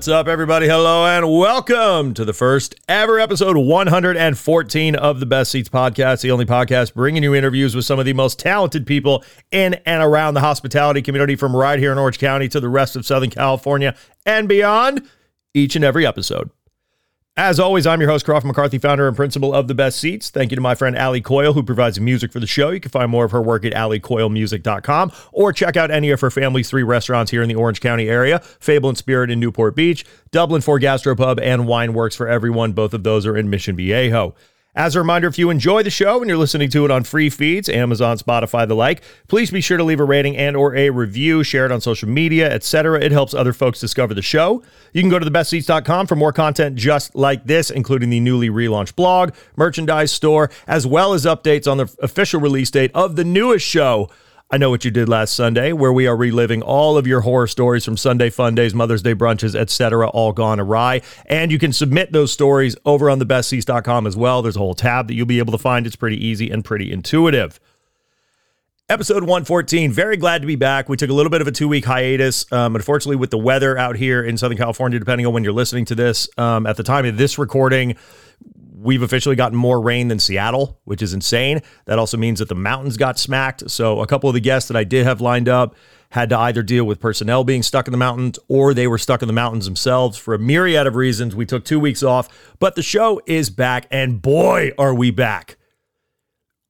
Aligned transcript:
What's 0.00 0.08
up, 0.08 0.28
everybody? 0.28 0.66
Hello, 0.66 1.04
and 1.04 1.30
welcome 1.30 2.14
to 2.14 2.24
the 2.24 2.32
first 2.32 2.74
ever 2.88 3.20
episode 3.20 3.58
114 3.58 4.96
of 4.96 5.20
the 5.20 5.26
Best 5.26 5.50
Ceats 5.50 5.68
Podcast, 5.68 6.22
the 6.22 6.30
only 6.30 6.46
podcast 6.46 6.94
bringing 6.94 7.22
you 7.22 7.34
interviews 7.34 7.76
with 7.76 7.84
some 7.84 7.98
of 7.98 8.06
the 8.06 8.14
most 8.14 8.38
talented 8.38 8.86
people 8.86 9.22
in 9.50 9.74
and 9.84 10.02
around 10.02 10.32
the 10.32 10.40
hospitality 10.40 11.02
community 11.02 11.36
from 11.36 11.54
right 11.54 11.78
here 11.78 11.92
in 11.92 11.98
Orange 11.98 12.18
County 12.18 12.48
to 12.48 12.60
the 12.60 12.68
rest 12.70 12.96
of 12.96 13.04
Southern 13.04 13.28
California 13.28 13.94
and 14.24 14.48
beyond 14.48 15.06
each 15.52 15.76
and 15.76 15.84
every 15.84 16.06
episode. 16.06 16.48
As 17.42 17.58
always, 17.58 17.86
I'm 17.86 18.02
your 18.02 18.10
host, 18.10 18.26
Crawford 18.26 18.48
McCarthy, 18.48 18.76
founder 18.76 19.08
and 19.08 19.16
principal 19.16 19.54
of 19.54 19.66
The 19.66 19.74
Best 19.74 19.98
Ceats. 19.98 20.28
Thank 20.28 20.50
you 20.50 20.56
to 20.56 20.60
my 20.60 20.74
friend 20.74 20.94
Ali 20.94 21.22
Coyle, 21.22 21.54
who 21.54 21.62
provides 21.62 21.98
music 21.98 22.32
for 22.32 22.38
the 22.38 22.46
show. 22.46 22.68
You 22.68 22.80
can 22.80 22.90
find 22.90 23.10
more 23.10 23.24
of 23.24 23.30
her 23.30 23.40
work 23.40 23.64
at 23.64 23.72
alicoylemusic.com 23.72 25.10
or 25.32 25.50
check 25.50 25.74
out 25.74 25.90
any 25.90 26.10
of 26.10 26.20
her 26.20 26.30
family's 26.30 26.68
three 26.68 26.82
restaurants 26.82 27.30
here 27.30 27.42
in 27.42 27.48
the 27.48 27.54
Orange 27.54 27.80
County 27.80 28.10
area 28.10 28.40
Fable 28.40 28.90
and 28.90 28.98
Spirit 28.98 29.30
in 29.30 29.40
Newport 29.40 29.74
Beach, 29.74 30.04
Dublin 30.32 30.60
4 30.60 30.80
Gastropub, 30.80 31.40
and 31.40 31.66
Wine 31.66 31.94
Works 31.94 32.14
for 32.14 32.28
Everyone. 32.28 32.72
Both 32.72 32.92
of 32.92 33.04
those 33.04 33.24
are 33.24 33.38
in 33.38 33.48
Mission 33.48 33.74
Viejo. 33.74 34.34
As 34.76 34.94
a 34.94 35.00
reminder, 35.00 35.26
if 35.26 35.36
you 35.36 35.50
enjoy 35.50 35.82
the 35.82 35.90
show 35.90 36.20
and 36.20 36.28
you're 36.28 36.38
listening 36.38 36.70
to 36.70 36.84
it 36.84 36.92
on 36.92 37.02
free 37.02 37.28
feeds, 37.28 37.68
Amazon, 37.68 38.18
Spotify, 38.18 38.68
the 38.68 38.76
like, 38.76 39.02
please 39.26 39.50
be 39.50 39.60
sure 39.60 39.76
to 39.76 39.82
leave 39.82 39.98
a 39.98 40.04
rating 40.04 40.36
and 40.36 40.56
or 40.56 40.76
a 40.76 40.90
review, 40.90 41.42
share 41.42 41.66
it 41.66 41.72
on 41.72 41.80
social 41.80 42.08
media, 42.08 42.48
etc. 42.48 43.00
It 43.00 43.10
helps 43.10 43.34
other 43.34 43.52
folks 43.52 43.80
discover 43.80 44.14
the 44.14 44.22
show. 44.22 44.62
You 44.92 45.02
can 45.02 45.10
go 45.10 45.18
to 45.18 45.28
thebestceats.com 45.28 46.06
for 46.06 46.14
more 46.14 46.32
content 46.32 46.76
just 46.76 47.16
like 47.16 47.46
this, 47.46 47.70
including 47.70 48.10
the 48.10 48.20
newly 48.20 48.48
relaunched 48.48 48.94
blog, 48.94 49.32
merchandise 49.56 50.12
store, 50.12 50.52
as 50.68 50.86
well 50.86 51.14
as 51.14 51.24
updates 51.24 51.68
on 51.68 51.78
the 51.78 51.92
official 51.98 52.40
release 52.40 52.70
date 52.70 52.92
of 52.94 53.16
the 53.16 53.24
newest 53.24 53.66
show, 53.66 54.08
I 54.52 54.58
Know 54.58 54.70
What 54.70 54.84
You 54.84 54.90
Did 54.90 55.08
Last 55.08 55.34
Sunday, 55.34 55.72
where 55.72 55.92
we 55.92 56.08
are 56.08 56.16
reliving 56.16 56.60
all 56.60 56.98
of 56.98 57.06
your 57.06 57.20
horror 57.20 57.46
stories 57.46 57.84
from 57.84 57.96
Sunday 57.96 58.30
fun 58.30 58.56
days, 58.56 58.74
Mother's 58.74 59.00
Day 59.00 59.14
brunches, 59.14 59.54
etc., 59.54 60.08
all 60.08 60.32
gone 60.32 60.58
awry. 60.58 61.02
And 61.26 61.52
you 61.52 61.58
can 61.60 61.72
submit 61.72 62.10
those 62.10 62.32
stories 62.32 62.74
over 62.84 63.08
on 63.08 63.20
thebestceats.com 63.20 64.08
as 64.08 64.16
well. 64.16 64.42
There's 64.42 64.56
a 64.56 64.58
whole 64.58 64.74
tab 64.74 65.06
that 65.06 65.14
you'll 65.14 65.26
be 65.26 65.38
able 65.38 65.52
to 65.52 65.58
find. 65.58 65.86
It's 65.86 65.94
pretty 65.94 66.26
easy 66.26 66.50
and 66.50 66.64
pretty 66.64 66.90
intuitive. 66.90 67.60
Episode 68.88 69.22
114. 69.22 69.92
Very 69.92 70.16
glad 70.16 70.40
to 70.40 70.48
be 70.48 70.56
back. 70.56 70.88
We 70.88 70.96
took 70.96 71.10
a 71.10 71.14
little 71.14 71.30
bit 71.30 71.40
of 71.40 71.46
a 71.46 71.52
two 71.52 71.68
week 71.68 71.84
hiatus. 71.84 72.50
Um, 72.50 72.74
unfortunately, 72.74 73.14
with 73.14 73.30
the 73.30 73.38
weather 73.38 73.78
out 73.78 73.94
here 73.94 74.20
in 74.20 74.36
Southern 74.36 74.58
California, 74.58 74.98
depending 74.98 75.28
on 75.28 75.32
when 75.32 75.44
you're 75.44 75.52
listening 75.52 75.84
to 75.84 75.94
this, 75.94 76.28
um, 76.38 76.66
at 76.66 76.76
the 76.76 76.82
time 76.82 77.06
of 77.06 77.16
this 77.16 77.38
recording, 77.38 77.94
we've 78.82 79.02
officially 79.02 79.36
gotten 79.36 79.56
more 79.56 79.80
rain 79.80 80.08
than 80.08 80.18
Seattle, 80.18 80.80
which 80.84 81.02
is 81.02 81.12
insane. 81.12 81.60
That 81.84 81.98
also 81.98 82.16
means 82.16 82.38
that 82.38 82.48
the 82.48 82.54
mountains 82.54 82.96
got 82.96 83.18
smacked. 83.18 83.70
So 83.70 84.00
a 84.00 84.06
couple 84.06 84.30
of 84.30 84.34
the 84.34 84.40
guests 84.40 84.68
that 84.68 84.76
I 84.76 84.84
did 84.84 85.04
have 85.04 85.20
lined 85.20 85.48
up 85.48 85.74
had 86.10 86.30
to 86.30 86.38
either 86.38 86.62
deal 86.62 86.84
with 86.84 86.98
personnel 86.98 87.44
being 87.44 87.62
stuck 87.62 87.86
in 87.86 87.92
the 87.92 87.98
mountains 87.98 88.38
or 88.48 88.74
they 88.74 88.86
were 88.86 88.98
stuck 88.98 89.22
in 89.22 89.28
the 89.28 89.32
mountains 89.32 89.66
themselves 89.66 90.18
for 90.18 90.34
a 90.34 90.38
myriad 90.38 90.86
of 90.86 90.96
reasons. 90.96 91.36
We 91.36 91.46
took 91.46 91.64
two 91.64 91.78
weeks 91.78 92.02
off, 92.02 92.54
but 92.58 92.74
the 92.74 92.82
show 92.82 93.20
is 93.26 93.50
back, 93.50 93.86
and 93.90 94.20
boy, 94.20 94.72
are 94.78 94.94
we 94.94 95.10
back. 95.10 95.56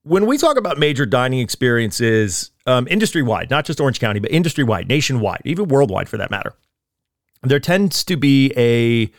When 0.03 0.25
we 0.25 0.37
talk 0.37 0.57
about 0.57 0.77
major 0.77 1.05
dining 1.05 1.39
experiences, 1.39 2.51
um, 2.65 2.87
industry 2.89 3.21
wide, 3.21 3.49
not 3.49 3.65
just 3.65 3.79
Orange 3.79 3.99
County, 3.99 4.19
but 4.19 4.31
industry 4.31 4.63
wide, 4.63 4.87
nationwide, 4.87 5.41
even 5.45 5.67
worldwide 5.67 6.09
for 6.09 6.17
that 6.17 6.31
matter, 6.31 6.53
there 7.43 7.59
tends 7.59 8.03
to 8.03 8.17
be 8.17 8.51
a, 8.55 9.11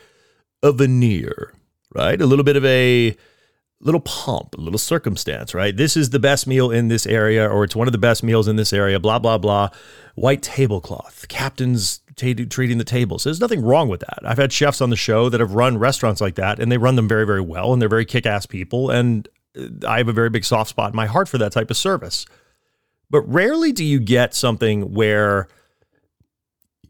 a 0.65 0.71
veneer 0.71 1.53
right? 1.93 2.19
A 2.19 2.25
little 2.25 2.43
bit 2.43 2.55
of 2.55 2.65
a 2.65 3.15
little 3.83 4.01
pomp, 4.01 4.55
a 4.57 4.61
little 4.61 4.79
circumstance, 4.79 5.53
right? 5.53 5.75
This 5.75 5.97
is 5.97 6.09
the 6.09 6.19
best 6.19 6.47
meal 6.47 6.71
in 6.71 6.87
this 6.87 7.05
area, 7.05 7.47
or 7.47 7.63
it's 7.63 7.75
one 7.75 7.87
of 7.87 7.91
the 7.91 7.97
best 7.97 8.23
meals 8.23 8.47
in 8.47 8.55
this 8.55 8.73
area, 8.73 8.99
blah, 8.99 9.19
blah, 9.19 9.37
blah. 9.37 9.69
White 10.15 10.41
tablecloth, 10.41 11.27
captains 11.27 11.99
t- 12.15 12.33
treating 12.45 12.77
the 12.77 12.83
tables. 12.83 13.23
There's 13.23 13.41
nothing 13.41 13.61
wrong 13.61 13.89
with 13.89 13.99
that. 14.01 14.19
I've 14.23 14.37
had 14.37 14.53
chefs 14.53 14.79
on 14.81 14.89
the 14.89 14.95
show 14.95 15.29
that 15.29 15.41
have 15.41 15.53
run 15.53 15.77
restaurants 15.77 16.21
like 16.21 16.35
that, 16.35 16.59
and 16.59 16.71
they 16.71 16.77
run 16.77 16.95
them 16.95 17.07
very, 17.07 17.25
very 17.25 17.41
well, 17.41 17.73
and 17.73 17.81
they're 17.81 17.89
very 17.89 18.05
kick 18.05 18.25
ass 18.25 18.45
people. 18.45 18.89
And 18.89 19.27
uh, 19.57 19.87
I 19.87 19.97
have 19.97 20.07
a 20.07 20.13
very 20.13 20.29
big 20.29 20.45
soft 20.45 20.69
spot 20.69 20.91
in 20.91 20.95
my 20.95 21.05
heart 21.05 21.27
for 21.27 21.37
that 21.39 21.51
type 21.51 21.69
of 21.69 21.77
service. 21.77 22.25
But 23.09 23.21
rarely 23.21 23.71
do 23.71 23.83
you 23.83 23.99
get 23.99 24.33
something 24.33 24.93
where 24.93 25.47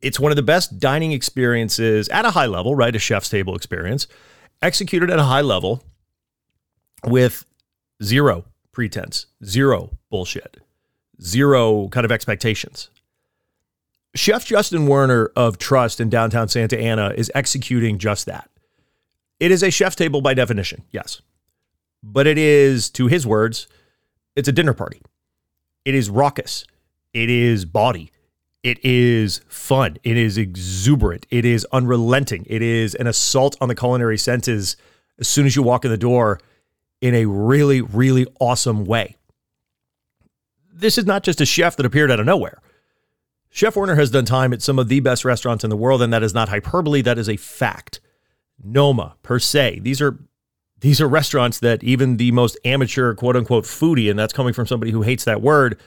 it's 0.01 0.19
one 0.19 0.31
of 0.31 0.35
the 0.35 0.43
best 0.43 0.79
dining 0.79 1.11
experiences 1.11 2.07
at 2.09 2.25
a 2.25 2.31
high 2.31 2.45
level, 2.45 2.75
right? 2.75 2.95
A 2.95 2.99
chef's 2.99 3.29
table 3.29 3.55
experience 3.55 4.07
executed 4.63 5.11
at 5.11 5.19
a 5.19 5.23
high 5.23 5.41
level 5.41 5.83
with 7.05 7.45
zero 8.01 8.45
pretense, 8.71 9.27
zero 9.45 9.91
bullshit, 10.09 10.57
zero 11.21 11.89
kind 11.89 12.05
of 12.05 12.11
expectations. 12.11 12.89
Chef 14.15 14.45
Justin 14.45 14.87
Werner 14.87 15.31
of 15.35 15.57
Trust 15.57 15.99
in 15.99 16.09
downtown 16.09 16.47
Santa 16.47 16.79
Ana 16.79 17.13
is 17.15 17.31
executing 17.35 17.97
just 17.97 18.25
that. 18.25 18.49
It 19.39 19.51
is 19.51 19.63
a 19.63 19.71
chef's 19.71 19.95
table 19.95 20.21
by 20.21 20.33
definition, 20.33 20.83
yes. 20.91 21.21
But 22.01 22.27
it 22.27 22.37
is, 22.37 22.89
to 22.91 23.07
his 23.07 23.27
words, 23.27 23.67
it's 24.35 24.47
a 24.47 24.51
dinner 24.51 24.73
party. 24.73 25.01
It 25.83 25.95
is 25.95 26.09
raucous. 26.09 26.65
It 27.13 27.29
is 27.29 27.65
body. 27.65 28.11
It 28.63 28.83
is 28.83 29.41
fun. 29.49 29.97
It 30.03 30.17
is 30.17 30.37
exuberant. 30.37 31.27
It 31.29 31.43
is 31.43 31.67
unrelenting. 31.73 32.45
It 32.49 32.61
is 32.61 32.95
an 32.95 33.07
assault 33.07 33.57
on 33.59 33.67
the 33.67 33.75
culinary 33.75 34.17
senses 34.17 34.77
as 35.19 35.27
soon 35.27 35.45
as 35.45 35.55
you 35.55 35.61
walk 35.61 35.83
in 35.83 35.91
the 35.91 35.97
door 35.97 36.39
in 37.01 37.13
a 37.13 37.25
really, 37.25 37.81
really 37.81 38.25
awesome 38.39 38.85
way. 38.85 39.17
This 40.71 40.97
is 40.97 41.05
not 41.05 41.23
just 41.23 41.41
a 41.41 41.45
chef 41.45 41.75
that 41.75 41.85
appeared 41.85 42.09
out 42.09 42.21
of 42.21 42.25
nowhere. 42.25 42.61
Chef 43.49 43.75
Werner 43.75 43.95
has 43.95 44.09
done 44.09 44.25
time 44.25 44.53
at 44.53 44.61
some 44.61 44.79
of 44.79 44.87
the 44.87 45.01
best 45.01 45.25
restaurants 45.25 45.63
in 45.63 45.69
the 45.69 45.77
world, 45.77 46.01
and 46.01 46.11
that 46.11 46.23
is 46.23 46.33
not 46.33 46.49
hyperbole. 46.49 47.01
That 47.01 47.19
is 47.19 47.29
a 47.29 47.37
fact. 47.37 47.99
Noma, 48.63 49.15
per 49.21 49.37
se, 49.37 49.79
these 49.83 50.01
are 50.01 50.17
these 50.79 50.99
are 50.99 51.07
restaurants 51.07 51.59
that 51.59 51.83
even 51.83 52.17
the 52.17 52.31
most 52.31 52.57
amateur 52.65 53.13
quote 53.13 53.35
unquote 53.35 53.65
foodie, 53.65 54.09
and 54.09 54.17
that's 54.17 54.33
coming 54.33 54.53
from 54.53 54.65
somebody 54.65 54.91
who 54.91 55.01
hates 55.01 55.25
that 55.25 55.41
word, 55.41 55.79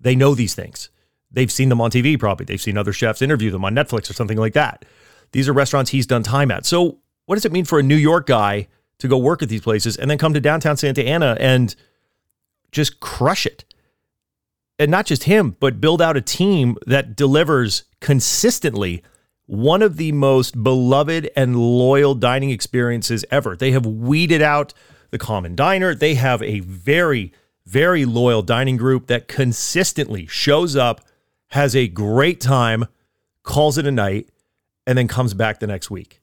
they 0.00 0.14
know 0.14 0.34
these 0.34 0.54
things. 0.54 0.90
They've 1.34 1.50
seen 1.50 1.68
them 1.68 1.80
on 1.80 1.90
TV, 1.90 2.18
probably. 2.18 2.46
They've 2.46 2.60
seen 2.60 2.78
other 2.78 2.92
chefs 2.92 3.20
interview 3.20 3.50
them 3.50 3.64
on 3.64 3.74
Netflix 3.74 4.08
or 4.08 4.14
something 4.14 4.38
like 4.38 4.52
that. 4.54 4.84
These 5.32 5.48
are 5.48 5.52
restaurants 5.52 5.90
he's 5.90 6.06
done 6.06 6.22
time 6.22 6.50
at. 6.50 6.64
So, 6.64 6.98
what 7.26 7.34
does 7.34 7.44
it 7.44 7.52
mean 7.52 7.64
for 7.64 7.78
a 7.78 7.82
New 7.82 7.96
York 7.96 8.26
guy 8.26 8.68
to 8.98 9.08
go 9.08 9.18
work 9.18 9.42
at 9.42 9.48
these 9.48 9.62
places 9.62 9.96
and 9.96 10.10
then 10.10 10.18
come 10.18 10.34
to 10.34 10.40
downtown 10.40 10.76
Santa 10.76 11.02
Ana 11.02 11.36
and 11.40 11.74
just 12.70 13.00
crush 13.00 13.46
it? 13.46 13.64
And 14.78 14.90
not 14.90 15.06
just 15.06 15.24
him, 15.24 15.56
but 15.60 15.80
build 15.80 16.02
out 16.02 16.16
a 16.16 16.20
team 16.20 16.76
that 16.86 17.16
delivers 17.16 17.84
consistently 18.00 19.02
one 19.46 19.82
of 19.82 19.96
the 19.96 20.12
most 20.12 20.62
beloved 20.62 21.30
and 21.36 21.56
loyal 21.56 22.14
dining 22.14 22.50
experiences 22.50 23.24
ever. 23.30 23.56
They 23.56 23.72
have 23.72 23.86
weeded 23.86 24.42
out 24.42 24.72
the 25.10 25.18
common 25.18 25.54
diner. 25.54 25.94
They 25.94 26.14
have 26.14 26.42
a 26.42 26.60
very, 26.60 27.32
very 27.66 28.04
loyal 28.04 28.42
dining 28.42 28.76
group 28.76 29.06
that 29.08 29.28
consistently 29.28 30.26
shows 30.26 30.76
up 30.76 31.00
has 31.54 31.76
a 31.76 31.86
great 31.86 32.40
time, 32.40 32.84
calls 33.44 33.78
it 33.78 33.86
a 33.86 33.92
night, 33.92 34.28
and 34.88 34.98
then 34.98 35.06
comes 35.06 35.34
back 35.34 35.60
the 35.60 35.68
next 35.68 35.88
week. 35.88 36.20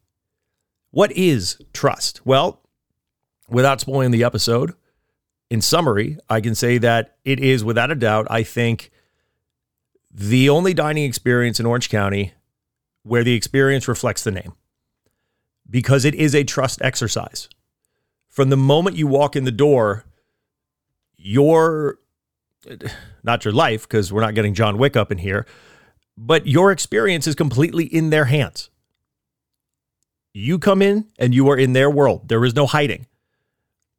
What 0.90 1.10
is 1.14 1.58
trust? 1.72 2.20
Well, 2.26 2.60
without 3.48 3.80
spoiling 3.80 4.12
the 4.12 4.26
episode, 4.26 4.74
in 5.50 5.62
summary, 5.62 6.18
I 6.30 6.42
can 6.42 6.54
say 6.54 6.78
that 6.80 7.16
it 7.24 7.40
is 7.40 7.64
without 7.64 7.92
a 7.92 7.96
doubt, 7.96 8.28
I 8.30 8.44
think, 8.44 8.92
the 10.14 10.50
only 10.50 10.74
dining 10.74 11.06
experience 11.06 11.62
in 11.62 11.66
Orange 11.66 11.90
County 11.90 12.34
where 13.04 13.24
the 13.24 13.34
experience 13.34 13.88
reflects 13.88 14.26
the 14.26 14.32
name 14.32 14.52
because 15.70 16.04
it 16.04 16.14
is 16.14 16.36
a 16.36 16.44
trust 16.44 16.82
exercise. 16.82 17.48
From 18.28 18.50
the 18.50 18.58
moment 18.58 18.98
you 18.98 19.08
walk 19.08 19.38
in 19.38 19.46
the 19.46 19.52
door, 19.52 20.04
your 21.16 22.00
not 23.24 23.46
your 23.46 23.54
life, 23.54 23.84
because 23.84 24.12
we're 24.12 24.22
not 24.22 24.36
getting 24.36 24.54
John 24.54 24.78
Wick 24.78 24.96
up 24.96 25.12
in 25.12 25.20
here, 25.20 25.46
but 26.18 26.48
your 26.48 26.72
experience 26.72 27.28
is 27.28 27.36
completely 27.36 27.86
in 27.86 28.10
their 28.10 28.26
hands. 28.26 28.70
You 30.34 30.60
come 30.60 30.82
in 30.82 31.08
and 31.20 31.34
you 31.34 31.50
are 31.50 31.58
in 31.58 31.74
their 31.74 31.90
world. 31.90 32.30
There 32.30 32.46
is 32.46 32.56
no 32.56 32.66
hiding. 32.66 33.08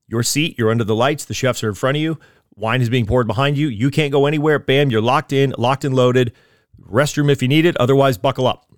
Your 0.09 0.23
seat, 0.23 0.59
you're 0.59 0.71
under 0.71 0.85
the 0.85 0.95
lights, 0.95 1.25
the 1.25 1.35
chefs 1.35 1.63
are 1.63 1.69
in 1.69 1.75
front 1.75 1.97
of 1.97 2.03
you, 2.03 2.19
wine 2.55 2.83
is 2.83 2.91
being 2.91 3.07
poured 3.07 3.27
behind 3.27 3.57
you. 3.57 3.69
You 3.69 3.91
can't 3.91 4.13
go 4.13 4.27
anywhere. 4.27 4.59
Bam, 4.59 4.91
you're 4.91 5.01
locked 5.01 5.33
in, 5.33 5.55
locked 5.57 5.85
and 5.85 5.95
loaded. 5.95 6.33
Restroom 6.81 7.31
if 7.31 7.43
you 7.43 7.49
need 7.49 7.65
it, 7.65 7.77
otherwise, 7.77 8.19
buckle 8.19 8.47
up. 8.47 8.71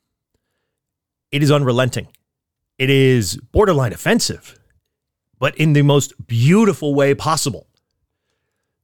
It 1.30 1.42
is 1.42 1.50
unrelenting. 1.50 2.08
It 2.78 2.90
is 2.90 3.36
borderline 3.36 3.92
offensive, 3.92 4.58
but 5.38 5.56
in 5.56 5.72
the 5.72 5.82
most 5.82 6.26
beautiful 6.26 6.94
way 6.94 7.14
possible. 7.14 7.68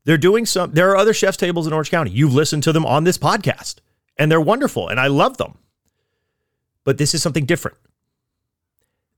They're 0.05 0.19
doing 0.19 0.47
some, 0.47 0.73
there 0.73 0.91
are 0.91 0.97
other 0.97 1.12
chef's 1.12 1.37
tables 1.37 1.67
in 1.67 1.73
Orange 1.73 1.91
County. 1.91 2.11
You've 2.11 2.35
listened 2.35 2.62
to 2.64 2.73
them 2.73 2.87
on 2.87 3.05
this 3.05 3.19
podcast, 3.19 3.76
and 4.17 4.31
they're 4.31 4.41
wonderful, 4.41 4.88
and 4.88 4.99
I 4.99 5.08
love 5.08 5.37
them. 5.37 5.58
But 6.85 6.99
this 6.99 7.14
is 7.14 7.23
something 7.23 7.44
different. 7.44 7.76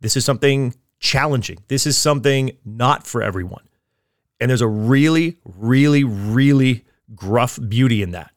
This 0.01 0.17
is 0.17 0.25
something 0.25 0.75
challenging. 0.99 1.59
This 1.69 1.87
is 1.87 1.97
something 1.97 2.53
not 2.65 3.07
for 3.07 3.23
everyone. 3.23 3.69
And 4.41 4.51
there's 4.51 4.61
a 4.61 4.67
really, 4.67 5.39
really, 5.45 6.03
really 6.03 6.85
gruff 7.15 7.59
beauty 7.69 8.03
in 8.03 8.11
that. 8.11 8.33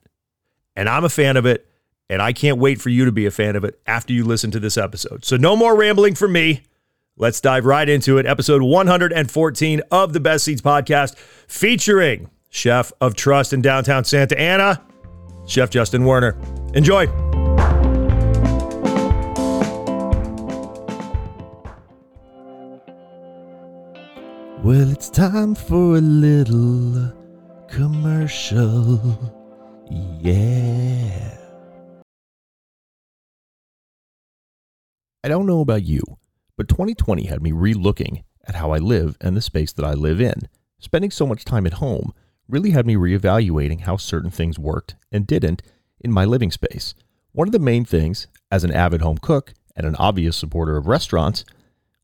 And 0.76 0.88
I'm 0.88 1.04
a 1.04 1.08
fan 1.08 1.36
of 1.36 1.46
it. 1.46 1.66
And 2.08 2.22
I 2.22 2.32
can't 2.32 2.58
wait 2.58 2.80
for 2.80 2.88
you 2.88 3.04
to 3.04 3.10
be 3.10 3.26
a 3.26 3.32
fan 3.32 3.56
of 3.56 3.64
it 3.64 3.80
after 3.84 4.12
you 4.12 4.24
listen 4.24 4.52
to 4.52 4.60
this 4.60 4.78
episode. 4.78 5.24
So, 5.24 5.36
no 5.36 5.56
more 5.56 5.74
rambling 5.74 6.14
from 6.14 6.32
me. 6.32 6.62
Let's 7.16 7.40
dive 7.40 7.64
right 7.64 7.88
into 7.88 8.18
it. 8.18 8.26
Episode 8.26 8.62
114 8.62 9.82
of 9.90 10.12
the 10.12 10.20
Best 10.20 10.44
Ceats 10.44 10.60
podcast, 10.60 11.16
featuring 11.48 12.30
Chef 12.56 12.90
of 13.02 13.14
Trust 13.14 13.52
in 13.52 13.60
downtown 13.60 14.02
Santa 14.02 14.40
Ana, 14.40 14.82
Chef 15.46 15.68
Justin 15.68 16.06
Werner. 16.06 16.38
Enjoy. 16.72 17.06
Well, 24.64 24.90
it's 24.90 25.10
time 25.10 25.54
for 25.54 25.98
a 25.98 26.00
little 26.00 27.12
commercial. 27.68 29.34
Yeah. 29.90 31.36
I 35.22 35.28
don't 35.28 35.46
know 35.46 35.60
about 35.60 35.82
you, 35.82 36.02
but 36.56 36.68
2020 36.68 37.26
had 37.26 37.42
me 37.42 37.52
re-looking 37.52 38.24
at 38.48 38.54
how 38.54 38.70
I 38.70 38.78
live 38.78 39.18
and 39.20 39.36
the 39.36 39.42
space 39.42 39.74
that 39.74 39.84
I 39.84 39.92
live 39.92 40.22
in. 40.22 40.48
Spending 40.78 41.10
so 41.10 41.26
much 41.26 41.44
time 41.44 41.66
at 41.66 41.74
home 41.74 42.14
really 42.48 42.70
had 42.70 42.86
me 42.86 42.94
reevaluating 42.94 43.80
how 43.80 43.96
certain 43.96 44.30
things 44.30 44.58
worked 44.58 44.94
and 45.10 45.26
didn't 45.26 45.62
in 46.00 46.12
my 46.12 46.24
living 46.24 46.50
space. 46.50 46.94
One 47.32 47.48
of 47.48 47.52
the 47.52 47.58
main 47.58 47.84
things, 47.84 48.26
as 48.50 48.64
an 48.64 48.72
avid 48.72 49.00
home 49.00 49.18
cook 49.18 49.52
and 49.74 49.86
an 49.86 49.96
obvious 49.96 50.36
supporter 50.36 50.76
of 50.76 50.86
restaurants, 50.86 51.44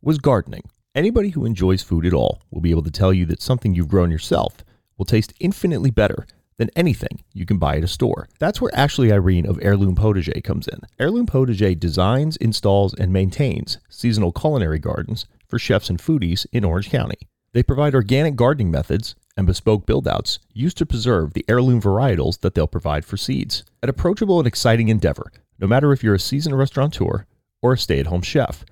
was 0.00 0.18
gardening. 0.18 0.62
Anybody 0.94 1.30
who 1.30 1.46
enjoys 1.46 1.82
food 1.82 2.04
at 2.04 2.12
all 2.12 2.42
will 2.50 2.60
be 2.60 2.70
able 2.70 2.82
to 2.82 2.90
tell 2.90 3.12
you 3.14 3.24
that 3.26 3.40
something 3.40 3.74
you've 3.74 3.88
grown 3.88 4.10
yourself 4.10 4.64
will 4.98 5.06
taste 5.06 5.32
infinitely 5.40 5.90
better 5.90 6.26
than 6.58 6.70
anything 6.76 7.22
you 7.32 7.46
can 7.46 7.58
buy 7.58 7.76
at 7.76 7.84
a 7.84 7.88
store. 7.88 8.28
That's 8.38 8.60
where 8.60 8.74
Ashley 8.74 9.10
Irene 9.10 9.46
of 9.46 9.58
Heirloom 9.62 9.96
Potager 9.96 10.44
comes 10.44 10.68
in. 10.68 10.80
Heirloom 10.98 11.26
Potager 11.26 11.78
designs, 11.78 12.36
installs, 12.36 12.94
and 12.94 13.12
maintains 13.12 13.78
seasonal 13.88 14.32
culinary 14.32 14.78
gardens 14.78 15.26
for 15.48 15.58
chefs 15.58 15.88
and 15.88 15.98
foodies 15.98 16.46
in 16.52 16.64
Orange 16.64 16.90
County. 16.90 17.18
They 17.52 17.62
provide 17.62 17.94
organic 17.94 18.36
gardening 18.36 18.70
methods 18.70 19.14
and 19.36 19.46
bespoke 19.46 19.86
buildouts 19.86 20.38
used 20.52 20.76
to 20.78 20.86
preserve 20.86 21.32
the 21.32 21.44
heirloom 21.48 21.80
varietals 21.80 22.40
that 22.40 22.54
they'll 22.54 22.66
provide 22.66 23.04
for 23.04 23.16
seeds. 23.16 23.64
An 23.82 23.88
approachable 23.88 24.38
and 24.38 24.46
exciting 24.46 24.88
endeavor, 24.88 25.32
no 25.58 25.66
matter 25.66 25.92
if 25.92 26.02
you're 26.02 26.14
a 26.14 26.20
seasoned 26.20 26.58
restaurateur 26.58 27.26
or 27.62 27.72
a 27.72 27.78
stay 27.78 28.00
at 28.00 28.06
home 28.06 28.22
chef. 28.22 28.64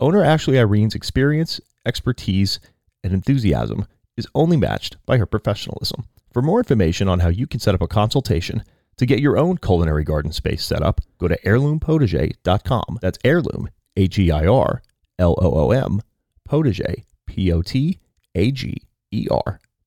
Owner 0.00 0.22
Ashley 0.22 0.58
Irene's 0.58 0.94
experience, 0.94 1.60
expertise, 1.84 2.60
and 3.02 3.12
enthusiasm 3.12 3.86
is 4.16 4.28
only 4.34 4.56
matched 4.56 4.96
by 5.06 5.18
her 5.18 5.26
professionalism. 5.26 6.04
For 6.32 6.42
more 6.42 6.60
information 6.60 7.08
on 7.08 7.20
how 7.20 7.28
you 7.28 7.46
can 7.46 7.60
set 7.60 7.74
up 7.74 7.82
a 7.82 7.88
consultation 7.88 8.62
to 8.96 9.06
get 9.06 9.20
your 9.20 9.38
own 9.38 9.56
culinary 9.58 10.04
garden 10.04 10.32
space 10.32 10.64
set 10.64 10.82
up, 10.82 11.00
go 11.18 11.28
to 11.28 11.38
heirloompotager.com. 11.42 12.98
That's 13.00 13.18
heirloom, 13.24 13.70
H 13.96 14.18
E 14.18 14.30
I 14.30 14.46
R 14.46 14.82
L 15.18 15.36
O 15.40 15.50
O 15.52 15.70
M, 15.70 16.00
potager, 16.48 17.04
P 17.26 17.52
O 17.52 17.62
T 17.62 17.98
A 18.34 18.50
G 18.50 18.82
E 19.10 19.26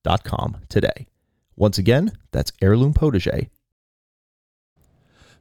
R.com 0.06 0.58
today. 0.70 1.08
Once 1.56 1.78
again, 1.78 2.12
that's 2.32 2.52
heirloom 2.62 2.94
potager. 2.94 3.50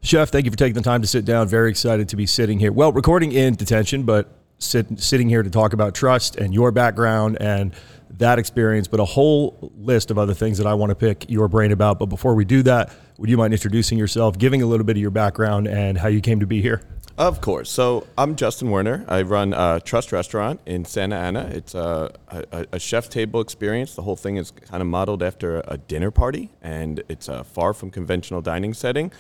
Chef, 0.03 0.31
thank 0.31 0.47
you 0.47 0.51
for 0.51 0.57
taking 0.57 0.75
the 0.75 0.83
time 0.83 1.03
to 1.03 1.07
sit 1.07 1.25
down. 1.25 1.47
Very 1.47 1.71
excited 1.71 2.09
to 2.09 2.17
be 2.17 2.27
sitting 2.27 2.59
here. 2.59 2.73
Well, 2.73 2.91
recording 2.93 3.33
in 3.33 3.55
detention, 3.55 4.05
but 4.05 4.33
sit, 4.59 4.99
sitting 4.99 5.29
here 5.29 5.43
to 5.43 5.51
talk 5.51 5.73
about 5.73 5.95
trust 5.95 6.37
and 6.37 6.55
your 6.55 6.71
background 6.73 7.37
and 7.41 7.75
that 8.19 8.39
experience, 8.39 8.89
but 8.89 8.99
a 8.99 9.05
whole 9.05 9.73
list 9.77 10.11
of 10.11 10.19
other 10.19 10.35
things 10.35 10.59
that 10.59 10.67
I 10.67 10.75
want 10.75 10.91
to 10.91 10.95
pick 10.95 11.31
your 11.31 11.49
brain 11.49 11.71
about. 11.71 11.99
But 11.99 12.07
before 12.07 12.35
we 12.35 12.45
do 12.45 12.63
that, 12.63 12.93
would 13.19 13.29
you 13.29 13.37
mind 13.37 13.53
introducing 13.53 13.99
yourself, 13.99 14.39
giving 14.39 14.63
a 14.63 14.67
little 14.67 14.85
bit 14.85 14.97
of 14.97 15.01
your 15.03 15.11
background 15.11 15.69
and 15.69 15.99
how 15.99 16.09
you 16.09 16.21
came 16.21 16.41
to 16.41 16.47
be 16.47 16.63
here? 16.63 16.81
Of 17.21 17.43
course. 17.43 17.71
So 17.71 18.07
I'm 18.17 18.35
Justin 18.35 18.71
Werner. 18.71 19.05
I 19.07 19.21
run 19.21 19.53
a 19.53 19.79
Trust 19.85 20.11
Restaurant 20.11 20.59
in 20.65 20.87
Santa 20.87 21.17
Ana. 21.17 21.51
It's 21.53 21.75
a, 21.75 22.15
a, 22.29 22.67
a 22.73 22.79
chef 22.79 23.11
table 23.11 23.43
experience. 23.43 23.95
The 23.95 24.01
whole 24.01 24.17
thing 24.17 24.39
is 24.39 24.51
kind 24.51 24.81
of 24.81 24.87
modeled 24.87 25.23
after 25.23 25.63
a 25.69 25.77
dinner 25.77 26.11
party, 26.11 26.49
and 26.63 27.03
it's 27.11 27.29
a 27.29 27.45
far 27.45 27.75
from 27.75 27.91
conventional 27.91 28.41
dining 28.41 28.73
setting. 28.73 29.13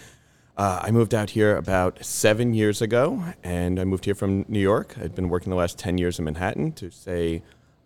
Uh, 0.56 0.80
I 0.82 0.90
moved 0.92 1.14
out 1.14 1.28
here 1.28 1.54
about 1.54 2.02
seven 2.02 2.54
years 2.54 2.80
ago, 2.80 3.22
and 3.44 3.78
I 3.78 3.84
moved 3.84 4.06
here 4.06 4.14
from 4.14 4.46
New 4.48 4.60
York. 4.60 4.96
I'd 4.98 5.14
been 5.14 5.28
working 5.28 5.50
the 5.50 5.56
last 5.56 5.78
10 5.78 5.98
years 5.98 6.18
in 6.18 6.24
Manhattan. 6.24 6.72
To 6.72 6.90
say 6.90 7.42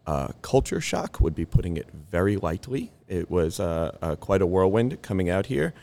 uh, 0.07 0.29
culture 0.43 0.81
shock 0.81 1.21
would 1.21 1.35
be 1.35 1.45
putting 1.45 1.77
it 1.77 1.89
very 1.91 2.37
lightly. 2.37 2.93
It 3.09 3.33
was 3.33 3.59
uh, 3.59 3.97
uh 4.01 4.15
quite 4.15 4.43
a 4.43 4.47
whirlwind 4.47 5.03
coming 5.03 5.29
out 5.29 5.47
here. 5.47 5.75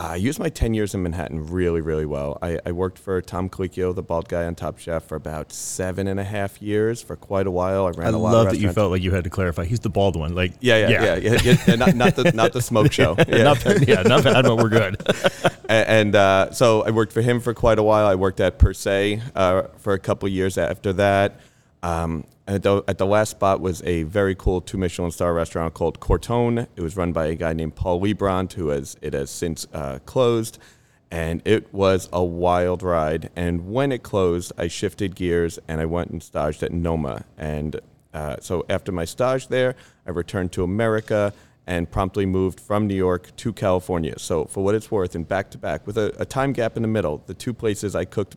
I 0.00 0.16
used 0.16 0.38
my 0.38 0.48
10 0.48 0.72
years 0.72 0.94
in 0.94 1.02
Manhattan 1.02 1.48
really, 1.48 1.82
really 1.82 2.06
well. 2.06 2.38
I, 2.40 2.58
I, 2.64 2.72
worked 2.72 2.98
for 2.98 3.20
Tom 3.20 3.50
Colicchio, 3.50 3.94
the 3.94 4.02
bald 4.02 4.30
guy 4.30 4.46
on 4.46 4.54
Top 4.54 4.78
Chef, 4.78 5.04
for 5.04 5.14
about 5.14 5.52
seven 5.52 6.08
and 6.08 6.18
a 6.18 6.24
half 6.24 6.62
years, 6.62 7.02
for 7.02 7.16
quite 7.16 7.46
a 7.46 7.50
while. 7.50 7.86
I 7.86 7.90
ran 7.90 8.14
I 8.14 8.16
a 8.16 8.18
lot. 8.18 8.30
I 8.30 8.32
love 8.32 8.50
that 8.50 8.58
you 8.58 8.72
felt 8.72 8.92
like 8.92 9.02
you 9.02 9.10
had 9.10 9.24
to 9.24 9.30
clarify. 9.30 9.66
He's 9.66 9.80
the 9.80 9.90
bald 9.90 10.16
one. 10.16 10.34
Like, 10.34 10.54
yeah, 10.60 10.78
yeah, 10.78 10.88
yeah. 10.88 11.16
yeah, 11.16 11.38
yeah, 11.42 11.56
yeah 11.66 11.74
not, 11.74 11.94
not, 11.94 12.16
the, 12.16 12.32
not 12.32 12.54
the 12.54 12.62
smoke 12.62 12.92
show. 12.94 13.14
Yeah, 13.28 13.42
not, 13.42 13.86
yeah, 13.86 14.00
not 14.00 14.24
bad, 14.24 14.42
but 14.46 14.56
we're 14.56 14.70
good. 14.70 14.96
and, 15.68 15.88
and 15.88 16.16
uh, 16.16 16.50
so 16.50 16.82
I 16.82 16.92
worked 16.92 17.12
for 17.12 17.20
him 17.20 17.38
for 17.38 17.52
quite 17.52 17.78
a 17.78 17.82
while. 17.82 18.06
I 18.06 18.14
worked 18.14 18.40
at 18.40 18.58
Per 18.58 18.72
Se 18.72 19.20
uh, 19.34 19.64
for 19.76 19.92
a 19.92 19.98
couple 19.98 20.30
years 20.30 20.56
after 20.56 20.94
that. 20.94 21.40
Um, 21.82 22.24
at 22.46 22.62
the, 22.62 22.82
at 22.88 22.98
the 22.98 23.06
last 23.06 23.30
spot 23.30 23.60
was 23.60 23.82
a 23.84 24.02
very 24.02 24.34
cool 24.34 24.60
two 24.60 24.76
Michelin 24.76 25.10
star 25.10 25.32
restaurant 25.32 25.72
called 25.74 26.00
Corton. 26.00 26.58
It 26.58 26.80
was 26.80 26.96
run 26.96 27.12
by 27.12 27.26
a 27.26 27.34
guy 27.34 27.52
named 27.52 27.76
Paul 27.76 28.00
Liebrandt, 28.00 28.54
who 28.54 28.68
has 28.68 28.96
it 29.00 29.14
has 29.14 29.30
since 29.30 29.66
uh, 29.72 30.00
closed, 30.04 30.58
and 31.10 31.42
it 31.44 31.72
was 31.72 32.08
a 32.12 32.24
wild 32.24 32.82
ride. 32.82 33.30
And 33.36 33.70
when 33.72 33.92
it 33.92 34.02
closed, 34.02 34.52
I 34.58 34.68
shifted 34.68 35.14
gears 35.14 35.58
and 35.68 35.80
I 35.80 35.86
went 35.86 36.10
and 36.10 36.22
staged 36.22 36.62
at 36.62 36.72
Noma. 36.72 37.24
And 37.38 37.80
uh, 38.12 38.36
so 38.40 38.66
after 38.68 38.90
my 38.90 39.04
stage 39.04 39.48
there, 39.48 39.76
I 40.06 40.10
returned 40.10 40.52
to 40.52 40.64
America 40.64 41.32
and 41.66 41.88
promptly 41.88 42.26
moved 42.26 42.58
from 42.58 42.88
New 42.88 42.96
York 42.96 43.34
to 43.36 43.52
California. 43.52 44.18
So 44.18 44.46
for 44.46 44.64
what 44.64 44.74
it's 44.74 44.90
worth, 44.90 45.14
and 45.14 45.26
back 45.26 45.50
to 45.52 45.58
back 45.58 45.86
with 45.86 45.96
a, 45.96 46.12
a 46.18 46.24
time 46.24 46.52
gap 46.52 46.76
in 46.76 46.82
the 46.82 46.88
middle, 46.88 47.22
the 47.26 47.34
two 47.34 47.54
places 47.54 47.94
I 47.94 48.06
cooked 48.06 48.36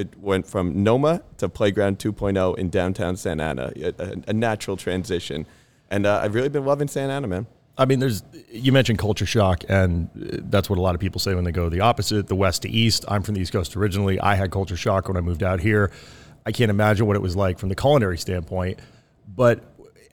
it 0.00 0.18
went 0.18 0.46
from 0.46 0.82
Noma 0.82 1.22
to 1.38 1.48
Playground 1.48 1.98
2.0 1.98 2.58
in 2.58 2.70
downtown 2.70 3.16
Santa 3.16 3.42
Ana, 3.44 3.72
a, 3.76 4.22
a 4.26 4.32
natural 4.32 4.76
transition. 4.76 5.46
And 5.90 6.06
uh, 6.06 6.20
I've 6.22 6.34
really 6.34 6.48
been 6.48 6.64
loving 6.64 6.88
Santa 6.88 7.12
Ana, 7.12 7.26
man. 7.26 7.46
I 7.76 7.84
mean, 7.84 7.98
there's 7.98 8.22
you 8.50 8.72
mentioned 8.72 8.98
culture 8.98 9.26
shock, 9.26 9.64
and 9.68 10.10
that's 10.14 10.68
what 10.68 10.78
a 10.78 10.82
lot 10.82 10.94
of 10.94 11.00
people 11.00 11.20
say 11.20 11.34
when 11.34 11.44
they 11.44 11.52
go 11.52 11.68
the 11.68 11.80
opposite, 11.80 12.26
the 12.26 12.34
west 12.34 12.62
to 12.62 12.68
east. 12.68 13.04
I'm 13.08 13.22
from 13.22 13.34
the 13.34 13.40
East 13.40 13.52
Coast 13.52 13.76
originally. 13.76 14.20
I 14.20 14.34
had 14.34 14.50
culture 14.50 14.76
shock 14.76 15.08
when 15.08 15.16
I 15.16 15.20
moved 15.20 15.42
out 15.42 15.60
here. 15.60 15.90
I 16.44 16.52
can't 16.52 16.70
imagine 16.70 17.06
what 17.06 17.16
it 17.16 17.22
was 17.22 17.36
like 17.36 17.58
from 17.58 17.68
the 17.68 17.74
culinary 17.74 18.18
standpoint. 18.18 18.80
But 19.34 19.62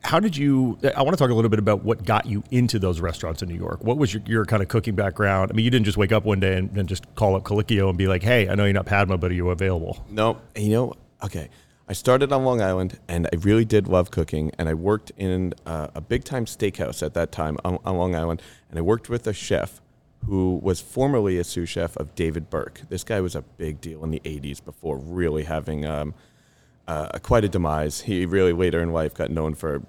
how 0.04 0.20
did 0.20 0.36
you? 0.36 0.78
I 0.96 1.02
want 1.02 1.16
to 1.16 1.22
talk 1.22 1.30
a 1.30 1.34
little 1.34 1.48
bit 1.48 1.58
about 1.58 1.84
what 1.84 2.04
got 2.04 2.26
you 2.26 2.42
into 2.50 2.78
those 2.78 3.00
restaurants 3.00 3.42
in 3.42 3.48
New 3.48 3.56
York. 3.56 3.82
What 3.82 3.98
was 3.98 4.14
your, 4.14 4.22
your 4.26 4.44
kind 4.44 4.62
of 4.62 4.68
cooking 4.68 4.94
background? 4.94 5.50
I 5.50 5.54
mean, 5.54 5.64
you 5.64 5.70
didn't 5.70 5.86
just 5.86 5.98
wake 5.98 6.12
up 6.12 6.24
one 6.24 6.40
day 6.40 6.56
and, 6.56 6.76
and 6.76 6.88
just 6.88 7.12
call 7.14 7.34
up 7.36 7.44
Colicchio 7.44 7.88
and 7.88 7.98
be 7.98 8.06
like, 8.06 8.22
"Hey, 8.22 8.48
I 8.48 8.54
know 8.54 8.64
you're 8.64 8.74
not 8.74 8.86
Padma, 8.86 9.18
but 9.18 9.30
are 9.30 9.34
you 9.34 9.50
available?" 9.50 10.04
No, 10.08 10.40
you 10.56 10.70
know, 10.70 10.94
okay. 11.22 11.50
I 11.90 11.94
started 11.94 12.32
on 12.32 12.44
Long 12.44 12.60
Island, 12.60 12.98
and 13.08 13.26
I 13.32 13.36
really 13.36 13.64
did 13.64 13.88
love 13.88 14.10
cooking. 14.10 14.52
And 14.58 14.68
I 14.68 14.74
worked 14.74 15.10
in 15.16 15.54
uh, 15.64 15.88
a 15.94 16.02
big 16.02 16.22
time 16.22 16.44
steakhouse 16.44 17.02
at 17.02 17.14
that 17.14 17.32
time 17.32 17.56
on, 17.64 17.78
on 17.84 17.96
Long 17.96 18.14
Island, 18.14 18.42
and 18.68 18.78
I 18.78 18.82
worked 18.82 19.08
with 19.08 19.26
a 19.26 19.32
chef 19.32 19.80
who 20.26 20.60
was 20.62 20.80
formerly 20.80 21.38
a 21.38 21.44
sous 21.44 21.68
chef 21.68 21.96
of 21.96 22.14
David 22.14 22.50
Burke. 22.50 22.82
This 22.88 23.04
guy 23.04 23.20
was 23.20 23.34
a 23.34 23.42
big 23.42 23.80
deal 23.80 24.04
in 24.04 24.10
the 24.10 24.20
'80s 24.20 24.64
before 24.64 24.98
really 24.98 25.44
having. 25.44 25.86
Um, 25.86 26.14
uh, 26.88 27.18
quite 27.22 27.44
a 27.44 27.48
demise. 27.48 28.00
He 28.00 28.26
really 28.26 28.52
later 28.52 28.80
in 28.82 28.92
life 28.92 29.14
got 29.14 29.30
known 29.30 29.54
for 29.54 29.82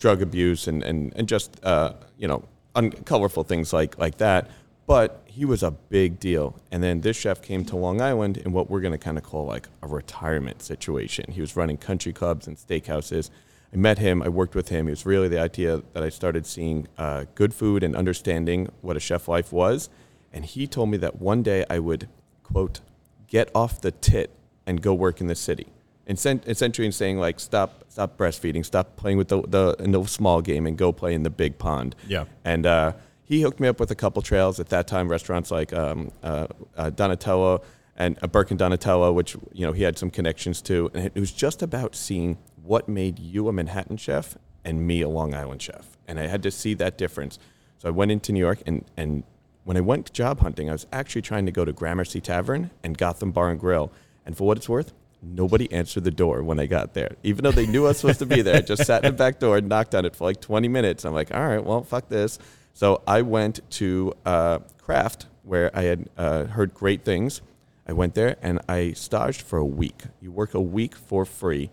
drug 0.00 0.22
abuse 0.22 0.66
and, 0.66 0.82
and, 0.82 1.12
and 1.14 1.28
just 1.28 1.64
uh, 1.64 1.92
you 2.16 2.26
know 2.26 2.42
uncolorful 2.74 3.46
things 3.46 3.72
like 3.72 3.96
like 3.98 4.16
that. 4.18 4.50
but 4.88 5.22
he 5.26 5.44
was 5.44 5.62
a 5.62 5.70
big 5.70 6.18
deal. 6.18 6.58
And 6.72 6.82
then 6.82 7.02
this 7.02 7.16
chef 7.16 7.42
came 7.42 7.64
to 7.66 7.76
Long 7.76 8.00
Island 8.00 8.38
in 8.38 8.52
what 8.52 8.68
we're 8.68 8.80
going 8.80 8.92
to 8.92 8.98
kind 8.98 9.18
of 9.18 9.22
call 9.22 9.44
like 9.46 9.68
a 9.82 9.86
retirement 9.86 10.62
situation. 10.62 11.30
He 11.30 11.40
was 11.40 11.54
running 11.54 11.76
country 11.76 12.12
clubs 12.12 12.48
and 12.48 12.56
steakhouses. 12.56 13.30
I 13.72 13.76
met 13.76 13.98
him, 13.98 14.22
I 14.22 14.30
worked 14.30 14.54
with 14.56 14.70
him. 14.70 14.88
It 14.88 14.92
was 14.92 15.06
really 15.06 15.28
the 15.28 15.38
idea 15.38 15.82
that 15.92 16.02
I 16.02 16.08
started 16.08 16.46
seeing 16.46 16.88
uh, 16.96 17.26
good 17.34 17.52
food 17.54 17.84
and 17.84 17.94
understanding 17.94 18.68
what 18.80 18.96
a 18.96 19.00
chef 19.00 19.28
life 19.28 19.52
was. 19.52 19.90
And 20.32 20.44
he 20.44 20.66
told 20.66 20.88
me 20.88 20.96
that 20.96 21.20
one 21.20 21.42
day 21.42 21.64
I 21.68 21.78
would, 21.78 22.08
quote, 22.42 22.80
get 23.26 23.50
off 23.54 23.80
the 23.80 23.92
tit 23.92 24.30
and 24.66 24.80
go 24.80 24.94
work 24.94 25.20
in 25.20 25.26
the 25.26 25.34
city. 25.34 25.68
And 26.08 26.18
essentially 26.46 26.90
saying 26.90 27.18
like, 27.18 27.38
stop, 27.38 27.84
stop 27.88 28.16
breastfeeding, 28.16 28.64
stop 28.64 28.96
playing 28.96 29.18
with 29.18 29.28
the, 29.28 29.42
the, 29.42 29.76
in 29.78 29.92
the 29.92 30.04
small 30.06 30.40
game 30.40 30.66
and 30.66 30.76
go 30.76 30.90
play 30.90 31.14
in 31.14 31.22
the 31.22 31.30
big 31.30 31.58
pond. 31.58 31.94
Yeah. 32.08 32.24
And, 32.44 32.66
uh, 32.66 32.94
he 33.28 33.42
hooked 33.42 33.60
me 33.60 33.68
up 33.68 33.78
with 33.78 33.90
a 33.90 33.94
couple 33.94 34.22
trails 34.22 34.58
at 34.58 34.70
that 34.70 34.88
time. 34.88 35.06
Restaurants 35.08 35.50
like 35.50 35.74
um, 35.74 36.10
uh, 36.22 36.46
uh, 36.78 36.90
Donatella 36.90 37.62
and 37.94 38.18
uh, 38.22 38.26
Burke 38.26 38.50
and 38.50 38.58
Donatella, 38.58 39.12
which 39.12 39.36
you 39.52 39.66
know 39.66 39.72
he 39.72 39.82
had 39.82 39.98
some 39.98 40.10
connections 40.10 40.62
to, 40.62 40.90
and 40.94 41.10
it 41.14 41.20
was 41.20 41.30
just 41.30 41.62
about 41.62 41.94
seeing 41.94 42.38
what 42.62 42.88
made 42.88 43.18
you 43.18 43.48
a 43.48 43.52
Manhattan 43.52 43.98
chef 43.98 44.38
and 44.64 44.86
me 44.86 45.02
a 45.02 45.08
Long 45.10 45.34
Island 45.34 45.60
chef, 45.60 45.98
and 46.06 46.18
I 46.18 46.26
had 46.26 46.42
to 46.44 46.50
see 46.50 46.72
that 46.74 46.96
difference. 46.96 47.38
So 47.76 47.88
I 47.88 47.90
went 47.90 48.10
into 48.10 48.32
New 48.32 48.40
York, 48.40 48.62
and 48.64 48.86
and 48.96 49.24
when 49.64 49.76
I 49.76 49.82
went 49.82 50.10
job 50.14 50.40
hunting, 50.40 50.70
I 50.70 50.72
was 50.72 50.86
actually 50.90 51.22
trying 51.22 51.44
to 51.44 51.52
go 51.52 51.66
to 51.66 51.72
Gramercy 51.72 52.22
Tavern 52.22 52.70
and 52.82 52.96
Gotham 52.96 53.30
Bar 53.30 53.50
and 53.50 53.60
Grill, 53.60 53.92
and 54.24 54.38
for 54.38 54.46
what 54.46 54.56
it's 54.56 54.70
worth, 54.70 54.94
nobody 55.22 55.70
answered 55.72 56.04
the 56.04 56.10
door 56.10 56.42
when 56.42 56.58
I 56.58 56.66
got 56.66 56.94
there. 56.94 57.16
Even 57.22 57.44
though 57.44 57.52
they 57.52 57.66
knew 57.66 57.84
I 57.84 57.88
was 57.88 57.98
supposed 57.98 58.20
to 58.20 58.26
be 58.26 58.42
there, 58.42 58.56
I 58.56 58.60
just 58.60 58.84
sat 58.84 59.04
in 59.04 59.12
the 59.12 59.16
back 59.16 59.38
door 59.38 59.56
and 59.56 59.68
knocked 59.68 59.94
on 59.94 60.04
it 60.04 60.14
for 60.14 60.24
like 60.24 60.40
20 60.40 60.68
minutes. 60.68 61.04
I'm 61.04 61.14
like, 61.14 61.34
all 61.34 61.46
right, 61.46 61.62
well, 61.62 61.82
fuck 61.82 62.08
this. 62.08 62.38
So 62.74 63.02
I 63.06 63.22
went 63.22 63.60
to 63.72 64.14
uh, 64.24 64.60
Craft, 64.80 65.26
where 65.42 65.70
I 65.76 65.82
had 65.82 66.08
uh, 66.16 66.44
heard 66.44 66.74
great 66.74 67.04
things. 67.04 67.40
I 67.86 67.92
went 67.92 68.14
there 68.14 68.36
and 68.42 68.60
I 68.68 68.92
staged 68.92 69.42
for 69.42 69.58
a 69.58 69.64
week. 69.64 70.02
You 70.20 70.30
work 70.30 70.54
a 70.54 70.60
week 70.60 70.94
for 70.94 71.24
free. 71.24 71.70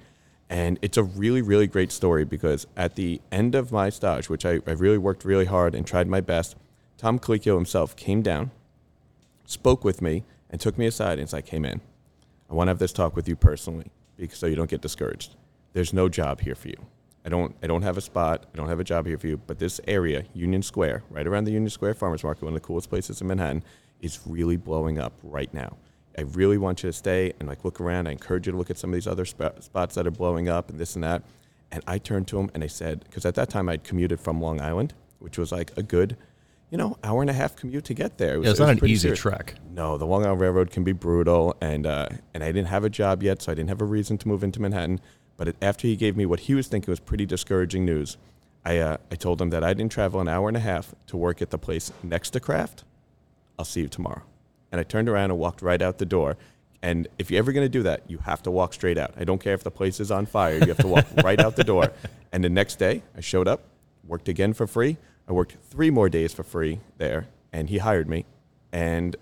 And 0.50 0.80
it's 0.82 0.98
a 0.98 1.04
really, 1.04 1.42
really 1.42 1.68
great 1.68 1.92
story 1.92 2.24
because 2.24 2.68
at 2.78 2.96
the 2.96 3.20
end 3.32 3.56
of 3.56 3.72
my 3.72 3.90
stage, 3.90 4.30
which 4.30 4.46
I, 4.46 4.62
I 4.66 4.72
really 4.72 4.98
worked 4.98 5.26
really 5.26 5.46
hard 5.46 5.76
and 5.76 5.86
tried 5.86 6.08
my 6.08 6.22
best, 6.22 6.56
Tom 6.98 7.20
Colicchio 7.20 7.56
himself 7.56 7.96
came 7.96 8.22
down, 8.22 8.52
spoke 9.46 9.84
with 9.84 10.02
me, 10.02 10.24
and 10.50 10.62
took 10.62 10.78
me 10.78 10.86
aside 10.86 11.14
and 11.14 11.24
was 11.24 11.34
like, 11.34 11.50
hey, 11.50 11.60
man, 11.60 11.82
I 12.50 12.54
want 12.54 12.68
to 12.68 12.72
have 12.72 12.80
this 12.80 12.94
talk 12.94 13.16
with 13.16 13.28
you 13.28 13.36
personally 13.36 13.92
because, 14.18 14.38
so 14.38 14.48
you 14.48 14.56
don't 14.56 14.70
get 14.70 14.82
discouraged. 14.82 15.36
There's 15.74 15.94
no 15.94 16.10
job 16.10 16.42
here 16.42 16.56
for 16.56 16.70
you. 16.70 16.78
I 17.26 17.30
don't 17.30 17.56
I 17.64 17.68
don't 17.68 17.82
have 17.82 17.98
a 17.98 18.02
spot. 18.02 18.46
I 18.54 18.58
don't 18.58 18.70
have 18.70 18.80
a 18.80 18.84
job 18.84 19.08
here 19.08 19.18
for 19.18 19.28
you. 19.28 19.38
But 19.38 19.58
this 19.58 19.82
area, 19.88 20.26
Union 20.34 20.62
Square, 20.62 21.04
right 21.10 21.26
around 21.26 21.46
the 21.46 21.52
Union 21.52 21.70
Square 21.70 21.96
Farmers 21.96 22.24
Market, 22.24 22.44
one 22.44 22.54
of 22.54 22.62
the 22.62 22.66
coolest 22.66 22.90
places 22.90 23.20
in 23.20 23.28
Manhattan, 23.28 23.64
is 24.00 24.20
really 24.28 24.58
blowing 24.58 25.00
up 25.00 25.14
right 25.24 25.52
now. 25.54 25.78
I 26.18 26.22
really 26.22 26.58
want 26.58 26.84
you 26.84 26.90
to 26.90 26.94
stay 26.94 27.34
and 27.40 27.50
like 27.50 27.66
look 27.66 27.82
around. 27.82 28.08
I 28.08 28.12
encourage 28.12 28.46
you 28.46 28.52
to 28.52 28.58
look 28.58 28.70
at 28.70 28.78
some 28.78 28.92
of 28.92 28.94
these 28.94 29.08
other 29.08 29.26
sp- 29.26 29.60
spots 29.60 29.96
that 29.96 30.08
are 30.08 30.12
blowing 30.12 30.48
up 30.48 30.70
and 30.70 30.80
this 30.80 30.96
and 30.96 31.04
that. 31.04 31.24
And 31.72 31.84
I 31.88 31.98
turned 31.98 32.28
to 32.30 32.40
him 32.40 32.52
and 32.54 32.64
I 32.64 32.68
said, 32.68 33.04
because 33.04 33.26
at 33.26 33.36
that 33.36 33.50
time 33.50 33.68
I'd 33.68 33.84
commuted 33.84 34.20
from 34.20 34.40
Long 34.40 34.62
Island, 34.62 34.94
which 35.20 35.38
was 35.38 35.52
like 35.52 35.76
a 35.76 35.84
good, 35.84 36.16
you 36.70 36.78
know, 36.78 36.98
hour 37.04 37.22
and 37.22 37.30
a 37.30 37.34
half 37.34 37.56
commute 37.56 37.86
to 37.86 37.94
get 37.94 38.18
there. 38.18 38.36
It 38.36 38.38
was, 38.40 38.46
yeah, 38.46 38.52
it's 38.52 38.60
it 38.60 38.64
not 38.64 38.82
an 38.82 38.86
easy 38.86 39.02
serious. 39.02 39.20
trek. 39.20 39.56
No, 39.72 39.98
the 39.98 40.06
Long 40.06 40.26
Island 40.26 40.42
Railroad 40.42 40.72
can 40.72 40.84
be 40.84 40.92
brutal, 40.92 41.56
and 41.62 41.86
uh, 41.86 42.10
and 42.34 42.44
I 42.44 42.48
didn't 42.48 42.68
have 42.68 42.84
a 42.84 42.90
job 42.90 43.24
yet, 43.24 43.42
so 43.42 43.52
I 43.52 43.56
didn't 43.56 43.70
have 43.70 43.82
a 43.82 43.86
reason 43.86 44.18
to 44.20 44.28
move 44.28 44.44
into 44.44 44.62
Manhattan. 44.62 45.00
But 45.38 45.50
it, 45.50 45.56
after 45.62 45.88
he 45.88 45.96
gave 45.96 46.16
me 46.16 46.26
what 46.26 46.42
he 46.42 46.56
was 46.56 46.68
thinking 46.68 46.92
was 46.92 47.00
pretty 47.00 47.26
discouraging 47.26 47.86
news, 47.86 48.18
I, 48.64 48.80
uh, 48.80 48.98
I 49.12 49.16
told 49.16 49.42
him 49.42 49.52
that 49.52 49.64
I 49.64 49.74
didn't 49.74 49.92
travel 49.92 50.20
an 50.20 50.28
hour 50.28 50.48
and 50.48 50.58
a 50.58 50.62
half 50.62 50.96
to 51.08 51.18
work 51.18 51.42
at 51.42 51.52
the 51.52 51.58
place 51.58 51.92
next 52.02 52.32
to 52.32 52.40
Craft. 52.40 52.84
I'll 53.60 53.66
see 53.66 53.82
you 53.82 53.88
tomorrow. 53.88 54.24
And 54.72 54.80
I 54.80 54.84
turned 54.84 55.08
around 55.08 55.32
and 55.32 55.40
walked 55.40 55.62
right 55.62 55.82
out 55.82 56.00
the 56.00 56.06
door. 56.06 56.38
And 56.82 57.08
if 57.20 57.30
you're 57.30 57.40
ever 57.40 57.52
going 57.52 57.66
to 57.66 57.70
do 57.70 57.84
that, 57.84 58.04
you 58.08 58.18
have 58.20 58.44
to 58.44 58.52
walk 58.52 58.74
straight 58.74 58.98
out. 58.98 59.14
I 59.18 59.24
don't 59.24 59.40
care 59.40 59.54
if 59.54 59.64
the 59.64 59.72
place 59.72 60.00
is 60.00 60.12
on 60.12 60.26
fire. 60.26 60.56
You 60.56 60.68
have 60.68 60.78
to 60.78 60.88
walk 60.88 61.06
right 61.24 61.40
out 61.40 61.56
the 61.56 61.64
door. 61.64 61.92
And 62.32 62.44
the 62.44 62.50
next 62.50 62.80
day, 62.80 63.04
I 63.16 63.22
showed 63.22 63.48
up, 63.48 63.64
worked 64.06 64.28
again 64.28 64.54
for 64.54 64.68
free. 64.68 64.98
I 65.28 65.32
worked 65.32 65.58
three 65.70 65.90
more 65.90 66.10
days 66.10 66.34
for 66.34 66.44
free 66.44 66.80
there, 66.98 67.28
and 67.52 67.70
he 67.70 67.80
hired 67.80 68.08
me. 68.08 68.26
And 68.72 69.16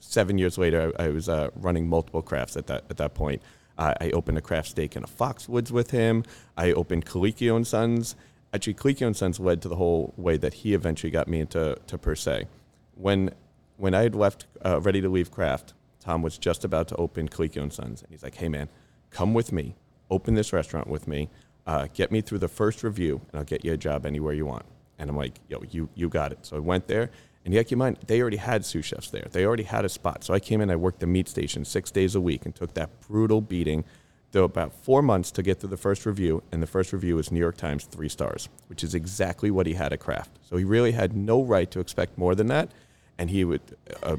seven 0.00 0.38
years 0.38 0.58
later, 0.58 0.92
I, 0.98 1.04
I 1.04 1.08
was 1.08 1.28
uh, 1.28 1.50
running 1.54 1.88
multiple 1.88 2.22
crafts 2.22 2.56
at 2.56 2.66
that 2.66 2.84
at 2.90 2.96
that 2.98 3.14
point. 3.14 3.42
Uh, 3.78 3.94
I 4.00 4.10
opened 4.10 4.38
a 4.38 4.40
craft 4.40 4.68
steak 4.68 4.96
in 4.96 5.04
a 5.04 5.06
Foxwoods 5.06 5.70
with 5.70 5.90
him. 5.90 6.24
I 6.56 6.72
opened 6.72 7.04
Colicchio 7.04 7.56
and 7.56 7.66
Sons. 7.66 8.16
Actually, 8.52 8.74
Colicchio 8.74 9.06
and 9.06 9.16
Sons 9.16 9.38
led 9.38 9.60
to 9.62 9.68
the 9.68 9.76
whole 9.76 10.14
way 10.16 10.36
that 10.38 10.54
he 10.54 10.72
eventually 10.72 11.10
got 11.10 11.28
me 11.28 11.40
into 11.40 11.76
to 11.86 11.98
per 11.98 12.14
se. 12.14 12.46
When 12.94 13.30
when 13.76 13.94
I 13.94 14.02
had 14.02 14.14
left, 14.14 14.46
uh, 14.64 14.80
ready 14.80 15.02
to 15.02 15.08
leave 15.08 15.30
craft, 15.30 15.74
Tom 16.00 16.22
was 16.22 16.38
just 16.38 16.64
about 16.64 16.88
to 16.88 16.96
open 16.96 17.28
Colicchio 17.28 17.62
and 17.62 17.72
Sons, 17.72 18.02
and 18.02 18.10
he's 18.10 18.22
like, 18.22 18.36
"Hey 18.36 18.48
man, 18.48 18.68
come 19.10 19.34
with 19.34 19.52
me. 19.52 19.74
Open 20.10 20.34
this 20.34 20.52
restaurant 20.52 20.86
with 20.86 21.06
me. 21.08 21.28
Uh, 21.66 21.88
get 21.92 22.12
me 22.12 22.20
through 22.20 22.38
the 22.38 22.48
first 22.48 22.82
review, 22.82 23.20
and 23.28 23.38
I'll 23.38 23.44
get 23.44 23.64
you 23.64 23.72
a 23.72 23.76
job 23.76 24.06
anywhere 24.06 24.32
you 24.32 24.46
want." 24.46 24.64
And 24.98 25.10
I'm 25.10 25.16
like, 25.16 25.40
"Yo, 25.48 25.62
you 25.70 25.88
you 25.94 26.08
got 26.08 26.32
it." 26.32 26.46
So 26.46 26.56
I 26.56 26.60
went 26.60 26.86
there, 26.86 27.10
and 27.46 27.54
you 27.54 27.62
keep 27.62 27.72
in 27.72 27.78
mind, 27.78 27.98
they 28.08 28.20
already 28.20 28.38
had 28.38 28.64
sous 28.64 28.84
chefs 28.84 29.10
there. 29.10 29.28
They 29.30 29.46
already 29.46 29.62
had 29.62 29.84
a 29.84 29.88
spot. 29.88 30.24
So 30.24 30.34
I 30.34 30.40
came 30.40 30.60
in, 30.60 30.68
I 30.68 30.74
worked 30.74 30.98
the 30.98 31.06
meat 31.06 31.28
station 31.28 31.64
six 31.64 31.92
days 31.92 32.16
a 32.16 32.20
week 32.20 32.44
and 32.44 32.52
took 32.52 32.74
that 32.74 32.90
brutal 33.06 33.40
beating. 33.40 33.84
Though 34.32 34.42
about 34.42 34.72
four 34.72 35.00
months 35.00 35.30
to 35.30 35.42
get 35.42 35.60
through 35.60 35.70
the 35.70 35.76
first 35.76 36.04
review, 36.04 36.42
and 36.50 36.60
the 36.60 36.66
first 36.66 36.92
review 36.92 37.14
was 37.14 37.30
New 37.30 37.38
York 37.38 37.56
Times 37.56 37.84
three 37.84 38.08
stars, 38.08 38.48
which 38.66 38.82
is 38.82 38.94
exactly 38.94 39.52
what 39.52 39.66
he 39.66 39.74
had 39.74 39.92
at 39.92 40.00
Craft. 40.00 40.40
So 40.42 40.56
he 40.56 40.64
really 40.64 40.90
had 40.92 41.16
no 41.16 41.42
right 41.42 41.70
to 41.70 41.78
expect 41.78 42.18
more 42.18 42.34
than 42.34 42.48
that. 42.48 42.72
And 43.16 43.30
he 43.30 43.44
would, 43.44 43.62
uh, 44.02 44.16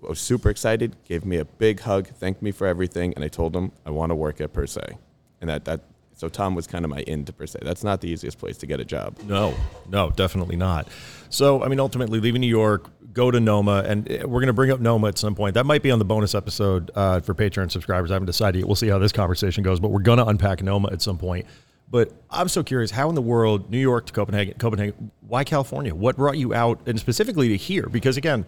was 0.00 0.18
super 0.18 0.48
excited, 0.48 0.96
gave 1.04 1.26
me 1.26 1.36
a 1.36 1.44
big 1.44 1.80
hug, 1.80 2.08
thanked 2.08 2.40
me 2.40 2.50
for 2.50 2.66
everything, 2.66 3.12
and 3.14 3.22
I 3.22 3.28
told 3.28 3.54
him 3.54 3.72
I 3.84 3.90
want 3.90 4.10
to 4.10 4.16
work 4.16 4.40
at 4.40 4.54
Per 4.54 4.66
Se. 4.66 4.96
And 5.42 5.50
that, 5.50 5.66
that 5.66 5.82
so 6.20 6.28
Tom 6.28 6.54
was 6.54 6.66
kind 6.66 6.84
of 6.84 6.90
my 6.90 7.02
to 7.02 7.32
Per 7.32 7.46
Se. 7.46 7.60
That's 7.62 7.82
not 7.82 8.02
the 8.02 8.10
easiest 8.10 8.36
place 8.36 8.58
to 8.58 8.66
get 8.66 8.78
a 8.78 8.84
job. 8.84 9.16
No, 9.24 9.54
no, 9.88 10.10
definitely 10.10 10.56
not. 10.56 10.86
So, 11.30 11.62
I 11.64 11.68
mean, 11.68 11.80
ultimately, 11.80 12.20
leaving 12.20 12.42
New 12.42 12.46
York, 12.46 12.90
go 13.14 13.30
to 13.30 13.40
Noma, 13.40 13.84
and 13.86 14.06
eh, 14.10 14.24
we're 14.24 14.40
going 14.40 14.48
to 14.48 14.52
bring 14.52 14.70
up 14.70 14.80
Noma 14.80 15.08
at 15.08 15.16
some 15.16 15.34
point. 15.34 15.54
That 15.54 15.64
might 15.64 15.82
be 15.82 15.90
on 15.90 15.98
the 15.98 16.04
bonus 16.04 16.34
episode 16.34 16.90
uh, 16.94 17.20
for 17.20 17.32
Patreon 17.32 17.70
subscribers. 17.70 18.10
I 18.10 18.16
haven't 18.16 18.26
decided 18.26 18.58
yet. 18.58 18.66
We'll 18.66 18.76
see 18.76 18.88
how 18.88 18.98
this 18.98 19.12
conversation 19.12 19.64
goes, 19.64 19.80
but 19.80 19.92
we're 19.92 20.00
going 20.00 20.18
to 20.18 20.26
unpack 20.26 20.62
Noma 20.62 20.90
at 20.92 21.00
some 21.00 21.16
point. 21.16 21.46
But 21.88 22.12
I'm 22.28 22.48
so 22.48 22.62
curious, 22.62 22.90
how 22.90 23.08
in 23.08 23.14
the 23.14 23.22
world, 23.22 23.70
New 23.70 23.80
York 23.80 24.04
to 24.04 24.12
Copenhagen, 24.12 24.58
Copenhagen, 24.58 25.10
why 25.26 25.44
California? 25.44 25.94
What 25.94 26.16
brought 26.16 26.36
you 26.36 26.52
out, 26.52 26.80
and 26.84 27.00
specifically 27.00 27.48
to 27.48 27.56
here? 27.56 27.86
Because 27.86 28.18
again, 28.18 28.44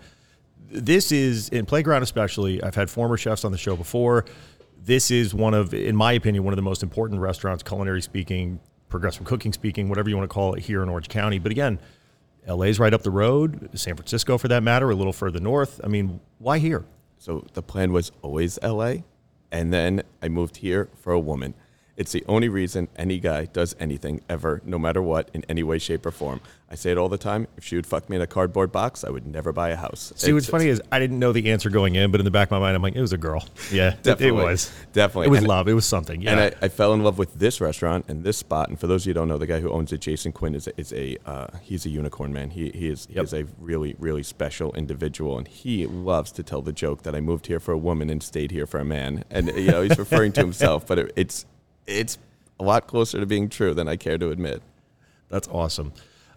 this 0.69 1.11
is 1.11 1.49
in 1.49 1.65
Playground, 1.65 2.03
especially. 2.03 2.63
I've 2.63 2.75
had 2.75 2.91
former 2.91 3.17
chefs 3.17 3.47
on 3.47 3.53
the 3.53 3.57
show 3.57 3.77
before. 3.77 4.27
This 4.85 5.13
is 5.13 5.33
one 5.33 5.55
of, 5.55 5.73
in 5.73 5.95
my 5.95 6.13
opinion, 6.13 6.43
one 6.43 6.53
of 6.53 6.57
the 6.57 6.63
most 6.63 6.83
important 6.83 7.21
restaurants, 7.21 7.63
culinary 7.63 8.03
speaking, 8.03 8.59
progressive 8.89 9.25
cooking 9.25 9.53
speaking, 9.53 9.89
whatever 9.89 10.09
you 10.09 10.17
want 10.17 10.29
to 10.29 10.35
call 10.35 10.55
it, 10.55 10.61
here 10.65 10.83
in 10.83 10.89
Orange 10.89 11.09
County. 11.09 11.39
But 11.39 11.53
again, 11.53 11.79
LA's 12.49 12.81
right 12.81 12.93
up 12.93 13.05
the 13.05 13.11
road, 13.13 13.71
San 13.75 13.95
Francisco 13.95 14.39
for 14.39 14.49
that 14.49 14.65
matter, 14.65 14.91
a 14.91 14.95
little 14.97 15.13
further 15.13 15.39
north. 15.39 15.81
I 15.85 15.87
mean, 15.87 16.19
why 16.39 16.59
here? 16.59 16.85
So 17.19 17.47
the 17.53 17.63
plan 17.63 17.93
was 17.93 18.11
always 18.23 18.59
LA, 18.61 18.95
and 19.53 19.73
then 19.73 20.03
I 20.21 20.29
moved 20.29 20.57
here 20.57 20.89
for 20.97 21.13
a 21.13 21.21
woman. 21.21 21.55
It's 21.97 22.13
the 22.13 22.25
only 22.27 22.49
reason 22.49 22.89
any 22.97 23.19
guy 23.19 23.45
does 23.45 23.77
anything 23.79 24.23
ever, 24.29 24.63
no 24.65 24.79
matter 24.79 25.03
what, 25.03 25.31
in 25.35 25.45
any 25.49 25.63
way, 25.63 25.79
shape, 25.79 26.07
or 26.07 26.11
form. 26.11 26.41
I 26.71 26.75
say 26.75 26.91
it 26.91 26.97
all 26.97 27.11
the 27.11 27.19
time. 27.19 27.49
If 27.59 27.65
she 27.65 27.77
would 27.77 27.87
fuck 27.87 28.09
me 28.09 28.17
in 28.17 28.23
a 28.23 28.27
cardboard 28.27 28.73
box, 28.73 29.05
I 29.05 29.11
would 29.11 29.27
never 29.27 29.53
buy 29.53 29.69
a 29.69 29.77
house. 29.77 30.11
See, 30.17 30.33
what's 30.33 30.49
funny 30.49 30.69
is 30.69 30.81
I 30.91 30.99
didn't 30.99 31.19
know 31.19 31.31
the 31.33 31.51
answer 31.51 31.69
going 31.69 31.95
in, 31.97 32.11
but 32.11 32.19
in 32.19 32.25
the 32.25 32.31
back 32.31 32.49
of 32.49 32.53
my 32.53 32.61
mind, 32.61 32.75
I'm 32.77 32.81
like, 32.83 32.95
it 32.97 33.01
was 33.03 33.13
a 33.13 33.19
girl. 33.19 33.47
Yeah, 33.71 33.95
it- 34.05 34.21
it, 34.23 34.33
was. 34.33 34.73
Definitely. 34.95 35.27
It 35.27 35.31
was 35.31 35.39
And- 35.41 35.49
love. 35.49 35.69
It 35.69 35.75
was 35.75 35.85
something. 35.85 36.23
Yeah. 36.23 36.31
And 36.33 36.41
I, 36.41 36.67
I 36.67 36.69
fell 36.69 36.95
in 36.95 37.03
love 37.03 37.19
with 37.19 37.35
this 37.35 37.61
restaurant 37.61 38.07
and 38.09 38.25
this 38.25 38.39
spot. 38.39 38.71
And 38.71 38.81
for 38.81 38.87
those 38.87 39.03
of 39.03 39.09
you 39.09 39.11
who 39.11 39.21
don't 39.21 39.29
know, 39.29 39.37
the 39.39 39.47
guy 39.47 39.61
who 39.61 39.71
owns 39.71 39.93
it, 39.93 40.01
Jason 40.01 40.33
Quinn, 40.33 40.55
is 40.55 40.67
a, 40.67 40.81
is 40.81 40.93
a 40.95 41.19
uh, 41.27 41.49
he's 41.61 41.85
a 41.85 41.91
unicorn 41.91 42.33
man. 42.33 42.51
He, 42.51 42.71
he 42.71 42.89
is 42.89 43.07
he 43.11 43.19
is 43.21 43.33
a 43.35 43.45
really 43.59 43.97
really 43.99 44.23
special 44.23 44.73
individual, 44.75 45.37
and 45.39 45.47
he 45.47 45.87
loves 45.87 46.33
to 46.33 46.43
tell 46.43 46.63
the 46.63 46.73
joke 46.73 47.03
that 47.03 47.15
I 47.15 47.21
moved 47.21 47.47
here 47.49 47.61
for 47.61 47.73
a 47.73 47.79
woman 47.79 48.09
and 48.11 48.23
stayed 48.23 48.51
here 48.51 48.67
for 48.67 48.81
a 48.81 48.85
man. 48.85 49.25
And 49.31 49.49
you 49.49 49.71
know 49.71 49.83
he's 49.83 49.99
referring 49.99 50.33
to 50.33 50.41
himself, 50.41 50.87
but 50.87 50.99
it, 50.99 51.13
it's 51.17 51.45
it's 51.87 52.19
a 52.61 52.65
lot 52.65 52.87
closer 52.87 53.19
to 53.21 53.27
being 53.27 53.49
true 53.49 53.75
than 53.75 53.89
I 53.89 53.97
care 53.97 54.19
to 54.19 54.31
admit. 54.31 54.63
That's 55.29 55.49
awesome. 55.49 55.93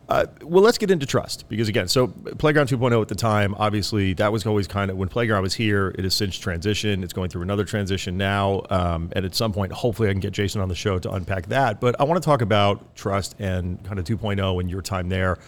Uh, 0.07 0.27
well, 0.43 0.63
let's 0.63 0.77
get 0.77 0.91
into 0.91 1.05
trust 1.05 1.49
because 1.49 1.67
again, 1.67 1.87
so 1.87 2.07
Playground 2.07 2.67
2.0 2.67 3.01
at 3.01 3.07
the 3.07 3.15
time, 3.15 3.55
obviously 3.57 4.13
that 4.13 4.31
was 4.31 4.45
always 4.45 4.67
kind 4.67 4.91
of 4.91 4.97
when 4.97 5.09
Playground 5.09 5.41
was 5.41 5.55
here. 5.55 5.95
It 5.97 6.03
has 6.03 6.13
since 6.13 6.37
transitioned. 6.37 7.03
It's 7.03 7.13
going 7.13 7.29
through 7.29 7.41
another 7.41 7.65
transition 7.65 8.15
now, 8.15 8.61
um, 8.69 9.11
and 9.15 9.25
at 9.25 9.33
some 9.33 9.51
point, 9.51 9.71
hopefully, 9.71 10.09
I 10.09 10.11
can 10.11 10.19
get 10.19 10.31
Jason 10.31 10.61
on 10.61 10.69
the 10.69 10.75
show 10.75 10.99
to 10.99 11.11
unpack 11.11 11.47
that. 11.47 11.81
But 11.81 11.99
I 11.99 12.03
want 12.03 12.21
to 12.21 12.25
talk 12.25 12.41
about 12.41 12.95
trust 12.95 13.35
and 13.39 13.83
kind 13.83 13.97
of 13.97 14.05
2.0 14.05 14.59
and 14.59 14.69
your 14.69 14.83
time 14.83 15.09
there. 15.09 15.39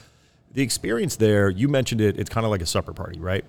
The 0.53 0.63
experience 0.63 1.17
there, 1.17 1.51
you 1.51 1.67
mentioned 1.67 2.01
it. 2.01 2.19
It's 2.19 2.29
kind 2.29 2.43
of 2.43 2.49
like 2.49 2.61
a 2.61 2.65
supper 2.65 2.93
party, 2.93 3.19
right? 3.19 3.45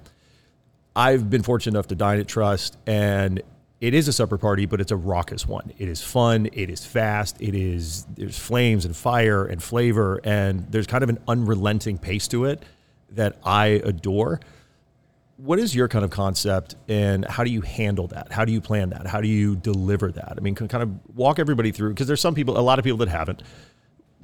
I've 0.95 1.31
been 1.31 1.43
fortunate 1.43 1.77
enough 1.77 1.87
to 1.89 1.95
dine 1.95 2.19
at 2.19 2.29
Trust, 2.29 2.77
and 2.87 3.41
it 3.81 3.95
is 3.95 4.09
a 4.09 4.13
supper 4.13 4.39
party, 4.39 4.67
but 4.67 4.81
it's 4.81 4.91
a 4.91 4.97
raucous 4.97 5.47
one. 5.47 5.73
It 5.79 5.89
is 5.89 6.03
fun. 6.03 6.49
It 6.53 6.69
is 6.69 6.85
fast. 6.85 7.37
It 7.41 7.55
is 7.55 8.07
there's 8.17 8.39
flames 8.39 8.85
and 8.85 8.97
fire 8.97 9.45
and 9.47 9.63
flavor, 9.63 10.21
and 10.25 10.67
there's 10.71 10.87
kind 10.89 11.05
of 11.05 11.11
an 11.11 11.19
unrelenting 11.29 11.99
pace 11.99 12.27
to 12.29 12.45
it 12.47 12.63
that 13.11 13.39
I 13.45 13.67
adore. 13.85 14.41
what 15.39 15.61
is 15.61 15.73
your 15.75 15.87
kind 15.87 16.05
of 16.05 16.11
concept 16.11 16.75
and 16.89 17.25
how 17.25 17.45
do 17.45 17.51
you 17.51 17.61
handle 17.61 18.09
that? 18.09 18.33
How 18.33 18.45
do 18.45 18.53
you 18.53 18.61
plan 18.61 18.91
that? 18.91 19.07
How 19.07 19.21
do 19.21 19.29
you 19.29 19.55
deliver 19.55 20.11
that? 20.11 20.35
I 20.37 20.41
mean, 20.41 20.57
kind 20.57 20.83
of 20.83 21.17
walk 21.17 21.39
everybody 21.39 21.71
through 21.71 21.91
because 21.91 22.09
there's 22.09 22.21
some 22.21 22.35
people, 22.35 22.59
a 22.59 22.61
lot 22.61 22.79
of 22.81 22.85
people 22.85 22.99
that 22.99 23.09
haven't. 23.09 23.43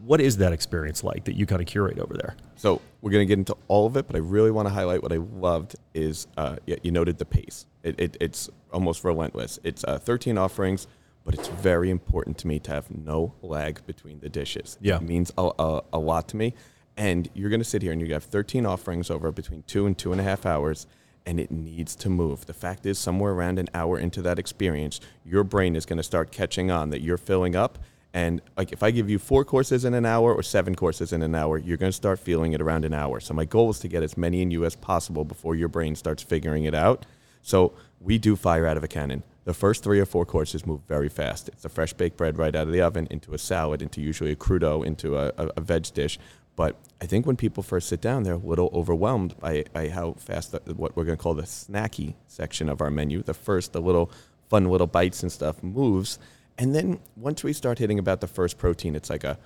What 0.04 0.20
is 0.20 0.37
that 0.38 0.52
experience 0.52 1.02
like 1.02 1.25
that 1.25 1.34
you 1.34 1.46
kind 1.46 1.62
of 1.62 1.66
curate 1.66 1.99
over 1.99 2.14
there? 2.14 2.37
So 2.56 2.82
we're 3.00 3.11
going 3.11 3.26
to 3.26 3.26
get 3.26 3.38
into 3.38 3.56
all 3.68 3.87
of 3.87 3.96
it, 3.96 4.06
but 4.06 4.16
I 4.16 4.18
really 4.18 4.50
want 4.50 4.68
to 4.68 4.75
highlight 4.75 5.02
what 5.02 5.12
I 5.12 5.16
loved 5.16 5.76
is 5.94 6.26
uh, 6.37 6.56
you 6.66 6.90
noted 6.90 7.18
the 7.18 7.25
pace. 7.25 7.66
It, 7.82 7.99
it, 7.99 8.16
it's 8.20 8.50
almost 8.73 9.02
relentless. 9.02 9.58
It's 9.64 9.82
uh, 9.84 9.99
13 9.99 10.37
offerings, 10.37 10.87
but 11.25 11.34
it's 11.34 11.49
very 11.49 11.88
important 11.90 12.37
to 12.38 12.46
me 12.46 12.58
to 12.61 12.70
have 12.70 12.90
no 12.90 13.32
lag 13.40 13.84
between 13.87 14.20
the 14.20 14.28
dishes. 14.28 14.78
Yeah. 14.80 14.96
It 14.96 15.02
means 15.02 15.32
a, 15.38 15.50
a, 15.58 15.82
a 15.94 15.99
lot 15.99 16.28
to 16.28 16.37
me. 16.37 16.54
And 16.96 17.28
you're 17.34 17.50
going 17.50 17.61
to 17.61 17.64
sit 17.64 17.82
here 17.82 17.92
and 17.92 18.00
you 18.00 18.12
have 18.12 18.25
13 18.25 18.66
offerings 18.66 19.11
over 19.11 19.32
between 19.32 19.62
two 19.62 19.87
and 19.87 19.96
two 19.96 20.12
and 20.12 20.20
a 20.20 20.25
half 20.25 20.44
hours, 20.44 20.87
and 21.26 21.40
it 21.40 21.50
needs 21.50 21.96
to 21.96 22.11
move. 22.11 22.44
The 22.44 22.52
fact 22.52 22.84
is, 22.84 22.99
somewhere 22.99 23.32
around 23.32 23.58
an 23.58 23.68
hour 23.73 23.99
into 23.99 24.20
that 24.23 24.38
experience, 24.38 25.00
your 25.25 25.44
brain 25.44 25.75
is 25.75 25.87
going 25.87 25.96
to 25.96 26.02
start 26.02 26.30
catching 26.30 26.70
on 26.70 26.90
that 26.90 27.00
you're 27.00 27.16
filling 27.16 27.56
up. 27.56 27.78
And 28.14 28.40
like 28.56 28.73
if 28.73 28.85
I 28.85 28.92
give 28.92 29.11
you 29.11 29.18
four 29.18 29.44
courses 29.44 29.85
in 29.85 29.92
an 29.92 30.06
hour 30.06 30.33
or 30.33 30.42
seven 30.42 30.76
courses 30.76 31.12
in 31.12 31.21
an 31.21 31.35
hour, 31.35 31.59
you're 31.59 31.76
going 31.76 31.90
to 31.90 31.97
start 31.97 32.21
feeling 32.21 32.52
it 32.52 32.62
around 32.62 32.85
an 32.85 32.94
hour. 32.94 33.18
So 33.18 33.35
my 33.35 33.44
goal 33.44 33.71
is 33.71 33.80
to 33.80 33.88
get 33.88 34.04
as 34.04 34.16
many 34.16 34.40
in 34.40 34.52
you 34.52 34.64
as 34.64 34.76
possible 34.76 35.25
before 35.25 35.56
your 35.56 35.68
brain 35.68 35.97
starts 35.97 36.23
figuring 36.23 36.62
it 36.64 36.76
out. 36.76 37.04
So 37.42 37.75
we 38.00 38.18
do 38.18 38.37
fire 38.37 38.66
out 38.66 38.76
of 38.76 38.85
a 38.85 38.88
cannon. 38.88 39.25
The 39.44 39.52
first 39.52 39.83
three 39.83 39.99
or 39.99 40.06
four 40.06 40.25
courses 40.25 40.64
move 40.64 40.83
very 40.87 41.09
fast. 41.09 41.49
It's 41.49 41.64
a 41.64 41.68
fresh 41.68 41.92
baked 41.92 42.16
bread 42.16 42.38
right 42.38 42.54
out 42.54 42.68
of 42.68 42.73
the 42.73 42.80
oven 42.80 43.09
into 43.11 43.35
a 43.35 43.38
salad, 43.38 43.83
into 43.83 44.00
usually 44.00 44.30
a 44.30 44.37
crudo, 44.37 44.87
into 44.87 45.18
a, 45.18 45.33
a, 45.37 45.50
a 45.56 45.61
veg 45.61 45.92
dish. 45.92 46.18
But 46.54 46.76
I 47.02 47.06
think 47.06 47.26
when 47.26 47.37
people 47.37 47.64
first 47.64 47.88
sit 47.88 48.00
down, 48.00 48.23
they're 48.23 48.35
a 48.35 48.38
little 48.38 48.71
overwhelmed 48.73 49.37
by, 49.40 49.64
by 49.73 49.88
how 49.88 50.12
fast 50.12 50.52
the, 50.52 50.61
what 50.75 50.97
we're 50.97 51.04
going 51.04 51.18
to 51.18 51.23
call 51.23 51.35
the 51.35 51.42
snacky 51.42 52.14
section 52.28 52.68
of 52.68 52.80
our 52.80 52.92
menu, 52.92 53.23
the 53.25 53.35
first, 53.35 53.73
the 53.73 53.83
little 53.83 54.11
fun 54.49 54.66
little 54.66 54.87
bites 54.87 55.23
and 55.23 55.33
stuff 55.33 55.62
moves. 55.64 56.18
And 56.58 56.75
then 56.75 57.00
once 57.16 57.42
we 57.42 57.52
start 57.52 57.78
hitting 57.78 57.99
about 57.99 58.20
the 58.20 58.26
first 58.26 58.58
protein, 58.58 58.94
it's 58.94 59.11
like 59.11 59.25
a 59.25 59.38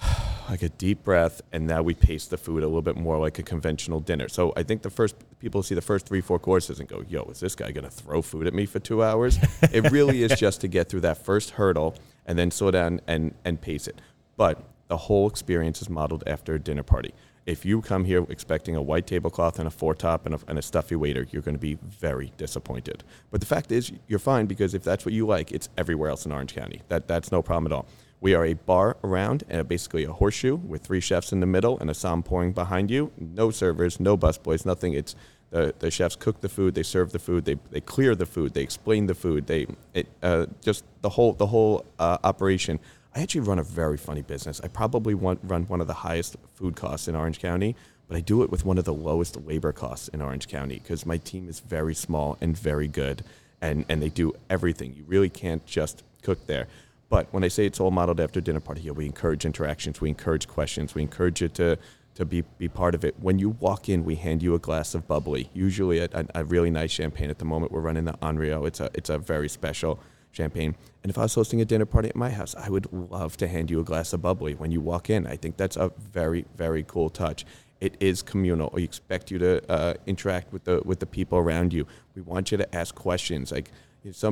like 0.48 0.62
a 0.62 0.68
deep 0.68 1.02
breath, 1.02 1.40
and 1.52 1.66
now 1.66 1.82
we 1.82 1.94
pace 1.94 2.26
the 2.26 2.36
food 2.36 2.62
a 2.62 2.66
little 2.66 2.82
bit 2.82 2.96
more 2.96 3.18
like 3.18 3.38
a 3.38 3.42
conventional 3.42 4.00
dinner. 4.00 4.28
So 4.28 4.52
I 4.56 4.62
think 4.62 4.82
the 4.82 4.90
first 4.90 5.16
people 5.38 5.62
see 5.62 5.74
the 5.74 5.82
first 5.82 6.06
three, 6.06 6.20
four 6.20 6.38
courses 6.38 6.80
and 6.80 6.88
go, 6.88 7.04
"Yo, 7.08 7.22
is 7.30 7.40
this 7.40 7.54
guy 7.54 7.70
going 7.72 7.84
to 7.84 7.90
throw 7.90 8.22
food 8.22 8.46
at 8.46 8.54
me 8.54 8.66
for 8.66 8.78
two 8.78 9.02
hours?" 9.02 9.38
it 9.72 9.90
really 9.90 10.22
is 10.22 10.32
just 10.38 10.60
to 10.62 10.68
get 10.68 10.88
through 10.88 11.00
that 11.00 11.18
first 11.18 11.50
hurdle 11.50 11.96
and 12.26 12.38
then 12.38 12.50
slow 12.50 12.70
down 12.70 13.00
and 13.06 13.34
and 13.44 13.60
pace 13.60 13.86
it. 13.86 14.00
But 14.36 14.62
the 14.88 14.96
whole 14.96 15.28
experience 15.28 15.82
is 15.82 15.90
modeled 15.90 16.22
after 16.26 16.54
a 16.54 16.58
dinner 16.58 16.82
party. 16.82 17.12
If 17.46 17.64
you 17.64 17.80
come 17.80 18.04
here 18.04 18.26
expecting 18.28 18.74
a 18.74 18.82
white 18.82 19.06
tablecloth 19.06 19.60
and 19.60 19.68
a 19.68 19.70
four 19.70 19.94
top 19.94 20.26
and 20.26 20.34
a, 20.34 20.40
and 20.48 20.58
a 20.58 20.62
stuffy 20.62 20.96
waiter, 20.96 21.28
you're 21.30 21.42
going 21.42 21.54
to 21.54 21.60
be 21.60 21.78
very 21.80 22.32
disappointed. 22.36 23.04
But 23.30 23.40
the 23.40 23.46
fact 23.46 23.70
is, 23.70 23.92
you're 24.08 24.18
fine 24.18 24.46
because 24.46 24.74
if 24.74 24.82
that's 24.82 25.04
what 25.06 25.14
you 25.14 25.26
like, 25.26 25.52
it's 25.52 25.68
everywhere 25.78 26.10
else 26.10 26.26
in 26.26 26.32
Orange 26.32 26.54
County. 26.54 26.82
That 26.88 27.06
that's 27.06 27.30
no 27.30 27.42
problem 27.42 27.72
at 27.72 27.76
all. 27.76 27.86
We 28.20 28.34
are 28.34 28.44
a 28.44 28.54
bar 28.54 28.96
around 29.04 29.44
and 29.48 29.68
basically 29.68 30.04
a 30.04 30.12
horseshoe 30.12 30.56
with 30.56 30.82
three 30.82 31.00
chefs 31.00 31.32
in 31.32 31.38
the 31.38 31.46
middle 31.46 31.78
and 31.78 31.88
a 31.88 31.94
som 31.94 32.24
pouring 32.24 32.52
behind 32.52 32.90
you. 32.90 33.12
No 33.16 33.52
servers, 33.52 34.00
no 34.00 34.16
busboys, 34.16 34.66
nothing. 34.66 34.94
It's 34.94 35.14
the, 35.50 35.74
the 35.78 35.90
chefs 35.90 36.16
cook 36.16 36.40
the 36.40 36.48
food, 36.48 36.74
they 36.74 36.82
serve 36.82 37.12
the 37.12 37.18
food, 37.20 37.44
they, 37.44 37.56
they 37.70 37.80
clear 37.80 38.16
the 38.16 38.26
food, 38.26 38.54
they 38.54 38.62
explain 38.62 39.06
the 39.06 39.14
food, 39.14 39.46
they 39.46 39.66
it, 39.94 40.08
uh, 40.22 40.46
just 40.60 40.84
the 41.02 41.10
whole 41.10 41.34
the 41.34 41.46
whole 41.46 41.84
uh, 41.98 42.18
operation. 42.24 42.80
I 43.16 43.20
actually 43.20 43.40
run 43.40 43.58
a 43.58 43.62
very 43.62 43.96
funny 43.96 44.20
business. 44.20 44.60
I 44.62 44.68
probably 44.68 45.14
want, 45.14 45.40
run 45.42 45.62
one 45.68 45.80
of 45.80 45.86
the 45.86 45.94
highest 45.94 46.36
food 46.52 46.76
costs 46.76 47.08
in 47.08 47.16
Orange 47.16 47.38
County, 47.38 47.74
but 48.08 48.16
I 48.18 48.20
do 48.20 48.42
it 48.42 48.50
with 48.50 48.66
one 48.66 48.76
of 48.76 48.84
the 48.84 48.92
lowest 48.92 49.40
labor 49.46 49.72
costs 49.72 50.08
in 50.08 50.20
Orange 50.20 50.48
County 50.48 50.80
because 50.82 51.06
my 51.06 51.16
team 51.16 51.48
is 51.48 51.60
very 51.60 51.94
small 51.94 52.36
and 52.42 52.56
very 52.56 52.88
good, 52.88 53.24
and, 53.62 53.86
and 53.88 54.02
they 54.02 54.10
do 54.10 54.34
everything. 54.50 54.92
You 54.94 55.04
really 55.06 55.30
can't 55.30 55.64
just 55.64 56.02
cook 56.20 56.46
there. 56.46 56.68
But 57.08 57.32
when 57.32 57.42
I 57.42 57.48
say 57.48 57.64
it's 57.64 57.80
all 57.80 57.90
modeled 57.90 58.20
after 58.20 58.38
dinner 58.42 58.60
party, 58.60 58.82
here, 58.82 58.92
we 58.92 59.06
encourage 59.06 59.46
interactions, 59.46 59.98
we 59.98 60.10
encourage 60.10 60.46
questions, 60.46 60.94
we 60.94 61.00
encourage 61.00 61.40
you 61.40 61.48
to 61.48 61.78
to 62.16 62.24
be, 62.24 62.42
be 62.56 62.66
part 62.66 62.94
of 62.94 63.04
it. 63.04 63.14
When 63.20 63.38
you 63.38 63.50
walk 63.50 63.90
in, 63.90 64.02
we 64.02 64.14
hand 64.14 64.42
you 64.42 64.54
a 64.54 64.58
glass 64.58 64.94
of 64.94 65.06
bubbly, 65.06 65.50
usually 65.52 65.98
a, 65.98 66.08
a, 66.14 66.26
a 66.36 66.44
really 66.44 66.70
nice 66.70 66.90
champagne. 66.90 67.28
At 67.28 67.38
the 67.38 67.44
moment, 67.44 67.72
we're 67.72 67.82
running 67.82 68.06
the 68.06 68.14
Henriot. 68.22 68.66
It's 68.66 68.80
a 68.80 68.90
it's 68.94 69.10
a 69.10 69.18
very 69.18 69.50
special 69.50 70.00
champagne. 70.36 70.76
And 71.02 71.10
if 71.10 71.18
I 71.18 71.22
was 71.22 71.34
hosting 71.34 71.60
a 71.60 71.64
dinner 71.64 71.86
party 71.86 72.08
at 72.08 72.16
my 72.16 72.30
house, 72.30 72.54
I 72.54 72.68
would 72.68 72.92
love 72.92 73.36
to 73.38 73.48
hand 73.48 73.70
you 73.70 73.80
a 73.80 73.84
glass 73.84 74.12
of 74.12 74.22
bubbly 74.22 74.54
when 74.54 74.70
you 74.70 74.80
walk 74.80 75.08
in. 75.10 75.26
I 75.26 75.36
think 75.36 75.56
that's 75.56 75.76
a 75.76 75.90
very, 75.98 76.44
very 76.56 76.84
cool 76.84 77.10
touch. 77.10 77.44
It 77.80 77.96
is 78.00 78.22
communal. 78.22 78.70
We 78.72 78.84
expect 78.84 79.30
you 79.30 79.38
to 79.38 79.70
uh, 79.70 79.94
interact 80.06 80.52
with 80.52 80.64
the 80.64 80.80
with 80.84 81.00
the 81.00 81.06
people 81.06 81.38
around 81.38 81.72
you. 81.72 81.86
We 82.14 82.22
want 82.22 82.50
you 82.50 82.58
to 82.58 82.74
ask 82.74 82.94
questions. 82.94 83.52
Like 83.52 83.70
you 84.02 84.10
know, 84.10 84.12
so 84.12 84.28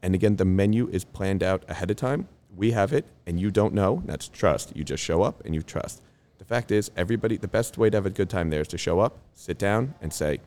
and 0.00 0.14
again, 0.14 0.36
the 0.36 0.44
menu 0.44 0.88
is 0.90 1.04
planned 1.04 1.42
out 1.42 1.64
ahead 1.68 1.90
of 1.90 1.96
time. 1.96 2.28
We 2.56 2.70
have 2.70 2.92
it, 2.92 3.04
and 3.26 3.38
you 3.38 3.50
don't 3.50 3.74
know. 3.74 4.02
That's 4.06 4.28
trust. 4.28 4.74
You 4.74 4.84
just 4.84 5.02
show 5.02 5.22
up 5.22 5.44
and 5.44 5.54
you 5.54 5.62
trust. 5.62 6.00
The 6.38 6.44
fact 6.44 6.70
is, 6.70 6.90
everybody. 6.96 7.36
The 7.36 7.48
best 7.48 7.76
way 7.76 7.90
to 7.90 7.96
have 7.96 8.06
a 8.06 8.10
good 8.10 8.30
time 8.30 8.48
there 8.50 8.62
is 8.62 8.68
to 8.68 8.78
show 8.78 9.00
up, 9.00 9.18
sit 9.34 9.58
down, 9.58 9.94
and 10.00 10.12
say, 10.12 10.40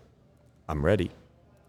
"I'm 0.68 0.84
ready." 0.84 1.12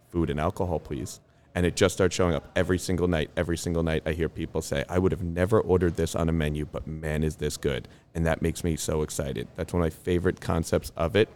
Food 0.08 0.30
and 0.30 0.40
alcohol, 0.40 0.78
please 0.78 1.20
and 1.54 1.66
it 1.66 1.76
just 1.76 1.94
starts 1.94 2.14
showing 2.14 2.34
up 2.34 2.50
every 2.56 2.78
single 2.78 3.08
night. 3.08 3.30
Every 3.36 3.58
single 3.58 3.82
night, 3.82 4.02
I 4.06 4.12
hear 4.12 4.28
people 4.28 4.62
say, 4.62 4.84
I 4.88 4.98
would 4.98 5.12
have 5.12 5.22
never 5.22 5.60
ordered 5.60 5.96
this 5.96 6.14
on 6.14 6.28
a 6.28 6.32
menu, 6.32 6.64
but 6.64 6.86
man, 6.86 7.22
is 7.22 7.36
this 7.36 7.56
good. 7.56 7.88
And 8.14 8.24
that 8.26 8.40
makes 8.40 8.64
me 8.64 8.76
so 8.76 9.02
excited. 9.02 9.48
That's 9.56 9.72
one 9.72 9.82
of 9.82 9.86
my 9.86 9.90
favorite 9.90 10.40
concepts 10.40 10.92
of 10.96 11.14
it. 11.14 11.28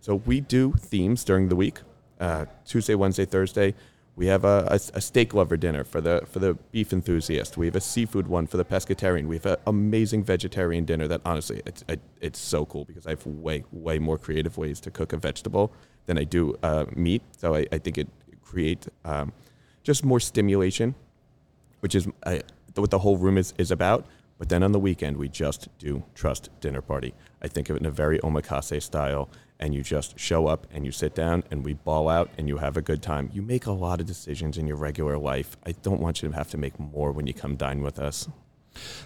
So 0.00 0.16
we 0.16 0.40
do 0.40 0.72
themes 0.72 1.24
during 1.24 1.48
the 1.48 1.56
week 1.56 1.80
uh, 2.20 2.46
Tuesday, 2.64 2.94
Wednesday, 2.94 3.24
Thursday. 3.24 3.74
We 4.16 4.26
have 4.26 4.44
a, 4.44 4.66
a, 4.70 4.74
a, 4.74 5.00
steak 5.00 5.32
lover 5.32 5.56
dinner 5.56 5.84
for 5.84 6.02
the 6.02 6.22
for 6.26 6.40
the 6.40 6.54
beef 6.72 6.92
enthusiast. 6.92 7.56
We 7.56 7.64
have 7.66 7.76
a 7.76 7.80
seafood 7.80 8.26
one 8.26 8.46
for 8.46 8.58
the 8.58 8.64
pescatarian. 8.64 9.26
We 9.26 9.36
have 9.36 9.46
an 9.46 9.56
amazing 9.66 10.24
vegetarian 10.24 10.84
dinner 10.84 11.08
that 11.08 11.22
honestly 11.24 11.62
it's 11.64 11.82
it's 12.20 12.38
so 12.38 12.66
cool 12.66 12.84
because 12.84 13.06
I 13.06 13.10
have 13.10 13.24
way 13.24 13.64
way 13.72 13.98
more 13.98 14.18
creative 14.18 14.58
ways 14.58 14.80
to 14.80 14.90
cook 14.90 15.14
a 15.14 15.16
vegetable 15.16 15.72
than 16.04 16.18
I 16.18 16.24
do 16.24 16.58
uh, 16.62 16.84
meat. 16.94 17.22
So 17.38 17.54
I, 17.54 17.66
I 17.72 17.78
think 17.78 17.96
it 17.96 18.08
create 18.42 18.86
um, 19.06 19.32
just 19.90 20.04
more 20.04 20.20
stimulation, 20.20 20.94
which 21.80 21.96
is 21.96 22.06
uh, 22.22 22.38
what 22.76 22.92
the 22.92 23.00
whole 23.00 23.16
room 23.16 23.36
is, 23.36 23.52
is 23.58 23.72
about. 23.72 24.06
But 24.38 24.48
then 24.48 24.62
on 24.62 24.70
the 24.70 24.78
weekend, 24.78 25.16
we 25.16 25.28
just 25.28 25.68
do 25.78 26.04
trust 26.14 26.48
dinner 26.60 26.80
party. 26.80 27.12
I 27.42 27.48
think 27.48 27.68
of 27.68 27.74
it 27.74 27.80
in 27.80 27.86
a 27.86 27.90
very 27.90 28.20
omakase 28.20 28.80
style, 28.80 29.28
and 29.58 29.74
you 29.74 29.82
just 29.82 30.16
show 30.16 30.46
up 30.46 30.68
and 30.72 30.86
you 30.86 30.92
sit 30.92 31.16
down 31.16 31.42
and 31.50 31.64
we 31.64 31.74
ball 31.74 32.08
out 32.08 32.30
and 32.38 32.46
you 32.46 32.58
have 32.58 32.76
a 32.76 32.82
good 32.82 33.02
time. 33.02 33.30
You 33.32 33.42
make 33.42 33.66
a 33.66 33.72
lot 33.72 34.00
of 34.00 34.06
decisions 34.06 34.56
in 34.58 34.68
your 34.68 34.76
regular 34.76 35.18
life. 35.18 35.56
I 35.66 35.72
don't 35.72 36.00
want 36.00 36.22
you 36.22 36.28
to 36.28 36.34
have 36.36 36.50
to 36.50 36.56
make 36.56 36.78
more 36.78 37.10
when 37.10 37.26
you 37.26 37.34
come 37.34 37.56
dine 37.56 37.82
with 37.82 37.98
us. 37.98 38.28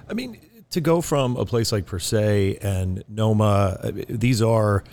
I 0.06 0.12
mean, 0.12 0.38
to 0.68 0.82
go 0.82 1.00
from 1.00 1.36
a 1.36 1.46
place 1.46 1.72
like 1.72 1.86
Per 1.86 1.98
Se 1.98 2.58
and 2.60 3.02
Noma, 3.08 3.78
uh, 3.82 3.92
these 4.08 4.42
are 4.42 4.84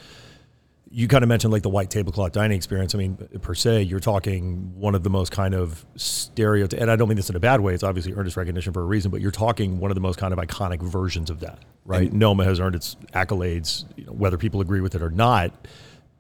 you 0.94 1.08
kind 1.08 1.24
of 1.24 1.30
mentioned 1.30 1.54
like 1.54 1.64
the 1.64 1.70
white 1.70 1.90
tablecloth 1.90 2.34
dining 2.34 2.58
experience. 2.58 2.94
I 2.94 2.98
mean, 2.98 3.16
per 3.42 3.56
se, 3.56 3.84
you're 3.84 4.02
talking 4.02 4.78
one 4.78 4.94
of 4.94 5.04
the 5.04 5.10
most 5.10 5.32
kind 5.32 5.54
of 5.54 5.86
stereotype, 5.96 6.82
and 6.82 6.92
I 6.92 6.98
don't 6.98 7.08
mean 7.08 7.16
this 7.16 7.30
in 7.30 7.36
a 7.36 7.40
bad 7.40 7.62
way. 7.62 7.74
It's 7.74 7.84
obviously 7.84 8.14
earned 8.14 8.28
its 8.28 8.36
recognition 8.36 8.74
for 8.74 8.82
a 8.82 8.86
reason, 8.86 9.10
but 9.10 9.22
you're 9.22 9.32
talking 9.32 9.80
one 9.80 9.90
of 9.90 9.96
the 9.96 10.02
most 10.02 10.20
kind 10.20 10.34
of 10.34 10.40
iconic 10.40 10.82
versions 10.82 11.30
of 11.30 11.40
that, 11.40 11.60
right? 11.86 12.12
And 12.12 12.20
Noma 12.20 12.44
has 12.44 12.60
earned 12.60 12.76
its 12.76 12.98
accolades, 13.14 13.86
you 13.96 14.06
know, 14.06 14.12
whether 14.12 14.38
people 14.38 14.60
agree 14.60 14.82
with 14.82 14.94
it 14.94 15.02
or 15.02 15.10
not, 15.10 15.68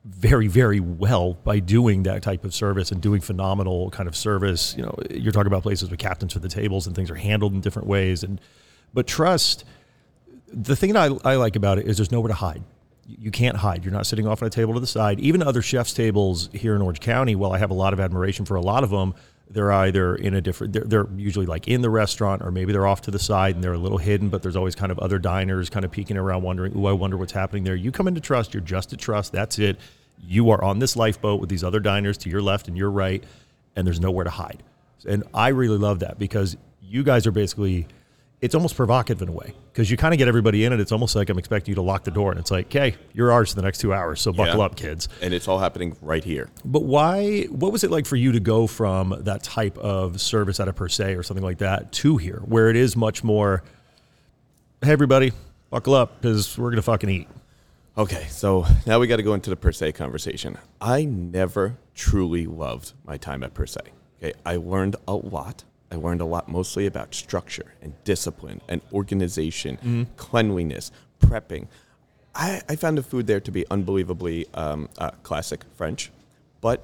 very, 0.06 0.48
very 0.48 0.80
well 0.80 1.34
by 1.34 1.60
doing 1.60 2.04
that 2.04 2.24
type 2.24 2.46
of 2.46 2.54
service 2.56 2.92
and 2.92 3.02
doing 3.02 3.20
phenomenal 3.20 3.92
kind 3.92 4.08
of 4.08 4.16
service. 4.16 4.74
You 4.78 4.84
know, 4.84 4.96
you're 5.10 5.34
talking 5.34 5.48
about 5.48 5.64
places 5.64 5.92
with 5.92 6.00
captains 6.00 6.32
for 6.32 6.40
the 6.40 6.50
tables 6.50 6.88
and 6.88 6.96
things 6.96 7.12
are 7.12 7.16
handled 7.16 7.54
in 7.54 7.60
different 7.60 7.90
ways, 7.90 8.24
and 8.24 8.40
but 8.94 9.06
trust. 9.06 9.66
The 10.54 10.76
thing 10.76 10.92
that 10.94 11.12
I, 11.26 11.32
I 11.32 11.36
like 11.36 11.56
about 11.56 11.80
it 11.80 11.88
is 11.88 11.98
there's 11.98 12.12
nowhere 12.12 12.28
to 12.28 12.34
hide 12.34 12.62
you 13.19 13.32
can't 13.32 13.58
hide. 13.58 13.84
You're 13.84 13.93
not 13.93 14.06
sitting 14.06 14.28
off 14.28 14.41
on 14.41 14.47
a 14.47 14.52
table 14.52 14.74
to 14.74 14.80
the 14.80 14.88
side. 14.88 15.19
Even 15.19 15.41
other 15.41 15.62
chefs' 15.62 15.93
tables 15.93 16.50
here 16.54 16.76
in 16.76 16.82
Orange 16.82 17.00
County, 17.00 17.36
while 17.36 17.52
I 17.52 17.58
have 17.58 17.71
a 17.71 17.76
lot 17.76 17.93
of 17.93 18.00
admiration 18.00 18.45
for 18.45 18.56
a 18.56 18.62
lot 18.62 18.84
of 18.84 18.89
them, 18.89 19.13
they're 19.50 19.71
either 19.71 20.15
in 20.15 20.34
a 20.34 20.41
different, 20.41 20.74
they're, 20.74 20.84
they're, 20.84 21.08
usually 21.17 21.45
like 21.45 21.67
in 21.67 21.82
the 21.82 21.89
restaurant 21.89 22.41
or 22.41 22.52
maybe 22.52 22.71
they're 22.71 22.88
off 22.88 23.02
to 23.02 23.12
the 23.12 23.19
side 23.19 23.56
and 23.56 23.63
they're 23.63 23.74
a 23.74 23.78
little 23.78 23.97
hidden, 23.97 24.30
but 24.30 24.41
there's 24.41 24.56
always 24.56 24.76
kind 24.76 24.91
of 24.91 25.00
other 25.00 25.19
diners 25.19 25.69
kind 25.69 25.84
of 25.84 25.91
peeking 25.91 26.17
around 26.17 26.41
wondering, 26.43 26.74
oh, 26.76 26.86
I 26.86 26.93
wonder 26.93 27.17
what's 27.17 27.34
happening 27.34 27.63
there. 27.63 27.76
You 27.76 27.91
come 27.91 28.08
into 28.08 28.21
trust, 28.21 28.54
you're 28.54 28.62
just 28.62 28.93
at 28.93 29.00
trust. 29.00 29.34
That's 29.34 29.60
it. 29.60 29.78
You 30.24 30.50
are 30.52 30.63
on 30.63 30.80
this 30.80 30.95
lifeboat 30.95 31.41
with 31.41 31.50
these 31.50 31.63
other 31.63 31.80
diners 31.80 32.17
to 32.19 32.30
your 32.30 32.41
left 32.41 32.67
and 32.67 32.78
your 32.78 32.91
right, 32.91 33.24
and 33.76 33.86
there's 33.86 34.00
nowhere 34.00 34.24
to 34.24 34.30
hide. 34.30 34.63
And 35.06 35.24
I 35.34 35.50
really 35.50 35.78
love 35.78 36.00
that 36.00 36.17
because 36.19 36.56
you 36.82 37.04
guys 37.04 37.28
are 37.28 37.32
basically 37.32 37.88
it's 38.41 38.56
almost 38.56 38.75
provocative 38.75 39.21
in 39.21 39.30
a 39.30 39.32
way 39.32 39.54
because 39.71 39.91
you 39.91 39.97
kind 39.97 40.13
of 40.13 40.17
get 40.17 40.27
everybody 40.27 40.65
in 40.65 40.73
it. 40.73 40.80
it's 40.80 40.91
almost 40.91 41.15
like 41.15 41.30
I'm 41.30 41.38
expecting 41.38 41.71
you 41.71 41.75
to 41.75 41.84
lock 41.84 42.04
the 42.04 42.12
door 42.12 42.32
and 42.32 42.39
it's 42.39 42.49
like, 42.49 42.65
okay, 42.65 42.95
you're 43.13 43.32
ours 43.32 43.51
for 43.51 43.56
the 43.56 43.62
next 43.62 43.80
two 43.80 43.93
hours, 43.93 44.19
so 44.19 44.34
buckle 44.34 44.58
yeah. 44.58 44.65
up, 44.65 44.75
kids. 44.75 45.08
And 45.21 45.32
it's 45.32 45.47
all 45.47 45.60
happening 45.60 45.95
right 46.01 46.23
here. 46.23 46.49
But 46.65 46.84
why? 46.84 47.43
What 47.43 47.71
was 47.71 47.84
it 47.84 47.91
like 47.91 48.08
for 48.08 48.15
you 48.15 48.32
to 48.32 48.39
go 48.39 48.65
from 48.65 49.15
that 49.19 49.43
type 49.43 49.77
of 49.77 50.19
service 50.19 50.60
at 50.60 50.67
a 50.67 50.73
per 50.73 50.89
se 50.89 51.13
or 51.13 51.23
something 51.23 51.43
like 51.43 51.60
that 51.60 51.91
to 51.93 52.17
here, 52.17 52.41
where 52.45 52.69
it 52.69 52.75
is 52.75 52.95
much 52.95 53.23
more, 53.23 53.63
hey 54.84 54.91
everybody, 54.91 55.32
buckle 55.69 55.93
up 55.93 56.19
because 56.19 56.58
we're 56.58 56.71
gonna 56.71 56.82
fucking 56.82 57.10
eat. 57.10 57.27
Okay, 57.97 58.25
so 58.30 58.65
now 58.88 58.99
we 58.99 59.08
got 59.08 59.17
to 59.17 59.23
go 59.23 59.34
into 59.34 59.49
the 59.49 59.56
per 59.58 59.71
se 59.71 59.91
conversation. 59.91 60.58
I 60.80 61.04
never 61.04 61.77
truly 61.93 62.47
loved 62.47 62.93
my 63.06 63.17
time 63.17 63.43
at 63.43 63.54
per 63.54 63.65
se. 63.65 63.82
Okay, 64.17 64.34
I 64.45 64.56
learned 64.56 64.95
a 65.08 65.13
lot. 65.13 65.65
I 65.91 65.95
learned 65.95 66.21
a 66.21 66.25
lot 66.25 66.47
mostly 66.47 66.86
about 66.86 67.13
structure 67.13 67.73
and 67.82 67.93
discipline 68.04 68.62
and 68.69 68.82
organization, 68.93 70.08
cleanliness, 70.17 70.91
prepping. 71.19 71.67
I, 72.34 72.62
I 72.69 72.75
found 72.77 72.97
the 72.97 73.04
food 73.04 73.27
there 73.27 73.41
to 73.41 73.51
be 73.51 73.65
unbelievably 73.69 74.47
um, 74.54 74.88
uh, 74.97 75.12
classic 75.23 75.65
French, 75.75 76.12
but 76.62 76.84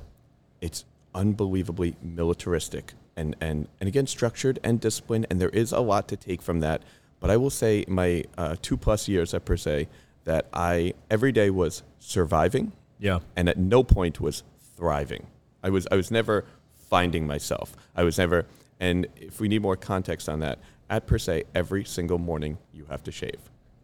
it's 0.59 0.83
unbelievably 1.15 1.95
militaristic 2.01 2.93
and, 3.15 3.35
and, 3.39 3.67
and 3.79 3.87
again 3.87 4.05
structured 4.07 4.59
and 4.63 4.79
disciplined 4.81 5.25
and 5.29 5.39
there 5.41 5.49
is 5.49 5.71
a 5.71 5.79
lot 5.79 6.07
to 6.09 6.15
take 6.17 6.41
from 6.43 6.59
that 6.59 6.81
but 7.19 7.31
i 7.31 7.37
will 7.37 7.49
say 7.49 7.83
my 7.87 8.23
uh, 8.37 8.55
two 8.61 8.77
plus 8.77 9.07
years 9.07 9.33
at 9.33 9.43
per 9.45 9.57
se 9.57 9.87
that 10.25 10.45
i 10.53 10.93
every 11.09 11.31
day 11.31 11.49
was 11.49 11.81
surviving 11.97 12.71
Yeah. 12.99 13.19
and 13.35 13.49
at 13.49 13.57
no 13.57 13.83
point 13.83 14.19
was 14.21 14.43
thriving 14.75 15.25
i 15.63 15.69
was 15.71 15.87
i 15.91 15.95
was 15.95 16.11
never 16.11 16.45
finding 16.75 17.25
myself 17.25 17.75
i 17.95 18.03
was 18.03 18.19
never 18.19 18.45
and 18.79 19.07
if 19.15 19.39
we 19.39 19.47
need 19.47 19.61
more 19.61 19.75
context 19.75 20.29
on 20.29 20.39
that 20.39 20.59
at 20.89 21.07
per 21.07 21.17
se 21.17 21.43
every 21.55 21.83
single 21.83 22.17
morning 22.17 22.57
you 22.73 22.85
have 22.85 23.03
to 23.03 23.11
shave. 23.11 23.39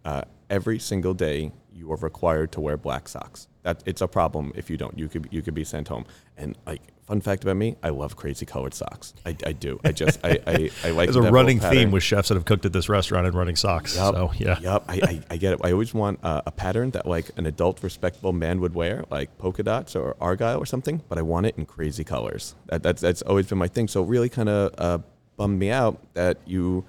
Uh, 0.06 0.22
every 0.50 0.80
single 0.80 1.14
day 1.14 1.52
you 1.74 1.92
are 1.92 1.98
required 1.98 2.52
to 2.52 2.62
wear 2.62 2.78
black 2.78 3.08
socks 3.08 3.48
that 3.64 3.82
it's 3.86 4.02
a 4.02 4.08
problem 4.08 4.52
if 4.56 4.70
you 4.70 4.78
don't 4.78 4.98
you 4.98 5.08
could 5.08 5.28
you 5.32 5.42
could 5.42 5.54
be 5.54 5.64
sent 5.64 5.88
home 5.88 6.06
and 6.38 6.58
like 6.66 6.82
fun 7.08 7.20
fact 7.20 7.44
about 7.44 7.58
me 7.58 7.76
i 7.84 7.90
love 7.90 8.16
crazy 8.16 8.46
colored 8.46 8.74
socks 8.74 9.14
i, 9.26 9.36
I 9.46 9.52
do 9.52 9.80
i 9.84 9.92
just 9.92 10.20
i 10.24 10.40
i, 10.48 10.70
I 10.84 10.92
like 10.92 11.12
There's 11.12 11.26
a 11.26 11.32
running 11.32 11.60
theme 11.60 11.92
with 11.92 12.04
chefs 12.04 12.30
that 12.30 12.36
have 12.36 12.46
cooked 12.46 12.66
at 12.66 12.74
this 12.74 12.90
restaurant 12.90 13.28
and 13.28 13.36
running 13.36 13.56
socks. 13.56 13.96
Yup, 13.96 14.16
So 14.16 14.32
yeah. 14.38 14.60
Yep. 14.60 14.86
I, 14.88 14.94
I, 14.94 15.22
I 15.32 15.38
get 15.38 15.54
it. 15.54 15.60
I 15.64 15.72
always 15.72 15.94
want 15.94 16.20
uh, 16.24 16.42
a 16.46 16.52
pattern 16.52 16.92
that 16.92 17.06
like 17.06 17.32
an 17.38 17.46
adult, 17.46 17.84
respectable 17.84 18.34
man 18.34 18.62
would 18.62 18.74
wear, 18.74 19.04
like 19.10 19.38
polka 19.38 19.64
dots 19.64 19.96
or 19.96 20.16
argyle 20.22 20.60
or 20.60 20.66
something. 20.66 21.02
But 21.10 21.18
I 21.18 21.22
want 21.22 21.46
it 21.46 21.58
in 21.58 21.66
crazy 21.66 22.04
colors. 22.04 22.56
That, 22.68 22.84
that's 22.84 23.02
that's 23.02 23.22
always 23.24 23.48
been 23.48 23.58
my 23.58 23.68
thing. 23.68 23.88
So 23.88 24.04
it 24.04 24.08
really 24.08 24.30
kind 24.30 24.50
of 24.50 24.74
uh, 24.78 25.00
bummed 25.36 25.60
me 25.60 25.70
out 25.72 26.00
that 26.14 26.38
you, 26.46 26.86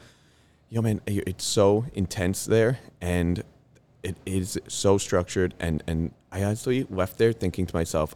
you 0.70 0.76
know, 0.76 0.82
man, 0.82 1.00
it's 1.06 1.44
so 1.44 1.86
intense 1.94 2.46
there, 2.46 2.78
and 3.00 3.42
it 4.04 4.16
is 4.24 4.60
so 4.68 4.98
structured. 4.98 5.54
And 5.58 5.82
and 5.88 6.12
I 6.30 6.44
honestly 6.44 6.86
left 6.88 7.18
there 7.18 7.32
thinking 7.32 7.66
to 7.66 7.74
myself, 7.74 8.14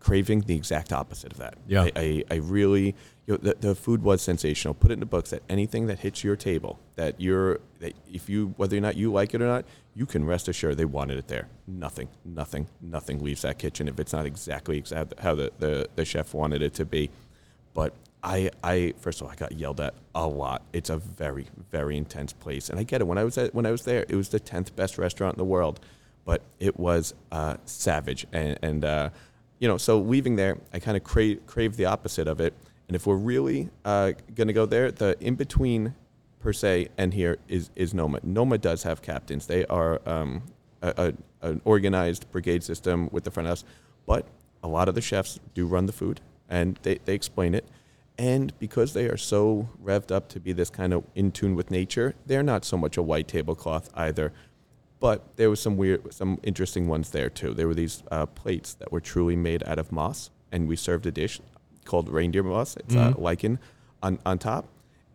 craving 0.00 0.42
the 0.42 0.54
exact 0.54 0.92
opposite 0.92 1.32
of 1.32 1.38
that. 1.38 1.54
Yeah. 1.66 1.84
I, 1.84 1.92
I, 1.96 2.24
I 2.30 2.34
really, 2.36 2.94
you 3.26 3.34
know, 3.34 3.36
the, 3.38 3.56
the 3.58 3.74
food 3.74 4.02
was 4.02 4.20
sensational. 4.20 4.74
Put 4.74 4.90
it 4.90 4.94
in 4.94 5.00
the 5.00 5.06
books 5.06 5.30
that 5.30 5.42
anything 5.48 5.86
that 5.86 6.00
hits 6.00 6.22
your 6.22 6.36
table, 6.36 6.78
that 6.96 7.18
you're, 7.18 7.60
that 7.80 7.94
if 8.12 8.28
you, 8.28 8.52
whether 8.58 8.76
or 8.76 8.80
not 8.80 8.96
you 8.96 9.10
like 9.10 9.32
it 9.32 9.40
or 9.40 9.46
not, 9.46 9.64
you 9.94 10.04
can 10.04 10.26
rest 10.26 10.46
assured 10.46 10.76
they 10.76 10.84
wanted 10.84 11.16
it 11.16 11.28
there. 11.28 11.48
Nothing, 11.66 12.08
nothing, 12.22 12.66
nothing 12.82 13.24
leaves 13.24 13.42
that 13.42 13.58
kitchen 13.58 13.88
if 13.88 13.98
it's 13.98 14.12
not 14.12 14.26
exactly 14.26 14.76
exact 14.76 15.18
how 15.20 15.34
the, 15.34 15.52
the, 15.58 15.88
the 15.96 16.04
chef 16.04 16.34
wanted 16.34 16.60
it 16.60 16.74
to 16.74 16.84
be. 16.84 17.10
But 17.72 17.94
I, 18.24 18.50
I, 18.62 18.94
first 18.98 19.20
of 19.20 19.26
all, 19.26 19.32
I 19.32 19.36
got 19.36 19.52
yelled 19.52 19.80
at 19.80 19.94
a 20.14 20.26
lot. 20.26 20.62
It's 20.72 20.88
a 20.88 20.96
very, 20.96 21.46
very 21.70 21.96
intense 21.96 22.32
place, 22.32 22.70
and 22.70 22.80
I 22.80 22.82
get 22.82 23.02
it. 23.02 23.04
When 23.04 23.18
I 23.18 23.24
was 23.24 23.36
at, 23.36 23.54
when 23.54 23.66
I 23.66 23.70
was 23.70 23.84
there, 23.84 24.06
it 24.08 24.16
was 24.16 24.30
the 24.30 24.40
tenth 24.40 24.74
best 24.74 24.96
restaurant 24.96 25.34
in 25.34 25.38
the 25.38 25.44
world, 25.44 25.78
but 26.24 26.40
it 26.58 26.80
was 26.80 27.14
uh, 27.30 27.58
savage, 27.66 28.26
and, 28.32 28.58
and 28.62 28.84
uh, 28.84 29.10
you 29.58 29.68
know, 29.68 29.76
so 29.76 30.00
leaving 30.00 30.36
there, 30.36 30.58
I 30.72 30.78
kind 30.78 30.96
of 30.96 31.04
crave, 31.04 31.46
crave 31.46 31.76
the 31.76 31.84
opposite 31.84 32.26
of 32.26 32.40
it. 32.40 32.54
And 32.88 32.96
if 32.96 33.06
we're 33.06 33.16
really 33.16 33.68
uh, 33.84 34.12
going 34.34 34.48
to 34.48 34.54
go 34.54 34.66
there, 34.66 34.90
the 34.90 35.16
in 35.20 35.34
between 35.34 35.94
per 36.40 36.52
se 36.52 36.88
and 36.98 37.14
here 37.14 37.38
is 37.48 37.70
is 37.76 37.94
Noma. 37.94 38.20
Noma 38.22 38.58
does 38.58 38.82
have 38.82 39.00
captains. 39.00 39.46
They 39.46 39.64
are 39.66 40.00
um, 40.06 40.42
a, 40.82 41.14
a, 41.42 41.48
an 41.48 41.60
organized 41.64 42.30
brigade 42.30 42.62
system 42.62 43.08
with 43.12 43.24
the 43.24 43.30
front 43.30 43.48
house, 43.48 43.64
but 44.06 44.26
a 44.62 44.68
lot 44.68 44.88
of 44.88 44.94
the 44.94 45.00
chefs 45.00 45.40
do 45.54 45.66
run 45.66 45.86
the 45.86 45.92
food 45.92 46.20
and 46.48 46.78
they, 46.82 46.98
they 47.04 47.14
explain 47.14 47.54
it. 47.54 47.66
And 48.18 48.56
because 48.60 48.92
they 48.94 49.06
are 49.06 49.16
so 49.16 49.68
revved 49.82 50.12
up 50.12 50.28
to 50.30 50.40
be 50.40 50.52
this 50.52 50.70
kind 50.70 50.92
of 50.92 51.04
in 51.14 51.32
tune 51.32 51.54
with 51.56 51.70
nature, 51.70 52.14
they're 52.26 52.44
not 52.44 52.64
so 52.64 52.76
much 52.76 52.96
a 52.96 53.02
white 53.02 53.26
tablecloth 53.26 53.90
either. 53.94 54.32
But 55.00 55.36
there 55.36 55.50
was 55.50 55.60
some 55.60 55.76
weird, 55.76 56.14
some 56.14 56.38
interesting 56.44 56.86
ones 56.86 57.10
there 57.10 57.28
too. 57.28 57.52
There 57.54 57.66
were 57.66 57.74
these 57.74 58.02
uh, 58.10 58.26
plates 58.26 58.74
that 58.74 58.92
were 58.92 59.00
truly 59.00 59.36
made 59.36 59.62
out 59.66 59.78
of 59.78 59.90
moss, 59.90 60.30
and 60.52 60.68
we 60.68 60.76
served 60.76 61.06
a 61.06 61.10
dish 61.10 61.40
called 61.84 62.08
reindeer 62.08 62.42
moss. 62.44 62.76
It's 62.76 62.94
uh, 62.94 63.12
lichen 63.18 63.58
on 64.02 64.18
on 64.24 64.38
top, 64.38 64.68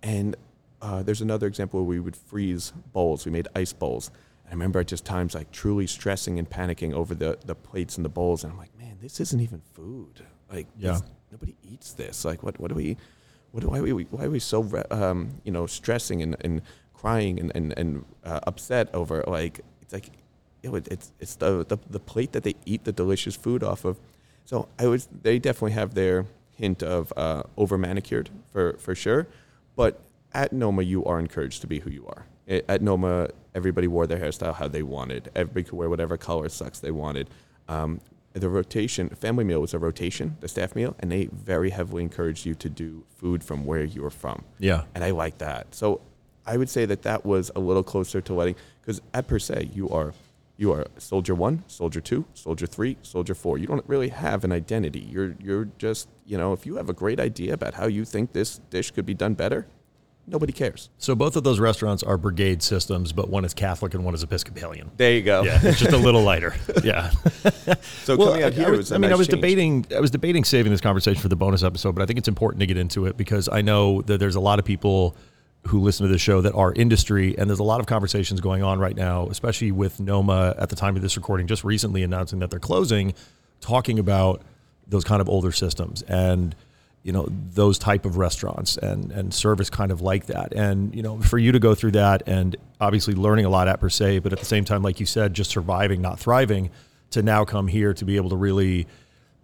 and 0.03 0.35
uh, 0.81 1.01
there's 1.01 1.21
another 1.21 1.47
example 1.47 1.79
where 1.79 1.87
we 1.89 1.99
would 1.99 2.15
freeze 2.17 2.71
bowls. 2.93 3.25
We 3.25 3.31
made 3.31 3.47
ice 3.55 3.73
bowls. 3.73 4.11
And 4.43 4.51
I 4.51 4.55
remember 4.55 4.79
at 4.79 4.87
just 4.87 5.05
times 5.05 5.33
like 5.33 5.51
truly 5.51 5.87
stressing 5.87 6.37
and 6.37 6.47
panicking 6.49 6.93
over 6.93 7.15
the 7.15 7.39
the 7.45 7.55
plates 7.55 7.95
and 7.95 8.03
the 8.05 8.09
bowls, 8.09 8.43
and 8.43 8.51
I'm 8.51 8.59
like, 8.59 8.77
man, 8.77 8.97
this 9.01 9.19
isn't 9.21 9.39
even 9.39 9.61
food. 9.73 10.25
Like, 10.51 10.67
Yeah. 10.77 10.91
this- 10.93 11.03
nobody 11.31 11.55
eats 11.63 11.93
this. 11.93 12.25
Like, 12.25 12.43
what 12.43 12.59
what 12.59 12.69
do 12.69 12.75
we? 12.75 12.97
What, 13.51 13.63
why, 13.65 13.79
are 13.79 13.81
we, 13.81 14.03
why 14.03 14.25
are 14.25 14.29
we 14.29 14.37
so 14.39 14.83
um, 14.91 15.41
you 15.43 15.51
know 15.51 15.65
stressing 15.65 16.21
and, 16.21 16.35
and 16.41 16.61
crying 16.93 17.39
and 17.39 17.51
and, 17.55 17.73
and 17.77 18.05
uh, 18.23 18.41
upset 18.43 18.93
over 18.93 19.23
like 19.27 19.61
it's 19.81 19.93
like 19.93 20.11
it, 20.61 20.87
it's 20.87 21.11
it's 21.19 21.35
the, 21.35 21.65
the 21.65 21.77
the 21.89 21.99
plate 21.99 22.31
that 22.33 22.43
they 22.43 22.55
eat 22.65 22.83
the 22.83 22.91
delicious 22.91 23.35
food 23.35 23.63
off 23.63 23.85
of. 23.85 23.99
So 24.45 24.67
I 24.77 24.87
was 24.87 25.07
they 25.23 25.39
definitely 25.39 25.71
have 25.73 25.93
their 25.93 26.25
hint 26.51 26.83
of 26.83 27.13
uh, 27.15 27.43
over 27.57 27.77
manicured 27.77 28.29
for 28.51 28.73
for 28.77 28.95
sure, 28.95 29.27
but 29.75 29.99
at 30.33 30.53
Noma 30.53 30.83
you 30.83 31.03
are 31.05 31.19
encouraged 31.19 31.61
to 31.61 31.67
be 31.67 31.79
who 31.79 31.89
you 31.89 32.05
are. 32.07 32.25
At 32.67 32.81
Noma, 32.81 33.29
everybody 33.53 33.87
wore 33.87 34.07
their 34.07 34.17
hairstyle 34.17 34.55
how 34.55 34.67
they 34.67 34.81
wanted. 34.81 35.29
Everybody 35.35 35.63
could 35.65 35.73
wear 35.73 35.89
whatever 35.89 36.17
color 36.17 36.49
sucks 36.49 36.79
they 36.79 36.91
wanted. 36.91 37.29
Um, 37.67 38.01
the 38.39 38.49
rotation, 38.49 39.09
family 39.09 39.43
meal 39.43 39.61
was 39.61 39.73
a 39.73 39.79
rotation, 39.79 40.37
the 40.39 40.47
staff 40.47 40.75
meal, 40.75 40.95
and 40.99 41.11
they 41.11 41.29
very 41.31 41.69
heavily 41.69 42.03
encouraged 42.03 42.45
you 42.45 42.55
to 42.55 42.69
do 42.69 43.03
food 43.17 43.43
from 43.43 43.65
where 43.65 43.83
you 43.83 44.01
were 44.01 44.09
from. 44.09 44.43
Yeah. 44.57 44.83
And 44.95 45.03
I 45.03 45.11
like 45.11 45.37
that. 45.39 45.75
So 45.75 46.01
I 46.45 46.57
would 46.57 46.69
say 46.69 46.85
that 46.85 47.03
that 47.03 47.25
was 47.25 47.51
a 47.55 47.59
little 47.59 47.83
closer 47.83 48.21
to 48.21 48.33
letting, 48.33 48.55
because 48.81 49.01
at 49.13 49.27
per 49.27 49.39
se, 49.39 49.69
you 49.73 49.89
are 49.89 50.13
you 50.57 50.73
are 50.73 50.87
soldier 50.97 51.33
one, 51.33 51.63
soldier 51.67 52.01
two, 52.01 52.25
soldier 52.33 52.67
three, 52.67 52.97
soldier 53.01 53.33
four. 53.33 53.57
You 53.57 53.67
don't 53.67 53.87
really 53.87 54.09
have 54.09 54.43
an 54.43 54.51
identity. 54.51 54.99
You're 54.99 55.35
you're 55.39 55.69
just 55.77 56.09
you 56.25 56.37
know 56.37 56.51
if 56.51 56.65
you 56.65 56.75
have 56.75 56.89
a 56.89 56.93
great 56.93 57.19
idea 57.19 57.53
about 57.53 57.75
how 57.75 57.87
you 57.87 58.03
think 58.03 58.33
this 58.33 58.59
dish 58.69 58.91
could 58.91 59.05
be 59.05 59.13
done 59.13 59.35
better, 59.35 59.67
nobody 60.29 60.53
cares. 60.53 60.89
So 60.97 61.15
both 61.15 61.35
of 61.35 61.43
those 61.43 61.59
restaurants 61.59 62.03
are 62.03 62.17
brigade 62.17 62.61
systems, 62.63 63.11
but 63.13 63.29
one 63.29 63.43
is 63.45 63.53
Catholic 63.53 63.93
and 63.93 64.05
one 64.05 64.13
is 64.13 64.23
Episcopalian. 64.23 64.91
There 64.97 65.11
you 65.11 65.21
go. 65.21 65.43
Yeah, 65.43 65.59
it's 65.63 65.79
just 65.79 65.91
a 65.93 65.97
little 66.07 66.21
lighter. 66.23 66.55
Yeah. 66.83 67.09
So 68.03 68.15
Well, 68.17 68.29
coming 68.29 68.43
out 68.43 68.53
I- 68.53 68.55
here 68.55 68.67
I, 68.67 68.69
was, 68.71 68.77
was 68.79 68.91
a 68.91 68.95
I 68.95 68.97
mean, 68.99 69.11
I 69.11 69.15
was 69.15 69.27
change. 69.27 69.37
debating. 69.41 69.85
I 69.95 69.99
was 69.99 70.11
debating 70.11 70.43
saving 70.43 70.71
this 70.71 70.81
conversation 70.81 71.21
for 71.21 71.27
the 71.29 71.35
bonus 71.35 71.63
episode, 71.63 71.93
but 71.95 72.01
I 72.01 72.05
think 72.05 72.19
it's 72.19 72.27
important 72.27 72.59
to 72.61 72.65
get 72.67 72.77
into 72.77 73.05
it 73.05 73.17
because 73.17 73.49
I 73.49 73.61
know 73.61 74.01
that 74.03 74.19
there's 74.19 74.35
a 74.35 74.39
lot 74.39 74.59
of 74.59 74.65
people 74.65 75.15
who 75.67 75.79
listen 75.79 76.05
to 76.05 76.11
this 76.11 76.21
show 76.21 76.39
that 76.41 76.53
are 76.53 76.71
industry, 76.73 77.37
and 77.37 77.49
there's 77.49 77.59
a 77.59 77.63
lot 77.63 77.81
of 77.81 77.85
conversations 77.85 78.39
going 78.39 78.63
on 78.63 78.79
right 78.79 78.95
now, 78.95 79.27
especially 79.27 79.71
with 79.73 79.99
Noma 79.99 80.55
at 80.57 80.69
the 80.69 80.75
time 80.75 80.95
of 80.95 81.01
this 81.01 81.17
recording, 81.17 81.47
just 81.47 81.65
recently 81.65 82.01
announcing 82.01 82.39
that 82.39 82.49
they're 82.49 82.59
closing, 82.61 83.13
talking 83.59 83.99
about 83.99 84.41
those 84.87 85.03
kind 85.03 85.21
of 85.21 85.27
older 85.27 85.51
systems 85.51 86.01
and 86.03 86.55
you 87.09 87.13
know 87.13 87.25
those 87.29 87.79
type 87.79 88.05
of 88.05 88.17
restaurants 88.17 88.77
and 88.77 89.11
and 89.11 89.33
service 89.33 89.67
kind 89.67 89.91
of 89.91 89.99
like 89.99 90.27
that 90.27 90.53
and 90.53 90.93
you 90.93 91.01
know 91.01 91.19
for 91.21 91.39
you 91.39 91.51
to 91.51 91.57
go 91.57 91.73
through 91.73 91.89
that 91.89 92.21
and 92.27 92.55
obviously 92.79 93.15
learning 93.15 93.45
a 93.45 93.49
lot 93.49 93.67
at 93.67 93.79
per 93.79 93.89
se 93.89 94.19
but 94.19 94.31
at 94.31 94.37
the 94.37 94.45
same 94.45 94.63
time 94.63 94.83
like 94.83 94.99
you 94.99 95.07
said 95.07 95.33
just 95.33 95.49
surviving 95.49 96.03
not 96.03 96.19
thriving 96.19 96.69
to 97.09 97.23
now 97.23 97.43
come 97.43 97.67
here 97.67 97.95
to 97.95 98.05
be 98.05 98.15
able 98.15 98.29
to 98.29 98.35
really 98.35 98.85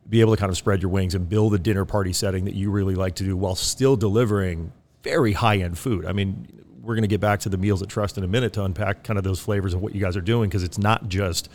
be 0.08 0.22
able 0.22 0.36
to 0.36 0.40
kind 0.40 0.52
of 0.52 0.58
spread 0.58 0.80
your 0.80 0.92
wings 0.92 1.16
and 1.16 1.28
build 1.28 1.56
a 1.56 1.58
dinner 1.58 1.86
party 1.86 2.14
setting 2.14 2.46
that 2.46 2.54
you 2.54 2.70
really 2.70 2.94
like 2.94 3.16
to 3.16 3.24
do 3.24 3.36
while 3.36 3.56
still 3.56 3.96
delivering 3.96 4.72
very 5.02 5.34
high 5.34 5.58
end 5.58 5.76
food. 5.76 6.06
I 6.06 6.14
mean, 6.14 6.48
we're 6.84 6.94
going 6.94 7.02
to 7.02 7.08
get 7.08 7.22
back 7.22 7.40
to 7.40 7.50
the 7.50 7.58
meals 7.58 7.82
at 7.82 7.90
Trust 7.90 8.16
in 8.16 8.24
a 8.24 8.28
minute 8.28 8.54
to 8.54 8.64
unpack 8.64 9.04
kind 9.04 9.18
of 9.18 9.24
those 9.24 9.40
flavors 9.40 9.74
of 9.74 9.82
what 9.82 9.96
you 9.96 10.02
guys 10.02 10.16
are 10.16 10.22
doing 10.22 10.48
because 10.48 10.64
it's 10.64 10.78
not 10.78 11.10
just 11.10 11.50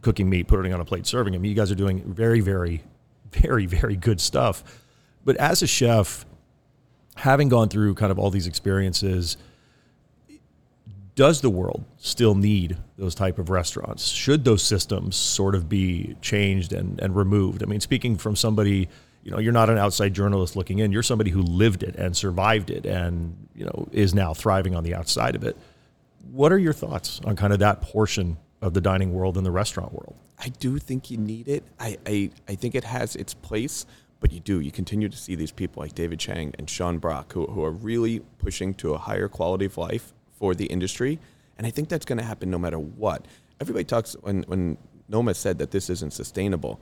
cooking 0.00 0.30
meat, 0.30 0.48
putting 0.48 0.72
it 0.72 0.74
on 0.74 0.80
a 0.80 0.84
plate, 0.86 1.06
serving 1.06 1.34
mean, 1.34 1.44
you 1.50 1.54
guys 1.54 1.70
are 1.70 1.76
doing 1.76 2.02
very, 2.02 2.40
very, 2.40 2.82
very, 3.30 3.66
very 3.66 3.96
good 3.96 4.20
stuff. 4.20 4.81
But 5.24 5.36
as 5.36 5.62
a 5.62 5.66
chef, 5.66 6.24
having 7.16 7.48
gone 7.48 7.68
through 7.68 7.94
kind 7.94 8.10
of 8.10 8.18
all 8.18 8.30
these 8.30 8.46
experiences, 8.46 9.36
does 11.14 11.40
the 11.42 11.50
world 11.50 11.84
still 11.98 12.34
need 12.34 12.76
those 12.96 13.14
type 13.14 13.38
of 13.38 13.50
restaurants? 13.50 14.08
Should 14.08 14.44
those 14.44 14.62
systems 14.62 15.14
sort 15.14 15.54
of 15.54 15.68
be 15.68 16.16
changed 16.22 16.72
and, 16.72 16.98
and 17.00 17.14
removed? 17.14 17.62
I 17.62 17.66
mean, 17.66 17.80
speaking 17.80 18.16
from 18.16 18.34
somebody, 18.34 18.88
you 19.22 19.30
know, 19.30 19.38
you're 19.38 19.52
not 19.52 19.68
an 19.68 19.78
outside 19.78 20.14
journalist 20.14 20.56
looking 20.56 20.78
in. 20.78 20.90
You're 20.90 21.02
somebody 21.02 21.30
who 21.30 21.42
lived 21.42 21.82
it 21.82 21.96
and 21.96 22.16
survived 22.16 22.70
it 22.70 22.86
and, 22.86 23.48
you 23.54 23.64
know, 23.64 23.88
is 23.92 24.14
now 24.14 24.32
thriving 24.32 24.74
on 24.74 24.84
the 24.84 24.94
outside 24.94 25.36
of 25.36 25.44
it. 25.44 25.56
What 26.30 26.50
are 26.50 26.58
your 26.58 26.72
thoughts 26.72 27.20
on 27.24 27.36
kind 27.36 27.52
of 27.52 27.58
that 27.58 27.82
portion 27.82 28.38
of 28.62 28.74
the 28.74 28.80
dining 28.80 29.12
world 29.12 29.36
and 29.36 29.44
the 29.44 29.50
restaurant 29.50 29.92
world? 29.92 30.16
I 30.38 30.48
do 30.48 30.78
think 30.78 31.10
you 31.10 31.18
need 31.18 31.46
it. 31.46 31.62
I, 31.78 31.98
I, 32.06 32.30
I 32.48 32.54
think 32.54 32.74
it 32.74 32.84
has 32.84 33.16
its 33.16 33.34
place, 33.34 33.86
but 34.22 34.32
you 34.32 34.40
do. 34.40 34.60
You 34.60 34.70
continue 34.70 35.08
to 35.08 35.16
see 35.16 35.34
these 35.34 35.50
people 35.50 35.82
like 35.82 35.94
David 35.94 36.20
Chang 36.20 36.54
and 36.56 36.70
Sean 36.70 36.98
Brock 36.98 37.32
who, 37.32 37.44
who 37.46 37.62
are 37.64 37.72
really 37.72 38.20
pushing 38.38 38.72
to 38.74 38.94
a 38.94 38.98
higher 38.98 39.28
quality 39.28 39.66
of 39.66 39.76
life 39.76 40.14
for 40.32 40.54
the 40.54 40.66
industry. 40.66 41.18
And 41.58 41.66
I 41.66 41.70
think 41.70 41.88
that's 41.88 42.06
going 42.06 42.18
to 42.18 42.24
happen 42.24 42.48
no 42.48 42.58
matter 42.58 42.78
what. 42.78 43.26
everybody 43.60 43.84
talks 43.84 44.14
when 44.22 44.44
when 44.44 44.78
Noma 45.08 45.34
said 45.34 45.58
that 45.58 45.72
this 45.72 45.90
isn't 45.90 46.12
sustainable. 46.12 46.80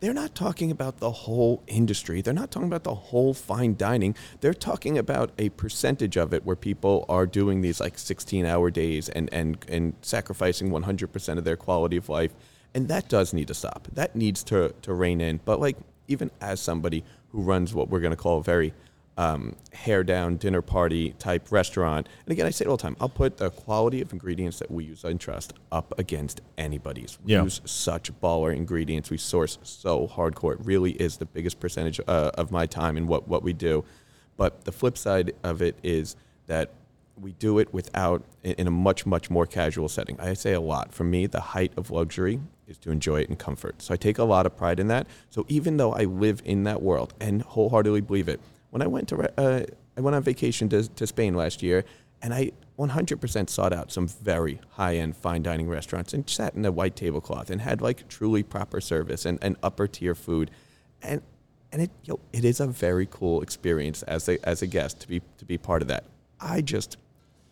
They're 0.00 0.14
not 0.14 0.34
talking 0.34 0.70
about 0.70 0.96
the 0.96 1.10
whole 1.10 1.62
industry. 1.66 2.22
They're 2.22 2.32
not 2.32 2.50
talking 2.50 2.68
about 2.68 2.84
the 2.84 2.94
whole 2.94 3.34
fine 3.34 3.76
dining. 3.76 4.16
They're 4.40 4.54
talking 4.54 4.96
about 4.96 5.30
a 5.36 5.50
percentage 5.50 6.16
of 6.16 6.32
it 6.32 6.46
where 6.46 6.56
people 6.56 7.04
are 7.10 7.26
doing 7.26 7.60
these 7.60 7.78
like 7.80 7.98
16 7.98 8.46
hour 8.46 8.70
days 8.70 9.10
and, 9.10 9.28
and, 9.30 9.58
and 9.68 9.94
sacrificing 10.00 10.70
100% 10.70 11.38
of 11.38 11.44
their 11.44 11.56
quality 11.56 11.98
of 11.98 12.08
life. 12.08 12.32
And 12.74 12.88
that 12.88 13.10
does 13.10 13.34
need 13.34 13.48
to 13.48 13.54
stop. 13.54 13.88
That 13.92 14.16
needs 14.16 14.42
to, 14.44 14.74
to 14.80 14.94
rein 14.94 15.20
in. 15.20 15.40
But 15.44 15.60
like, 15.60 15.76
even 16.10 16.30
as 16.40 16.60
somebody 16.60 17.04
who 17.30 17.40
runs 17.40 17.72
what 17.72 17.88
we're 17.88 18.00
going 18.00 18.10
to 18.10 18.16
call 18.16 18.38
a 18.38 18.42
very 18.42 18.74
um, 19.16 19.54
hair 19.72 20.02
down 20.02 20.36
dinner 20.36 20.62
party 20.62 21.12
type 21.18 21.52
restaurant. 21.52 22.08
And 22.26 22.32
again, 22.32 22.46
I 22.46 22.50
say 22.50 22.64
it 22.64 22.68
all 22.68 22.76
the 22.76 22.82
time. 22.82 22.96
I'll 23.00 23.08
put 23.08 23.36
the 23.36 23.50
quality 23.50 24.00
of 24.00 24.12
ingredients 24.12 24.58
that 24.58 24.70
we 24.70 24.84
use 24.84 25.04
and 25.04 25.20
trust 25.20 25.52
up 25.70 25.92
against 25.98 26.40
anybody's. 26.58 27.18
We 27.24 27.32
Yeah. 27.34 27.42
use 27.44 27.60
such 27.64 28.12
baller 28.20 28.54
ingredients. 28.54 29.10
We 29.10 29.18
source 29.18 29.58
so 29.62 30.08
hardcore. 30.08 30.54
It 30.54 30.64
really 30.64 30.92
is 30.92 31.18
the 31.18 31.26
biggest 31.26 31.60
percentage 31.60 32.00
uh, 32.08 32.30
of 32.34 32.50
my 32.50 32.66
time 32.66 32.96
and 32.96 33.06
what, 33.08 33.28
what 33.28 33.42
we 33.42 33.52
do. 33.52 33.84
But 34.36 34.64
the 34.64 34.72
flip 34.72 34.96
side 34.96 35.32
of 35.44 35.60
it 35.62 35.76
is 35.82 36.16
that 36.46 36.70
we 37.20 37.32
do 37.32 37.58
it 37.58 37.74
without 37.74 38.24
in 38.42 38.52
in 38.54 38.66
a 38.66 38.70
much 38.70 39.04
much 39.04 39.28
more 39.28 39.44
casual 39.44 39.90
setting. 39.90 40.18
I 40.18 40.32
say 40.32 40.54
a 40.54 40.60
lot. 40.60 40.94
For 40.94 41.04
me, 41.04 41.26
the 41.26 41.40
height 41.40 41.72
of 41.76 41.90
luxury 41.90 42.40
is 42.70 42.78
to 42.78 42.90
enjoy 42.90 43.20
it 43.20 43.28
in 43.28 43.36
comfort. 43.36 43.82
So 43.82 43.92
I 43.92 43.96
take 43.96 44.18
a 44.18 44.24
lot 44.24 44.46
of 44.46 44.56
pride 44.56 44.80
in 44.80 44.88
that. 44.88 45.06
So 45.28 45.44
even 45.48 45.76
though 45.76 45.92
I 45.92 46.04
live 46.04 46.40
in 46.44 46.64
that 46.64 46.80
world 46.80 47.12
and 47.20 47.42
wholeheartedly 47.42 48.02
believe 48.02 48.28
it, 48.28 48.40
when 48.70 48.82
I 48.82 48.86
went 48.86 49.08
to 49.08 49.40
uh, 49.40 49.66
I 49.96 50.00
went 50.00 50.14
on 50.14 50.22
vacation 50.22 50.68
to, 50.70 50.88
to 50.88 51.06
Spain 51.06 51.34
last 51.34 51.62
year, 51.62 51.84
and 52.22 52.32
I 52.32 52.52
100% 52.78 53.50
sought 53.50 53.72
out 53.72 53.92
some 53.92 54.08
very 54.08 54.60
high 54.70 54.96
end 54.96 55.16
fine 55.16 55.42
dining 55.42 55.68
restaurants 55.68 56.14
and 56.14 56.28
sat 56.28 56.54
in 56.54 56.64
a 56.64 56.72
white 56.72 56.96
tablecloth 56.96 57.50
and 57.50 57.60
had 57.60 57.82
like 57.82 58.08
truly 58.08 58.42
proper 58.42 58.80
service 58.80 59.26
and, 59.26 59.38
and 59.42 59.56
upper 59.62 59.86
tier 59.86 60.14
food, 60.14 60.50
and 61.02 61.20
and 61.72 61.82
it 61.82 61.90
you 62.04 62.14
know, 62.14 62.20
it 62.32 62.44
is 62.44 62.60
a 62.60 62.66
very 62.66 63.06
cool 63.10 63.42
experience 63.42 64.02
as 64.04 64.28
a 64.28 64.38
as 64.48 64.62
a 64.62 64.66
guest 64.66 65.00
to 65.00 65.08
be 65.08 65.20
to 65.38 65.44
be 65.44 65.58
part 65.58 65.82
of 65.82 65.88
that. 65.88 66.04
I 66.40 66.62
just 66.62 66.96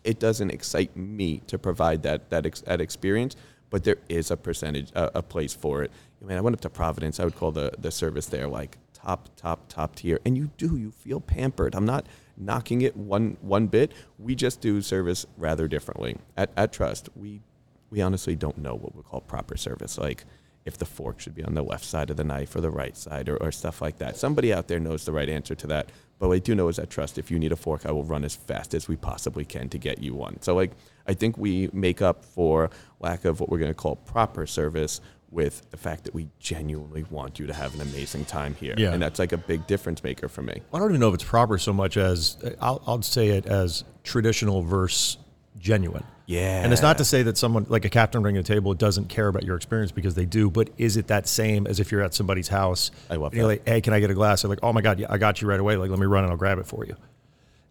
it 0.03 0.19
doesn't 0.19 0.49
excite 0.49 0.95
me 0.95 1.41
to 1.47 1.57
provide 1.59 2.03
that 2.03 2.29
that 2.29 2.45
ex, 2.45 2.61
that 2.61 2.81
experience, 2.81 3.35
but 3.69 3.83
there 3.83 3.97
is 4.07 4.31
a 4.31 4.37
percentage 4.37 4.91
a, 4.93 5.19
a 5.19 5.23
place 5.23 5.53
for 5.53 5.83
it. 5.83 5.91
I 6.21 6.25
mean, 6.25 6.37
I 6.37 6.41
went 6.41 6.55
up 6.55 6.61
to 6.61 6.69
Providence. 6.69 7.19
I 7.19 7.25
would 7.25 7.35
call 7.35 7.51
the 7.51 7.71
the 7.77 7.91
service 7.91 8.27
there 8.27 8.47
like 8.47 8.77
top 8.93 9.29
top 9.35 9.67
top 9.69 9.95
tier, 9.95 10.19
and 10.25 10.37
you 10.37 10.51
do 10.57 10.77
you 10.77 10.91
feel 10.91 11.19
pampered. 11.19 11.75
I'm 11.75 11.85
not 11.85 12.05
knocking 12.37 12.81
it 12.81 12.95
one 12.95 13.37
one 13.41 13.67
bit. 13.67 13.91
We 14.17 14.35
just 14.35 14.61
do 14.61 14.81
service 14.81 15.25
rather 15.37 15.67
differently 15.67 16.17
at 16.37 16.51
at 16.57 16.71
Trust. 16.71 17.09
We 17.15 17.41
we 17.89 18.01
honestly 18.01 18.35
don't 18.35 18.57
know 18.57 18.75
what 18.75 18.95
we 18.95 19.03
call 19.03 19.21
proper 19.21 19.57
service. 19.57 19.97
Like 19.97 20.25
if 20.65 20.77
the 20.77 20.85
fork 20.85 21.19
should 21.19 21.35
be 21.35 21.43
on 21.43 21.53
the 21.53 21.63
left 21.63 21.85
side 21.85 22.09
of 22.09 22.17
the 22.17 22.23
knife 22.23 22.55
or 22.55 22.61
the 22.61 22.69
right 22.69 22.95
side 22.95 23.29
or, 23.29 23.37
or 23.37 23.51
stuff 23.51 23.81
like 23.81 23.97
that. 23.97 24.17
Somebody 24.17 24.53
out 24.53 24.67
there 24.67 24.79
knows 24.79 25.05
the 25.05 25.11
right 25.11 25.29
answer 25.29 25.55
to 25.55 25.67
that. 25.67 25.89
But 26.19 26.27
what 26.27 26.35
I 26.35 26.39
do 26.39 26.53
know 26.53 26.67
is 26.67 26.75
that 26.75 26.89
trust, 26.89 27.17
if 27.17 27.31
you 27.31 27.39
need 27.39 27.51
a 27.51 27.55
fork, 27.55 27.85
I 27.85 27.91
will 27.91 28.03
run 28.03 28.23
as 28.25 28.35
fast 28.35 28.73
as 28.73 28.87
we 28.87 28.97
possibly 28.97 29.45
can 29.45 29.69
to 29.69 29.77
get 29.77 30.03
you 30.03 30.13
one. 30.13 30.41
So 30.41 30.53
like 30.53 30.71
I 31.07 31.13
think 31.13 31.37
we 31.37 31.69
make 31.73 32.01
up 32.01 32.23
for 32.23 32.69
lack 32.99 33.25
of 33.25 33.39
what 33.39 33.49
we're 33.49 33.57
going 33.57 33.71
to 33.71 33.75
call 33.75 33.95
proper 33.95 34.45
service 34.45 35.01
with 35.31 35.69
the 35.69 35.77
fact 35.77 36.03
that 36.05 36.13
we 36.13 36.27
genuinely 36.39 37.05
want 37.09 37.39
you 37.39 37.47
to 37.47 37.53
have 37.53 37.73
an 37.75 37.81
amazing 37.81 38.25
time 38.25 38.55
here. 38.55 38.73
Yeah. 38.77 38.91
And 38.91 39.01
that's 39.01 39.19
like 39.19 39.31
a 39.31 39.37
big 39.37 39.65
difference 39.67 40.03
maker 40.03 40.27
for 40.27 40.41
me. 40.41 40.61
I 40.73 40.79
don't 40.79 40.89
even 40.89 40.99
know 40.99 41.09
if 41.09 41.13
it's 41.13 41.23
proper 41.23 41.57
so 41.57 41.71
much 41.71 41.97
as 41.97 42.37
I'll, 42.59 42.81
I'll 42.85 43.01
say 43.01 43.29
it 43.29 43.45
as 43.45 43.83
traditional 44.03 44.61
versus 44.61 45.17
genuine. 45.57 46.03
Yeah. 46.29 46.63
And 46.63 46.71
it's 46.71 46.83
not 46.83 46.99
to 46.99 47.05
say 47.05 47.23
that 47.23 47.39
someone 47.39 47.65
like 47.69 47.85
a 47.85 47.89
captain 47.89 48.21
bringing 48.21 48.39
a 48.39 48.43
table 48.43 48.75
doesn't 48.75 49.09
care 49.09 49.27
about 49.27 49.41
your 49.41 49.55
experience 49.55 49.91
because 49.91 50.13
they 50.13 50.25
do, 50.25 50.51
but 50.51 50.69
is 50.77 50.95
it 50.95 51.07
that 51.07 51.27
same 51.27 51.65
as 51.65 51.79
if 51.79 51.91
you're 51.91 52.03
at 52.03 52.13
somebody's 52.13 52.47
house? 52.47 52.91
I 53.09 53.15
love 53.15 53.31
and 53.31 53.39
you're 53.39 53.47
that. 53.47 53.65
like, 53.65 53.67
hey, 53.67 53.81
can 53.81 53.93
I 53.93 53.99
get 53.99 54.11
a 54.11 54.13
glass? 54.13 54.43
They're 54.43 54.49
like, 54.49 54.59
oh 54.61 54.71
my 54.71 54.81
God, 54.81 54.99
yeah, 54.99 55.07
I 55.09 55.17
got 55.17 55.41
you 55.41 55.47
right 55.47 55.59
away. 55.59 55.75
Like, 55.75 55.89
let 55.89 55.97
me 55.97 56.05
run 56.05 56.23
and 56.23 56.31
I'll 56.31 56.37
grab 56.37 56.59
it 56.59 56.67
for 56.67 56.85
you. 56.85 56.95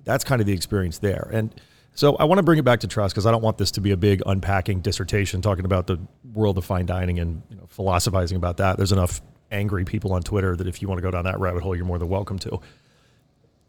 That's 0.02 0.24
kind 0.24 0.40
of 0.40 0.48
the 0.48 0.54
experience 0.54 0.98
there. 0.98 1.30
And 1.32 1.54
so 1.94 2.16
I 2.16 2.24
want 2.24 2.40
to 2.40 2.42
bring 2.42 2.58
it 2.58 2.64
back 2.64 2.80
to 2.80 2.88
trust 2.88 3.14
because 3.14 3.26
I 3.26 3.30
don't 3.30 3.42
want 3.42 3.58
this 3.58 3.70
to 3.72 3.80
be 3.80 3.92
a 3.92 3.96
big 3.96 4.24
unpacking 4.26 4.80
dissertation 4.80 5.40
talking 5.40 5.64
about 5.64 5.86
the 5.86 6.00
world 6.34 6.58
of 6.58 6.64
fine 6.64 6.86
dining 6.86 7.20
and 7.20 7.42
you 7.50 7.58
know, 7.58 7.66
philosophizing 7.68 8.36
about 8.36 8.56
that. 8.56 8.76
There's 8.76 8.90
enough 8.90 9.22
angry 9.52 9.84
people 9.84 10.12
on 10.12 10.22
Twitter 10.22 10.56
that 10.56 10.66
if 10.66 10.82
you 10.82 10.88
want 10.88 10.98
to 10.98 11.02
go 11.02 11.12
down 11.12 11.26
that 11.26 11.38
rabbit 11.38 11.62
hole, 11.62 11.76
you're 11.76 11.84
more 11.84 12.00
than 12.00 12.08
welcome 12.08 12.40
to. 12.40 12.58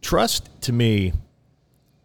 Trust 0.01 0.49
to 0.63 0.73
me 0.73 1.13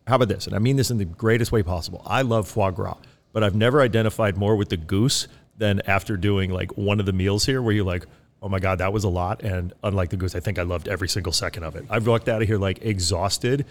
how 0.06 0.16
about 0.16 0.28
this? 0.28 0.46
And 0.46 0.54
I 0.54 0.58
mean 0.58 0.76
this 0.76 0.90
in 0.90 0.98
the 0.98 1.04
greatest 1.04 1.52
way 1.52 1.62
possible. 1.62 2.02
I 2.06 2.22
love 2.22 2.46
foie 2.48 2.70
gras, 2.70 2.96
but 3.32 3.42
I've 3.42 3.54
never 3.54 3.80
identified 3.80 4.36
more 4.36 4.56
with 4.56 4.68
the 4.68 4.76
goose 4.76 5.28
than 5.56 5.80
after 5.86 6.16
doing 6.16 6.50
like 6.50 6.76
one 6.76 7.00
of 7.00 7.06
the 7.06 7.12
meals 7.12 7.46
here 7.46 7.62
where 7.62 7.72
you're 7.72 7.84
like, 7.84 8.04
oh 8.42 8.48
my 8.48 8.58
God, 8.58 8.78
that 8.78 8.92
was 8.92 9.04
a 9.04 9.08
lot. 9.08 9.42
And 9.42 9.72
unlike 9.82 10.10
the 10.10 10.16
goose, 10.16 10.34
I 10.34 10.40
think 10.40 10.58
I 10.58 10.62
loved 10.62 10.88
every 10.88 11.08
single 11.08 11.32
second 11.32 11.62
of 11.64 11.76
it. 11.76 11.84
I've 11.88 12.06
walked 12.06 12.28
out 12.28 12.42
of 12.42 12.48
here 12.48 12.58
like 12.58 12.82
exhausted, 12.84 13.64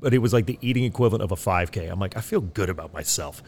but 0.00 0.14
it 0.14 0.18
was 0.18 0.32
like 0.32 0.46
the 0.46 0.58
eating 0.62 0.84
equivalent 0.84 1.22
of 1.22 1.32
a 1.32 1.36
5K. 1.36 1.90
I'm 1.90 1.98
like, 2.00 2.16
I 2.16 2.20
feel 2.20 2.40
good 2.40 2.70
about 2.70 2.92
myself. 2.94 3.42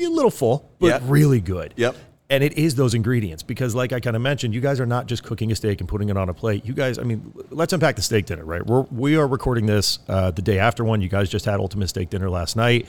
A 0.00 0.06
little 0.06 0.30
full, 0.30 0.68
but 0.78 0.86
Yeah. 0.86 0.98
really 1.04 1.40
good. 1.40 1.74
Yep. 1.76 1.94
And 2.30 2.44
it 2.44 2.52
is 2.56 2.76
those 2.76 2.94
ingredients 2.94 3.42
because, 3.42 3.74
like 3.74 3.92
I 3.92 3.98
kind 3.98 4.14
of 4.14 4.22
mentioned, 4.22 4.54
you 4.54 4.60
guys 4.60 4.78
are 4.78 4.86
not 4.86 5.06
just 5.06 5.24
cooking 5.24 5.50
a 5.50 5.56
steak 5.56 5.80
and 5.80 5.88
putting 5.88 6.10
it 6.10 6.16
on 6.16 6.28
a 6.28 6.34
plate. 6.34 6.64
You 6.64 6.72
guys, 6.74 6.96
I 6.96 7.02
mean, 7.02 7.34
let's 7.50 7.72
unpack 7.72 7.96
the 7.96 8.02
steak 8.02 8.26
dinner, 8.26 8.44
right? 8.44 8.64
We're, 8.64 8.82
we 8.82 9.16
are 9.16 9.26
recording 9.26 9.66
this 9.66 9.98
uh, 10.08 10.30
the 10.30 10.40
day 10.40 10.60
after 10.60 10.84
one. 10.84 11.00
You 11.00 11.08
guys 11.08 11.28
just 11.28 11.44
had 11.44 11.58
Ultimate 11.58 11.88
Steak 11.88 12.08
Dinner 12.08 12.30
last 12.30 12.54
night. 12.54 12.86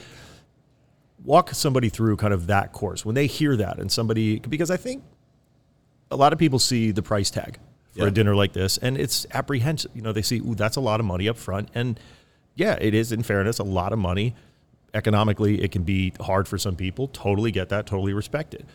Walk 1.24 1.56
somebody 1.56 1.90
through 1.90 2.18
kind 2.18 2.34
of 2.36 2.48
that 2.48 2.72
course 2.72 3.04
when 3.04 3.16
they 3.16 3.26
hear 3.26 3.56
that, 3.56 3.80
and 3.80 3.92
somebody, 3.92 4.40
because 4.40 4.70
I 4.70 4.78
think 4.78 5.04
a 6.12 6.16
lot 6.16 6.34
of 6.34 6.40
people 6.40 6.60
see 6.60 6.92
the 6.92 7.02
price 7.02 7.32
tag 7.32 7.58
for 7.94 8.02
Yeah. 8.02 8.08
a 8.08 8.12
dinner 8.12 8.36
like 8.36 8.54
this, 8.54 8.78
and 8.78 8.96
it's 8.96 9.26
apprehensive. 9.34 9.90
You 9.96 10.04
know, 10.04 10.12
they 10.14 10.22
see, 10.22 10.38
ooh, 10.38 10.54
that's 10.56 10.76
a 10.78 10.82
lot 10.82 11.00
of 11.00 11.06
money 11.08 11.28
up 11.28 11.38
front. 11.38 11.70
And 11.74 12.00
yeah, 12.54 12.78
it 12.80 12.94
is, 12.94 13.12
in 13.12 13.24
fairness, 13.24 13.58
a 13.58 13.64
lot 13.64 13.92
of 13.92 13.98
money. 13.98 14.36
Economically, 14.94 15.64
it 15.64 15.72
can 15.72 15.82
be 15.84 16.14
hard 16.22 16.48
for 16.48 16.58
some 16.58 16.76
people. 16.76 17.08
Totally 17.08 17.52
get 17.52 17.70
that, 17.70 17.86
totally 17.88 18.14
respect 18.14 18.54
it. 18.54 18.66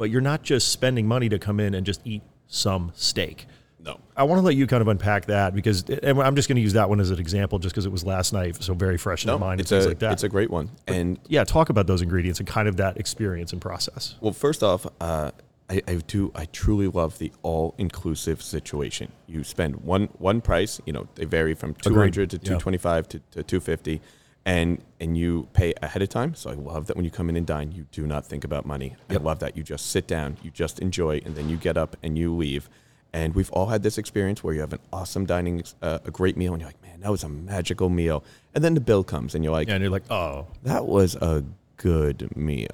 But 0.00 0.08
you're 0.08 0.22
not 0.22 0.42
just 0.42 0.68
spending 0.72 1.06
money 1.06 1.28
to 1.28 1.38
come 1.38 1.60
in 1.60 1.74
and 1.74 1.84
just 1.84 2.00
eat 2.06 2.22
some 2.46 2.90
steak. 2.94 3.46
No. 3.84 4.00
I 4.16 4.22
want 4.22 4.38
to 4.38 4.42
let 4.46 4.56
you 4.56 4.66
kind 4.66 4.80
of 4.80 4.88
unpack 4.88 5.26
that 5.26 5.54
because, 5.54 5.84
and 5.90 6.18
I'm 6.22 6.34
just 6.36 6.48
going 6.48 6.56
to 6.56 6.62
use 6.62 6.72
that 6.72 6.88
one 6.88 7.00
as 7.00 7.10
an 7.10 7.18
example 7.18 7.58
just 7.58 7.74
because 7.74 7.84
it 7.84 7.92
was 7.92 8.02
last 8.02 8.32
night, 8.32 8.62
so 8.62 8.72
very 8.72 8.96
fresh 8.96 9.24
in 9.24 9.26
No, 9.26 9.38
my 9.38 9.48
mind 9.48 9.60
and 9.60 9.68
things 9.68 9.84
a 9.84 9.88
like 9.88 9.98
that. 9.98 10.12
it's 10.14 10.22
a 10.22 10.28
great 10.30 10.48
one. 10.50 10.70
And 10.86 11.18
yeah, 11.28 11.44
talk 11.44 11.68
about 11.68 11.86
those 11.86 12.00
ingredients 12.00 12.38
and 12.40 12.48
kind 12.48 12.66
of 12.66 12.78
that 12.78 12.96
experience 12.96 13.52
and 13.52 13.60
process. 13.60 14.14
Well, 14.22 14.32
first 14.32 14.62
off, 14.62 14.86
uh, 15.02 15.32
I, 15.68 15.82
I 15.86 15.94
do. 15.96 16.32
I 16.34 16.46
truly 16.46 16.88
love 16.88 17.18
the 17.18 17.30
all-inclusive 17.42 18.40
situation. 18.40 19.12
You 19.26 19.44
spend 19.44 19.76
one 19.82 20.04
one 20.16 20.40
price. 20.40 20.80
You 20.86 20.94
know, 20.94 21.08
they 21.14 21.26
vary 21.26 21.52
from 21.54 21.74
two 21.74 21.94
hundred 21.94 22.30
to 22.30 22.36
Yeah. 22.38 22.48
two 22.54 22.58
twenty-five 22.58 23.06
to, 23.10 23.18
to 23.32 23.42
two 23.42 23.60
fifty, 23.60 24.00
and 24.44 24.82
and 25.00 25.16
you 25.16 25.48
pay 25.52 25.74
ahead 25.82 26.02
of 26.02 26.08
time. 26.08 26.34
So 26.34 26.50
I 26.50 26.54
love 26.54 26.86
that 26.86 26.96
when 26.96 27.04
you 27.04 27.10
come 27.10 27.28
in 27.28 27.36
and 27.36 27.46
dine, 27.46 27.72
you 27.72 27.86
do 27.92 28.06
not 28.06 28.26
think 28.26 28.44
about 28.44 28.66
money. 28.66 28.96
Yep. 29.10 29.20
I 29.20 29.24
love 29.24 29.38
that 29.40 29.56
you 29.56 29.62
just 29.62 29.90
sit 29.90 30.06
down, 30.06 30.36
you 30.42 30.50
just 30.50 30.78
enjoy, 30.78 31.20
and 31.24 31.34
then 31.34 31.48
you 31.48 31.56
get 31.56 31.76
up 31.76 31.96
and 32.02 32.18
you 32.18 32.34
leave. 32.34 32.68
And 33.12 33.34
we've 33.34 33.50
all 33.50 33.66
had 33.66 33.82
this 33.82 33.98
experience 33.98 34.44
where 34.44 34.54
you 34.54 34.60
have 34.60 34.72
an 34.72 34.78
awesome 34.92 35.26
dining, 35.26 35.64
uh, 35.82 35.98
a 36.04 36.10
great 36.10 36.36
meal, 36.36 36.52
and 36.52 36.60
you're 36.62 36.68
like, 36.68 36.82
man, 36.82 37.00
that 37.00 37.10
was 37.10 37.24
a 37.24 37.28
magical 37.28 37.88
meal. 37.88 38.22
And 38.54 38.62
then 38.62 38.74
the 38.74 38.80
bill 38.80 39.02
comes, 39.02 39.34
and 39.34 39.42
you're 39.42 39.52
like, 39.52 39.66
Yeah, 39.66 39.74
and 39.74 39.82
you're 39.82 39.90
like, 39.90 40.08
oh, 40.10 40.46
that 40.62 40.86
was 40.86 41.16
a 41.16 41.44
good 41.76 42.34
meal. 42.36 42.68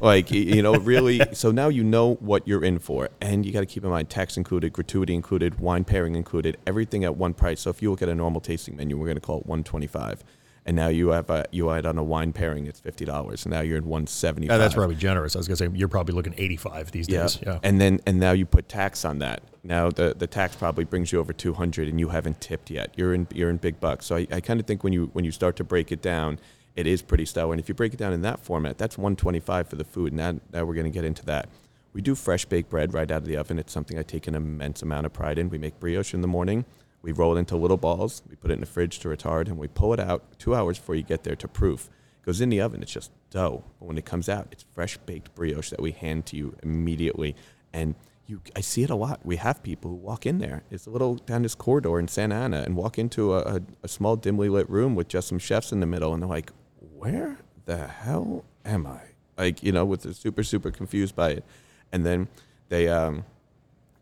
Like, 0.00 0.30
you 0.30 0.62
know, 0.62 0.74
really. 0.74 1.20
So 1.32 1.50
now 1.50 1.68
you 1.68 1.84
know 1.84 2.14
what 2.16 2.46
you're 2.46 2.64
in 2.64 2.80
for. 2.80 3.08
And 3.20 3.46
you 3.46 3.52
got 3.52 3.60
to 3.60 3.66
keep 3.66 3.84
in 3.84 3.90
mind 3.90 4.10
tax 4.10 4.36
included, 4.36 4.72
gratuity 4.72 5.14
included, 5.14 5.58
wine 5.60 5.84
pairing 5.84 6.16
included, 6.16 6.56
everything 6.66 7.04
at 7.04 7.16
one 7.16 7.34
price. 7.34 7.60
So 7.60 7.70
if 7.70 7.82
you 7.82 7.90
look 7.90 8.02
at 8.02 8.08
a 8.08 8.14
normal 8.14 8.40
tasting 8.40 8.76
menu, 8.76 8.96
we're 8.96 9.06
going 9.06 9.16
to 9.16 9.20
call 9.20 9.38
it 9.40 9.46
125 9.46 10.24
and 10.68 10.76
now 10.76 10.88
you 10.88 11.08
have 11.08 11.30
a, 11.30 11.46
you 11.50 11.70
add 11.70 11.86
on 11.86 11.96
a 11.96 12.02
wine 12.04 12.34
pairing, 12.34 12.66
it's 12.66 12.78
fifty 12.78 13.06
dollars, 13.06 13.46
and 13.46 13.54
now 13.54 13.62
you're 13.62 13.78
in 13.78 13.86
one 13.86 14.06
seventy 14.06 14.48
yeah, 14.48 14.58
that's 14.58 14.74
probably 14.74 14.96
generous. 14.96 15.34
I 15.34 15.38
was 15.38 15.48
going 15.48 15.56
to 15.56 15.64
say, 15.64 15.70
you're 15.74 15.88
probably 15.88 16.14
looking 16.14 16.34
85 16.36 16.90
these 16.90 17.08
Yeah. 17.08 17.22
days. 17.22 17.38
Yeah. 17.44 17.58
And 17.62 17.80
then 17.80 18.00
and 18.06 18.20
now 18.20 18.32
you 18.32 18.44
put 18.44 18.68
tax 18.68 19.02
on 19.06 19.18
that. 19.20 19.42
Now 19.64 19.88
the, 19.90 20.14
the 20.16 20.26
tax 20.26 20.56
probably 20.56 20.84
brings 20.84 21.10
you 21.10 21.20
over 21.20 21.32
two 21.32 21.54
hundred 21.54 21.88
and 21.88 21.98
you 21.98 22.10
haven't 22.10 22.42
tipped 22.42 22.70
yet. 22.70 22.92
You're 22.96 23.14
in 23.14 23.26
you're 23.32 23.48
in 23.48 23.56
big 23.56 23.80
bucks. 23.80 24.04
So 24.04 24.16
I, 24.16 24.26
I 24.30 24.40
kind 24.42 24.60
of 24.60 24.66
think 24.66 24.84
when 24.84 24.92
you 24.92 25.06
when 25.14 25.24
you 25.24 25.32
start 25.32 25.56
to 25.56 25.64
break 25.64 25.90
it 25.90 26.02
down, 26.02 26.38
it 26.76 26.86
is 26.86 27.00
pretty 27.00 27.24
stellar. 27.24 27.54
And 27.54 27.60
if 27.60 27.68
you 27.70 27.74
break 27.74 27.94
it 27.94 27.98
down 27.98 28.12
in 28.12 28.20
that 28.20 28.38
format, 28.38 28.76
that's 28.76 28.98
one 28.98 29.16
twenty 29.16 29.40
five 29.40 29.68
for 29.68 29.76
the 29.76 29.84
food. 29.84 30.12
And 30.12 30.18
now, 30.18 30.40
now 30.52 30.66
we're 30.66 30.74
gonna 30.74 30.90
get 30.90 31.04
into 31.06 31.24
that. 31.24 31.48
We 31.94 32.02
do 32.02 32.14
fresh 32.14 32.44
baked 32.44 32.68
bread 32.68 32.92
right 32.92 33.10
out 33.10 33.22
of 33.22 33.24
the 33.24 33.38
oven. 33.38 33.58
It's 33.58 33.72
something 33.72 33.98
I 33.98 34.02
take 34.02 34.26
an 34.26 34.34
immense 34.34 34.82
amount 34.82 35.06
of 35.06 35.14
pride 35.14 35.38
in. 35.38 35.48
We 35.48 35.56
make 35.56 35.80
brioche 35.80 36.12
in 36.12 36.20
the 36.20 36.28
morning. 36.28 36.66
We 37.08 37.12
roll 37.12 37.36
it 37.36 37.38
into 37.38 37.56
little 37.56 37.78
balls. 37.78 38.20
We 38.28 38.36
put 38.36 38.50
it 38.50 38.54
in 38.54 38.60
the 38.60 38.66
fridge 38.66 38.98
to 38.98 39.08
retard, 39.08 39.46
and 39.46 39.56
we 39.56 39.66
pull 39.66 39.94
it 39.94 39.98
out 39.98 40.38
two 40.38 40.54
hours 40.54 40.78
before 40.78 40.94
you 40.94 41.02
get 41.02 41.24
there 41.24 41.36
to 41.36 41.48
proof. 41.48 41.88
It 42.20 42.26
goes 42.26 42.42
in 42.42 42.50
the 42.50 42.60
oven. 42.60 42.82
It's 42.82 42.92
just 42.92 43.10
dough. 43.30 43.64
But 43.78 43.86
when 43.86 43.96
it 43.96 44.04
comes 44.04 44.28
out, 44.28 44.48
it's 44.52 44.66
fresh 44.74 44.98
baked 44.98 45.34
brioche 45.34 45.70
that 45.70 45.80
we 45.80 45.92
hand 45.92 46.26
to 46.26 46.36
you 46.36 46.54
immediately. 46.62 47.34
And 47.72 47.94
you, 48.26 48.42
I 48.54 48.60
see 48.60 48.82
it 48.82 48.90
a 48.90 48.94
lot. 48.94 49.24
We 49.24 49.36
have 49.36 49.62
people 49.62 49.90
who 49.90 49.96
walk 49.96 50.26
in 50.26 50.36
there. 50.36 50.64
It's 50.70 50.84
a 50.84 50.90
little 50.90 51.14
down 51.14 51.44
this 51.44 51.54
corridor 51.54 51.98
in 51.98 52.08
Santa 52.08 52.34
Ana 52.34 52.60
and 52.60 52.76
walk 52.76 52.98
into 52.98 53.32
a, 53.32 53.38
a, 53.56 53.60
a 53.84 53.88
small 53.88 54.16
dimly 54.16 54.50
lit 54.50 54.68
room 54.68 54.94
with 54.94 55.08
just 55.08 55.28
some 55.28 55.38
chefs 55.38 55.72
in 55.72 55.80
the 55.80 55.86
middle, 55.86 56.12
and 56.12 56.22
they're 56.22 56.28
like, 56.28 56.52
"Where 56.78 57.38
the 57.64 57.86
hell 57.86 58.44
am 58.66 58.86
I?" 58.86 59.00
like 59.38 59.62
you 59.62 59.72
know, 59.72 59.86
with 59.86 60.02
the 60.02 60.12
super 60.12 60.42
super 60.42 60.70
confused 60.70 61.16
by 61.16 61.30
it, 61.30 61.44
and 61.90 62.04
then 62.04 62.28
they 62.68 62.86
um, 62.86 63.24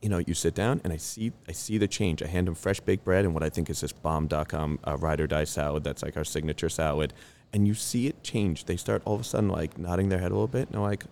you 0.07 0.11
know, 0.11 0.23
you 0.25 0.35
sit 0.35 0.55
down 0.55 0.81
and 0.85 0.93
I 0.93 0.99
see 0.99 1.33
I 1.49 1.53
see 1.53 1.79
the 1.79 1.89
change. 1.89 2.23
I 2.23 2.29
hand 2.29 2.47
them 2.47 2.55
fresh 2.55 2.79
baked 2.79 3.05
bread 3.05 3.25
and 3.25 3.35
what 3.35 3.43
I 3.43 3.49
think 3.49 3.69
is 3.69 3.81
this 3.81 3.91
bomb.com 3.91 4.79
uh, 4.87 4.97
ride 4.99 5.21
or 5.21 5.27
die 5.27 5.43
salad. 5.43 5.83
That's 5.83 6.01
like 6.01 6.17
our 6.17 6.23
signature 6.23 6.69
salad. 6.69 7.13
And 7.53 7.67
you 7.67 7.75
see 7.75 8.07
it 8.07 8.23
change. 8.23 8.67
They 8.67 8.77
start 8.77 9.03
all 9.05 9.17
of 9.17 9.23
a 9.23 9.25
sudden 9.25 9.49
like 9.49 9.77
nodding 9.77 10.09
their 10.09 10.21
head 10.21 10.31
a 10.31 10.35
little 10.35 10.47
bit. 10.47 10.69
And 10.69 10.75
they're 10.75 10.81
like, 10.81 11.07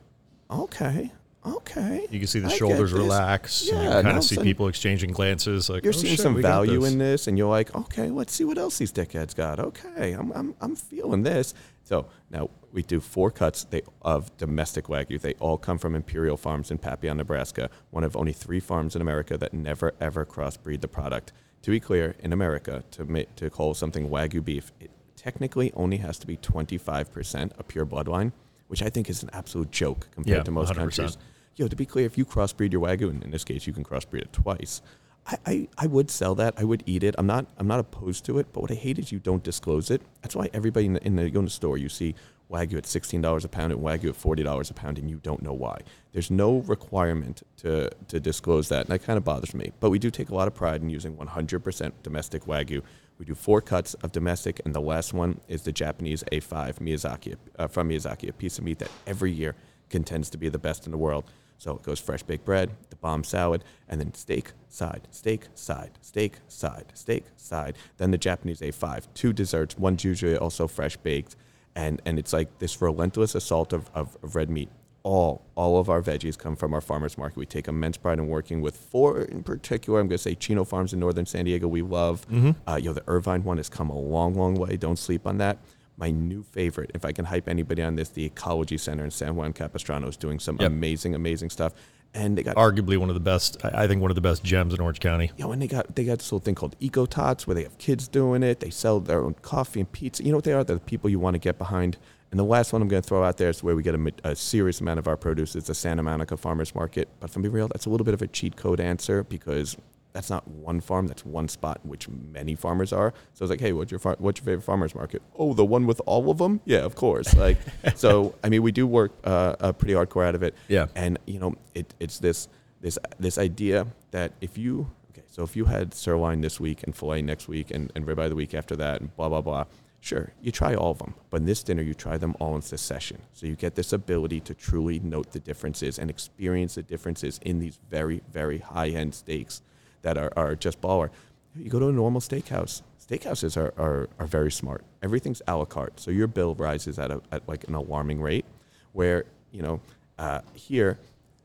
okay, 0.49 1.11
okay. 1.45 2.07
You 2.11 2.19
can 2.19 2.27
see 2.29 2.39
the 2.41 2.47
I 2.47 2.51
get 2.51 2.59
shoulders 2.59 2.91
this." 2.93 2.99
relax. 3.01 3.69
and 3.69 3.79
Yeah, 3.79 3.83
you 3.85 3.89
now 3.91 4.03
kind 4.03 4.19
of 4.19 4.25
see 4.25 4.37
people 4.39 4.69
exchanging 4.69 5.13
glances. 5.13 5.69
Like 5.69 5.85
You're 5.85 5.93
"Oh, 5.95 5.97
seeing 5.97 6.17
shit, 6.17 6.23
some 6.23 6.35
we 6.35 6.43
got 6.43 6.49
value 6.49 6.81
this." 6.81 6.93
in 6.93 6.99
this, 6.99 7.27
and 7.27 7.37
you're 7.39 7.49
like, 7.51 7.75
okay, 7.75 8.11
let's 8.11 8.33
see 8.33 8.45
what 8.45 8.59
else 8.59 8.79
these 8.79 8.93
dickheads 8.93 9.35
got. 9.35 9.59
Okay, 9.59 10.13
I'm, 10.13 10.31
I'm, 10.33 10.55
I'm 10.61 10.77
feeling 10.77 11.23
this. 11.23 11.55
So 11.83 12.07
now 12.31 12.49
we 12.73 12.83
do 12.83 12.99
four 13.01 13.31
cuts 13.31 13.65
they, 13.65 13.83
of 14.03 14.35
domestic 14.39 14.87
Wagyu. 14.87 15.21
They 15.21 15.35
all 15.35 15.59
come 15.59 15.77
from 15.79 15.95
Imperial 15.95 16.37
Farms 16.39 16.71
in 16.71 16.79
Papillion, 16.79 17.17
Nebraska, 17.17 17.69
one 17.91 18.05
of 18.05 18.17
only 18.17 18.33
three 18.33 18.61
farms 18.61 18.97
in 18.97 19.03
America 19.03 19.37
that 19.37 19.53
never, 19.53 19.93
ever 20.01 20.25
crossbreed 20.25 20.81
the 20.81 20.89
product. 20.89 21.33
To 21.63 21.71
be 21.71 21.81
clear, 21.81 22.15
in 22.21 22.33
America, 22.33 22.85
to, 22.93 23.05
ma- 23.05 23.23
to 23.37 23.51
call 23.51 23.75
something 23.75 24.09
Wagyu 24.09 24.43
beef, 24.45 24.73
it 24.81 24.91
technically 25.17 25.73
only 25.75 25.99
has 25.99 26.19
to 26.21 26.27
be 26.27 26.37
25% 26.39 27.53
a 27.59 27.63
pure 27.63 27.87
bloodline, 27.87 28.33
which 28.69 28.83
I 28.83 28.89
think 28.89 29.09
is 29.11 29.23
an 29.23 29.31
absolute 29.33 29.71
joke 29.71 30.09
compared 30.11 30.39
Yeah, 30.39 30.43
to 30.45 30.51
most 30.51 30.73
100%. 30.73 30.77
countries. 30.77 31.19
Yo, 31.57 31.69
to 31.69 31.77
be 31.77 31.87
clear, 31.87 32.05
if 32.05 32.19
you 32.19 32.25
crossbreed 32.25 32.73
your 32.73 32.81
wagyu, 32.81 33.09
and 33.09 33.23
in 33.23 33.31
this 33.31 33.45
case 33.45 33.65
you 33.65 33.73
can 33.73 33.85
crossbreed 33.85 34.23
it 34.23 34.33
twice, 34.33 34.83
I, 35.27 35.39
I, 35.47 35.69
I 35.79 35.87
would 35.87 36.11
sell 36.11 36.35
that. 36.35 36.55
I 36.59 36.65
would 36.65 36.83
eat 36.85 37.05
it. 37.05 37.15
I'm 37.17 37.29
not 37.29 37.47
I'm 37.57 37.69
not 37.69 37.79
opposed 37.79 38.25
to 38.27 38.39
it, 38.41 38.49
but 38.53 38.61
what 38.61 38.73
I 38.73 38.75
hate 38.75 38.99
is 38.99 39.13
you 39.13 39.21
don't 39.21 39.43
disclose 39.43 39.89
it. 39.89 40.03
That's 40.21 40.35
why 40.35 40.51
everybody 40.53 40.87
in 40.87 40.95
the, 40.95 41.07
in 41.07 41.17
the, 41.17 41.23
in 41.27 41.45
the 41.45 41.51
store, 41.51 41.79
you 41.79 41.89
see 41.89 42.17
wagyu 42.51 42.77
at 42.77 42.87
sixteen 42.87 43.23
dollars 43.23 43.45
a 43.45 43.49
pound 43.49 43.73
and 43.73 43.81
wagyu 43.81 44.09
at 44.09 44.17
forty 44.17 44.43
dollars 44.43 44.69
a 44.69 44.75
pound, 44.75 44.99
and 44.99 45.09
you 45.09 45.21
don't 45.23 45.43
know 45.43 45.53
why. 45.53 45.79
There's 46.11 46.29
no 46.29 46.59
requirement 46.59 47.45
to 47.59 47.89
to 48.09 48.19
disclose 48.19 48.69
that, 48.71 48.87
and 48.87 48.89
that 48.89 49.05
kind 49.05 49.17
of 49.17 49.23
bothers 49.23 49.55
me. 49.55 49.71
But 49.79 49.91
we 49.91 50.01
do 50.01 50.11
take 50.11 50.31
a 50.31 50.35
lot 50.35 50.49
of 50.49 50.55
pride 50.55 50.83
in 50.83 50.91
using 50.91 51.17
100% 51.17 51.93
domestic 52.03 52.47
wagyu. 52.47 52.83
We 53.19 53.27
do 53.27 53.37
four 53.37 53.61
cuts 53.61 53.95
of 53.95 54.11
domestic, 54.11 54.61
and 54.65 54.75
the 54.75 54.81
last 54.81 55.15
one 55.15 55.41
is 55.47 55.63
the 55.63 55.71
Japanese 55.71 56.25
A5 56.33 56.81
Miyazaki 56.81 57.37
uh, 57.61 57.69
from 57.69 57.91
Miyazaki, 57.91 58.29
a 58.29 58.33
piece 58.33 58.59
of 58.59 58.65
meat 58.65 58.81
that 58.81 58.91
every 59.07 59.31
year 59.31 59.55
contends 59.89 60.29
to 60.31 60.37
be 60.37 60.49
the 60.49 60.59
best 60.59 60.87
in 60.87 60.91
the 60.91 60.99
world. 60.99 61.25
So 61.59 61.77
it 61.77 61.83
goes 61.83 61.99
fresh 62.01 62.23
baked 62.23 62.45
bread, 62.45 62.71
the 62.91 62.97
bomb 62.97 63.25
salad, 63.25 63.65
and 63.89 64.01
then 64.01 64.13
steak, 64.15 64.53
side, 64.69 65.09
steak, 65.11 65.47
side, 65.55 65.93
steak, 66.03 66.35
side, 66.49 66.87
steak, 66.95 67.25
side. 67.37 67.77
Then 67.97 68.11
the 68.11 68.19
Japanese 68.19 68.61
A5, 68.61 69.05
two 69.15 69.33
desserts, 69.33 69.79
one's 69.79 70.05
usually 70.05 70.37
also 70.37 70.67
fresh 70.67 70.97
baked. 70.97 71.37
And, 71.77 72.01
and 72.05 72.19
it's 72.19 72.33
like 72.33 72.59
this 72.59 72.81
relentless 72.81 73.35
assault 73.35 73.73
of, 73.73 73.91
of, 73.95 74.17
of 74.23 74.37
red 74.37 74.51
meat. 74.51 74.69
All, 75.03 75.43
all 75.55 75.79
of 75.79 75.91
our 75.91 76.01
veggies 76.01 76.39
come 76.39 76.57
from 76.57 76.73
our 76.73 76.81
farmers 76.81 77.19
market. 77.19 77.37
We 77.37 77.45
take 77.47 77.69
immense 77.69 77.99
pride 77.99 78.19
in 78.19 78.27
working 78.29 78.63
with 78.63 78.77
four 78.77 79.21
in 79.23 79.43
particular. 79.43 80.01
I'm 80.01 80.09
going 80.09 80.17
to 80.17 80.23
say 80.23 80.35
Chino 80.35 80.65
Farms 80.65 80.93
in 80.95 81.01
northern 81.01 81.27
San 81.27 81.45
Diego. 81.45 81.69
We 81.69 81.83
love. 81.83 82.27
Uh, 82.67 82.77
you 82.77 82.87
know, 82.87 82.95
the 82.95 83.03
Irvine 83.07 83.45
one 83.45 83.59
has 83.59 83.69
come 83.69 83.91
a 83.91 83.99
long, 83.99 84.35
long 84.35 84.55
way. 84.55 84.77
Don't 84.79 84.99
sleep 84.99 85.27
on 85.27 85.37
that. 85.39 85.59
My 85.97 86.11
new 86.11 86.43
favorite, 86.43 86.91
if 86.95 87.05
I 87.05 87.13
can 87.13 87.25
hype 87.27 87.49
anybody 87.49 87.83
on 87.83 87.95
this, 87.97 88.09
the 88.09 88.25
Ecology 88.25 88.79
Center 88.79 89.05
in 89.05 89.11
San 89.11 89.37
Juan 89.37 89.53
Capistrano 89.53 90.09
is 90.09 90.17
doing 90.17 90.39
some 90.41 90.57
Yep. 90.61 90.67
amazing, 90.71 91.15
amazing 91.15 91.51
stuff. 91.51 91.73
And 92.17 92.39
they 92.39 92.43
got 92.45 92.55
Arguably 92.57 92.97
one 92.97 93.09
of 93.09 93.15
the 93.15 93.21
best. 93.21 93.65
I 93.65 93.89
think 93.89 94.01
one 94.01 94.11
of 94.11 94.15
the 94.15 94.21
best 94.21 94.45
gems 94.45 94.73
in 94.73 94.81
Orange 94.81 95.01
County. 95.01 95.33
you 95.37 95.45
know, 95.45 95.51
and 95.53 95.61
they 95.61 95.67
got 95.67 95.97
they 95.97 96.05
got 96.05 96.19
this 96.19 96.31
little 96.31 96.45
thing 96.45 96.55
called 96.55 96.77
Eco 96.79 97.07
Tots 97.07 97.47
where 97.47 97.55
they 97.57 97.65
have 97.65 97.77
kids 97.79 98.07
doing 98.07 98.43
it. 98.45 98.61
They 98.61 98.71
sell 98.71 99.01
their 99.01 99.25
own 99.25 99.35
coffee 99.43 99.81
and 99.81 99.91
pizza. 99.91 100.23
You 100.23 100.31
know 100.31 100.37
what 100.39 100.45
they 100.45 100.53
are? 100.53 100.63
They're 100.63 100.77
the 100.77 100.81
people 100.83 101.11
you 101.11 101.19
want 101.19 101.35
to 101.35 101.41
get 101.41 101.59
behind. 101.59 101.97
And 102.31 102.39
the 102.39 102.45
last 102.45 102.73
one 102.73 102.83
I'm 102.83 102.89
going 102.89 103.03
to 103.03 103.07
throw 103.09 103.23
out 103.25 103.37
there 103.37 103.49
is 103.51 103.63
where 103.65 103.75
we 103.77 103.83
get 103.83 103.95
a, 103.97 104.13
a 104.25 104.35
serious 104.37 104.81
amount 104.81 104.99
of 105.01 105.07
our 105.09 105.17
produce. 105.17 105.55
It's 105.57 105.67
the 105.69 105.75
Santa 105.75 106.03
Monica 106.05 106.37
Farmers 106.37 106.75
Market. 106.75 107.09
But 107.21 107.31
if 107.31 107.37
I'm 107.37 107.43
being 107.43 107.53
real, 107.55 107.69
that's 107.69 107.87
a 107.87 107.91
little 107.91 108.05
bit 108.05 108.15
of 108.15 108.23
a 108.23 108.27
cheat 108.29 108.57
code 108.57 108.79
answer 108.81 109.23
because 109.25 109.77
that's 110.15 110.31
not 110.31 110.47
one 110.47 110.81
farm. 110.81 111.09
That's 111.09 111.27
one 111.27 111.49
spot 111.49 111.81
in 111.83 111.91
which 111.91 112.09
many 112.09 112.55
farmers 112.55 112.93
are. 112.93 113.13
So 113.35 113.45
it's 113.45 113.51
like, 113.51 113.61
hey, 113.61 113.73
what's 113.73 113.91
your 113.91 113.99
far- 113.99 114.17
what's 114.21 114.41
your 114.41 114.45
favorite 114.47 114.63
farmers 114.63 114.95
market? 114.95 115.23
Oh, 115.37 115.55
the 115.55 115.65
one 115.65 115.87
with 115.87 116.01
all 116.07 116.31
of 116.31 116.39
them? 116.39 116.61
Yeah, 116.65 116.79
of 116.79 116.95
course. 116.95 117.35
Like, 117.35 117.59
so 117.97 118.35
I 118.43 118.49
mean, 118.49 118.63
we 118.63 118.71
do 118.71 118.87
work 118.87 119.13
uh, 119.25 119.57
uh, 119.59 119.73
pretty 119.73 119.93
hardcore 119.93 120.25
out 120.25 120.37
of 120.37 120.45
it. 120.45 120.55
Yeah. 120.69 120.87
And 120.95 121.19
you 121.27 121.41
know, 121.41 121.57
it, 121.75 121.93
it's 121.99 122.21
this 122.21 122.49
this 122.81 122.97
this 123.19 123.39
idea 123.39 123.89
that 124.13 124.33
if 124.41 124.57
you 124.57 124.89
okay, 125.11 125.25
so 125.27 125.43
if 125.43 125.57
you 125.57 125.65
had 125.65 125.93
sirloin 125.93 126.43
this 126.43 126.61
week 126.61 126.85
and 126.85 126.95
filet 126.95 127.21
next 127.21 127.49
week 127.49 127.73
and, 127.73 127.91
and 127.97 128.07
ribeye 128.07 128.29
the 128.29 128.37
week 128.37 128.55
after 128.55 128.77
that 128.77 129.01
and 129.01 129.15
blah 129.17 129.29
blah 129.29 129.41
blah, 129.41 129.65
sure, 129.99 130.33
you 130.41 130.53
try 130.53 130.77
all 130.77 130.93
of 130.93 130.99
them. 130.99 131.15
But 131.31 131.39
in 131.39 131.47
this 131.47 131.65
dinner, 131.65 131.83
you 131.83 131.93
try 131.93 132.19
them 132.19 132.37
all 132.39 132.55
in 132.55 132.63
succession. 132.63 133.19
So 133.33 133.49
you 133.49 133.57
get 133.57 133.75
this 133.75 133.93
ability 133.93 134.43
to 134.43 134.55
truly 134.55 135.01
note 135.01 135.33
the 135.33 135.41
differences 135.41 135.99
and 135.99 136.09
experience 136.09 136.77
the 136.77 136.85
differences 136.85 137.41
in 137.43 137.59
these 137.59 137.81
very 137.91 138.23
very 138.31 138.59
high 138.59 138.91
end 138.91 139.13
steaks 139.17 139.61
that 140.05 140.17
are, 140.17 140.33
are 140.37 140.55
just 140.55 140.81
baller. 140.81 141.11
You 141.57 141.69
go 141.71 141.79
to 141.81 141.89
a 141.89 141.93
normal 141.93 142.21
steakhouse. 142.21 142.83
Steakhouses 143.05 143.57
are, 143.57 143.75
are, 143.77 144.09
are 144.19 144.27
very 144.27 144.51
smart. 144.53 144.85
Everything's 145.03 145.43
a 145.49 145.57
la 145.57 145.65
carte. 145.65 145.99
So 146.01 146.11
your 146.11 146.27
bill 146.27 146.55
rises 146.55 146.99
at, 146.99 147.11
a, 147.11 147.21
at 147.33 147.47
like 147.49 147.67
an 147.69 147.75
alarming 147.75 148.21
rate 148.21 148.45
where, 148.93 149.25
you 149.53 149.63
know, 149.63 149.81
uh, 150.19 150.41
here, 150.55 150.99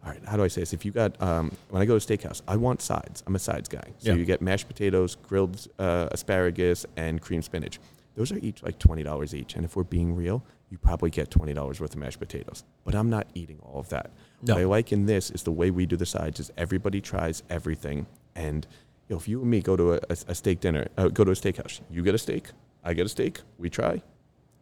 all 0.05 0.11
right, 0.11 0.21
how 0.25 0.37
do 0.37 0.43
I 0.43 0.47
say 0.47 0.61
this? 0.61 0.71
If 0.73 0.85
you 0.85 0.91
got, 0.91 1.21
um, 1.21 1.51
when 1.69 1.81
I 1.81 1.85
go 1.85 1.97
to 1.99 2.13
a 2.13 2.17
steakhouse, 2.17 2.41
I 2.47 2.55
want 2.55 2.81
sides. 2.81 3.23
I'm 3.27 3.35
a 3.35 3.39
sides 3.39 3.67
guy. 3.67 3.83
So 3.97 4.11
Yeah. 4.11 4.17
you 4.17 4.25
get 4.25 4.41
mashed 4.41 4.67
potatoes, 4.67 5.15
grilled 5.15 5.67
uh, 5.77 6.07
asparagus, 6.11 6.85
and 6.95 7.21
cream 7.21 7.41
spinach. 7.41 7.79
Those 8.15 8.31
are 8.31 8.37
each 8.39 8.63
like 8.63 8.79
$20 8.79 9.33
each. 9.33 9.55
And 9.55 9.65
if 9.65 9.75
we're 9.75 9.83
being 9.83 10.15
real, 10.15 10.43
you 10.69 10.77
probably 10.77 11.09
get 11.09 11.29
$20 11.29 11.55
worth 11.81 11.81
of 11.93 11.95
mashed 11.97 12.19
potatoes. 12.19 12.63
But 12.85 12.95
I'm 12.95 13.09
not 13.09 13.27
eating 13.33 13.59
all 13.63 13.79
of 13.79 13.89
that. 13.89 14.11
No. 14.43 14.53
What 14.55 14.61
I 14.61 14.65
like 14.65 14.91
in 14.93 15.05
this 15.07 15.29
is 15.31 15.43
the 15.43 15.51
way 15.51 15.71
we 15.71 15.85
do 15.85 15.95
the 15.97 16.05
sides 16.05 16.39
is 16.39 16.51
everybody 16.57 17.01
tries 17.01 17.43
everything. 17.49 18.05
And 18.39 18.65
if 19.09 19.27
you 19.27 19.41
and 19.41 19.51
me 19.51 19.59
go 19.61 19.75
to 19.75 19.93
a, 19.95 19.99
a, 20.09 20.33
steak 20.33 20.61
dinner, 20.61 20.87
uh, 20.97 21.09
go 21.09 21.25
to 21.25 21.31
a 21.31 21.35
steakhouse, 21.35 21.81
you 21.91 22.01
get 22.03 22.15
a 22.15 22.17
steak, 22.17 22.51
I 22.85 22.93
get 22.93 23.05
a 23.05 23.09
steak, 23.09 23.41
we 23.57 23.69
try 23.69 24.01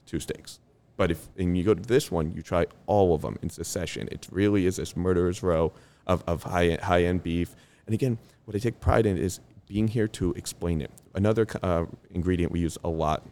two 0.08 0.20
steaks. 0.20 0.60
But 0.96 1.12
if 1.12 1.28
and 1.38 1.56
you 1.56 1.64
go 1.64 1.76
to 1.76 1.82
this 1.82 2.10
one, 2.10 2.34
you 2.34 2.42
try 2.42 2.66
all 2.88 3.14
of 3.14 3.22
them 3.22 3.38
in 3.44 3.52
succession. 3.52 4.10
It 4.12 4.28
really 4.32 4.66
is 4.66 4.78
this 4.78 4.98
murderer's 4.98 5.44
row 5.44 5.74
of, 6.08 6.24
of 6.26 6.42
high 6.42 6.80
high 6.82 7.04
end 7.04 7.22
beef. 7.22 7.56
And 7.86 7.94
again, 7.94 8.18
what 8.46 8.56
I 8.56 8.60
take 8.60 8.80
pride 8.80 9.06
in 9.06 9.16
is 9.16 9.42
being 9.68 9.88
here 9.90 10.08
to 10.08 10.34
explain 10.34 10.82
it. 10.82 10.90
Another 11.14 11.46
uh, 11.62 11.86
ingredient 12.10 12.52
we 12.52 12.62
use 12.62 12.80
a 12.84 12.90
lot 12.90 13.28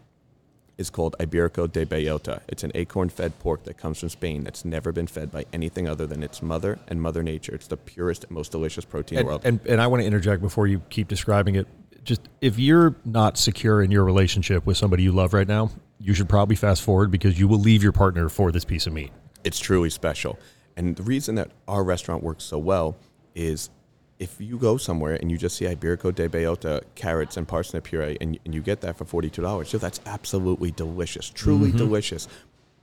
is 0.77 0.89
called 0.89 1.15
Iberico 1.19 1.71
de 1.71 1.85
Bellota. 1.85 2.41
It's 2.47 2.63
an 2.63 2.71
acorn 2.75 3.09
fed 3.09 3.37
pork 3.39 3.63
that 3.63 3.77
comes 3.77 3.99
from 3.99 4.09
Spain 4.09 4.43
that's 4.43 4.65
never 4.65 4.91
been 4.91 5.07
fed 5.07 5.31
by 5.31 5.45
anything 5.53 5.87
other 5.87 6.05
than 6.05 6.21
its 6.21 6.41
mother 6.41 6.79
and 6.87 7.01
Mother 7.01 7.23
Nature. 7.23 7.55
It's 7.55 7.67
the 7.67 7.77
purest, 7.77 8.29
most 8.29 8.51
delicious 8.51 8.85
protein 8.85 9.19
in 9.19 9.25
the 9.25 9.27
world. 9.27 9.41
and 9.45 9.59
and 9.65 9.81
I 9.81 9.87
want 9.87 10.01
to 10.01 10.07
interject 10.07 10.41
before 10.41 10.67
you 10.67 10.81
keep 10.89 11.07
describing 11.07 11.55
it. 11.55 11.67
Just 12.03 12.21
if 12.41 12.59
you're 12.59 12.95
not 13.05 13.37
secure 13.37 13.81
in 13.81 13.89
your 13.89 14.03
relationship 14.03 14.65
with 14.65 14.77
somebody 14.77 15.03
you 15.03 15.11
love 15.11 15.33
right 15.33 15.47
now, 15.47 15.71
you 15.99 16.13
should 16.13 16.29
probably 16.29 16.55
fast 16.55 16.83
forward 16.83 17.09
because 17.09 17.39
you 17.39 17.47
will 17.47 17.59
leave 17.59 17.81
your 17.81 17.93
partner 17.93 18.29
for 18.29 18.51
this 18.51 18.65
piece 18.65 18.85
of 18.85 18.93
meat. 18.93 19.11
it's 19.43 19.59
truly 19.59 19.89
special. 19.89 20.37
And 20.77 20.95
the 20.97 21.03
reason 21.03 21.35
that 21.35 21.51
our 21.67 21.83
restaurant 21.83 22.21
works 22.21 22.43
so 22.43 22.57
well 22.57 22.97
is 23.33 23.69
if 24.19 24.39
you 24.39 24.57
go 24.57 24.77
somewhere 24.77 25.15
and 25.15 25.29
you 25.29 25.37
just 25.37 25.57
see 25.57 25.65
Iberico 25.65 26.13
de 26.15 26.29
Bellota 26.29 26.81
carrots 26.95 27.35
and 27.37 27.47
parsnip 27.47 27.83
puree 27.83 28.17
and, 28.21 28.39
and 28.45 28.55
you 28.55 28.61
get 28.61 28.81
that 28.81 28.97
for 28.97 29.03
$42, 29.05 29.67
so 29.67 29.77
that's 29.77 29.99
absolutely 30.05 30.71
delicious, 30.71 31.29
truly 31.29 31.71
delicious. 31.71 32.27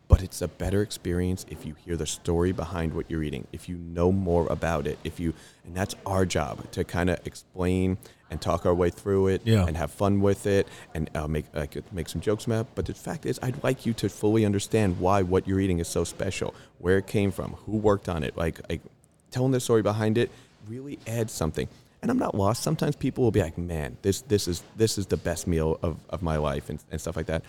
But 0.08 0.22
it's 0.22 0.42
a 0.42 0.48
better 0.48 0.82
experience 0.82 1.46
if 1.48 1.64
you 1.64 1.74
hear 1.86 1.96
the 1.96 2.04
story 2.06 2.52
behind 2.52 2.92
what 2.92 3.10
you're 3.10 3.22
eating, 3.22 3.46
if 3.50 3.66
you 3.66 3.76
know 3.78 4.12
more 4.12 4.46
about 4.50 4.86
it, 4.86 4.98
if 5.04 5.18
you, 5.18 5.32
and 5.64 5.74
that's 5.74 5.94
our 6.04 6.26
job 6.26 6.70
to 6.72 6.84
kind 6.84 7.08
of 7.08 7.26
explain 7.26 7.96
and 8.30 8.38
talk 8.38 8.66
our 8.66 8.74
way 8.74 8.90
through 8.90 9.28
it 9.28 9.40
Yeah. 9.46 9.64
and 9.66 9.74
have 9.74 9.90
fun 9.90 10.20
with 10.20 10.46
it 10.46 10.68
and 10.94 11.08
uh, 11.14 11.26
make 11.28 11.46
uh, 11.54 11.66
make 11.92 12.10
some 12.10 12.20
jokes 12.20 12.44
about. 12.44 12.62
it. 12.62 12.66
But 12.74 12.86
the 12.86 12.94
fact 12.94 13.24
is, 13.24 13.38
I'd 13.42 13.62
like 13.64 13.86
you 13.86 13.94
to 13.94 14.08
fully 14.10 14.44
understand 14.44 14.98
why 15.00 15.22
what 15.22 15.48
you're 15.48 15.60
eating 15.60 15.78
is 15.78 15.88
so 15.88 16.04
special, 16.04 16.54
where 16.78 16.98
it 16.98 17.06
came 17.06 17.30
from, 17.30 17.52
who 17.64 17.78
worked 17.78 18.08
on 18.10 18.22
it. 18.22 18.36
Like, 18.36 18.60
like 18.68 18.82
telling 19.30 19.52
the 19.52 19.60
story 19.60 19.80
behind 19.82 20.18
it 20.18 20.30
really 20.68 20.98
adds 21.06 21.32
something. 21.32 21.68
And 22.00 22.10
I'm 22.10 22.18
not 22.18 22.34
lost. 22.34 22.62
Sometimes 22.62 22.96
people 22.96 23.22
will 23.22 23.30
be 23.30 23.40
like, 23.42 23.56
"Man, 23.56 23.96
this 24.02 24.22
this 24.22 24.48
is 24.48 24.62
this 24.76 24.98
is 24.98 25.06
the 25.06 25.16
best 25.16 25.46
meal 25.46 25.78
of, 25.82 25.98
of 26.10 26.20
my 26.22 26.36
life," 26.36 26.68
and, 26.68 26.82
and 26.90 27.00
stuff 27.00 27.16
like 27.16 27.26
that. 27.26 27.44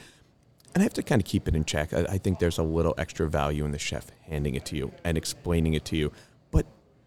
And 0.73 0.81
I 0.81 0.83
have 0.83 0.93
to 0.93 1.03
kind 1.03 1.21
of 1.21 1.25
keep 1.25 1.47
it 1.47 1.55
in 1.55 1.65
check. 1.65 1.93
I, 1.93 2.01
I 2.01 2.17
think 2.17 2.39
there's 2.39 2.57
a 2.57 2.63
little 2.63 2.93
extra 2.97 3.27
value 3.27 3.65
in 3.65 3.71
the 3.71 3.79
chef 3.79 4.07
handing 4.27 4.55
it 4.55 4.65
to 4.65 4.75
you 4.75 4.91
and 5.03 5.17
explaining 5.17 5.73
it 5.73 5.85
to 5.85 5.97
you. 5.97 6.11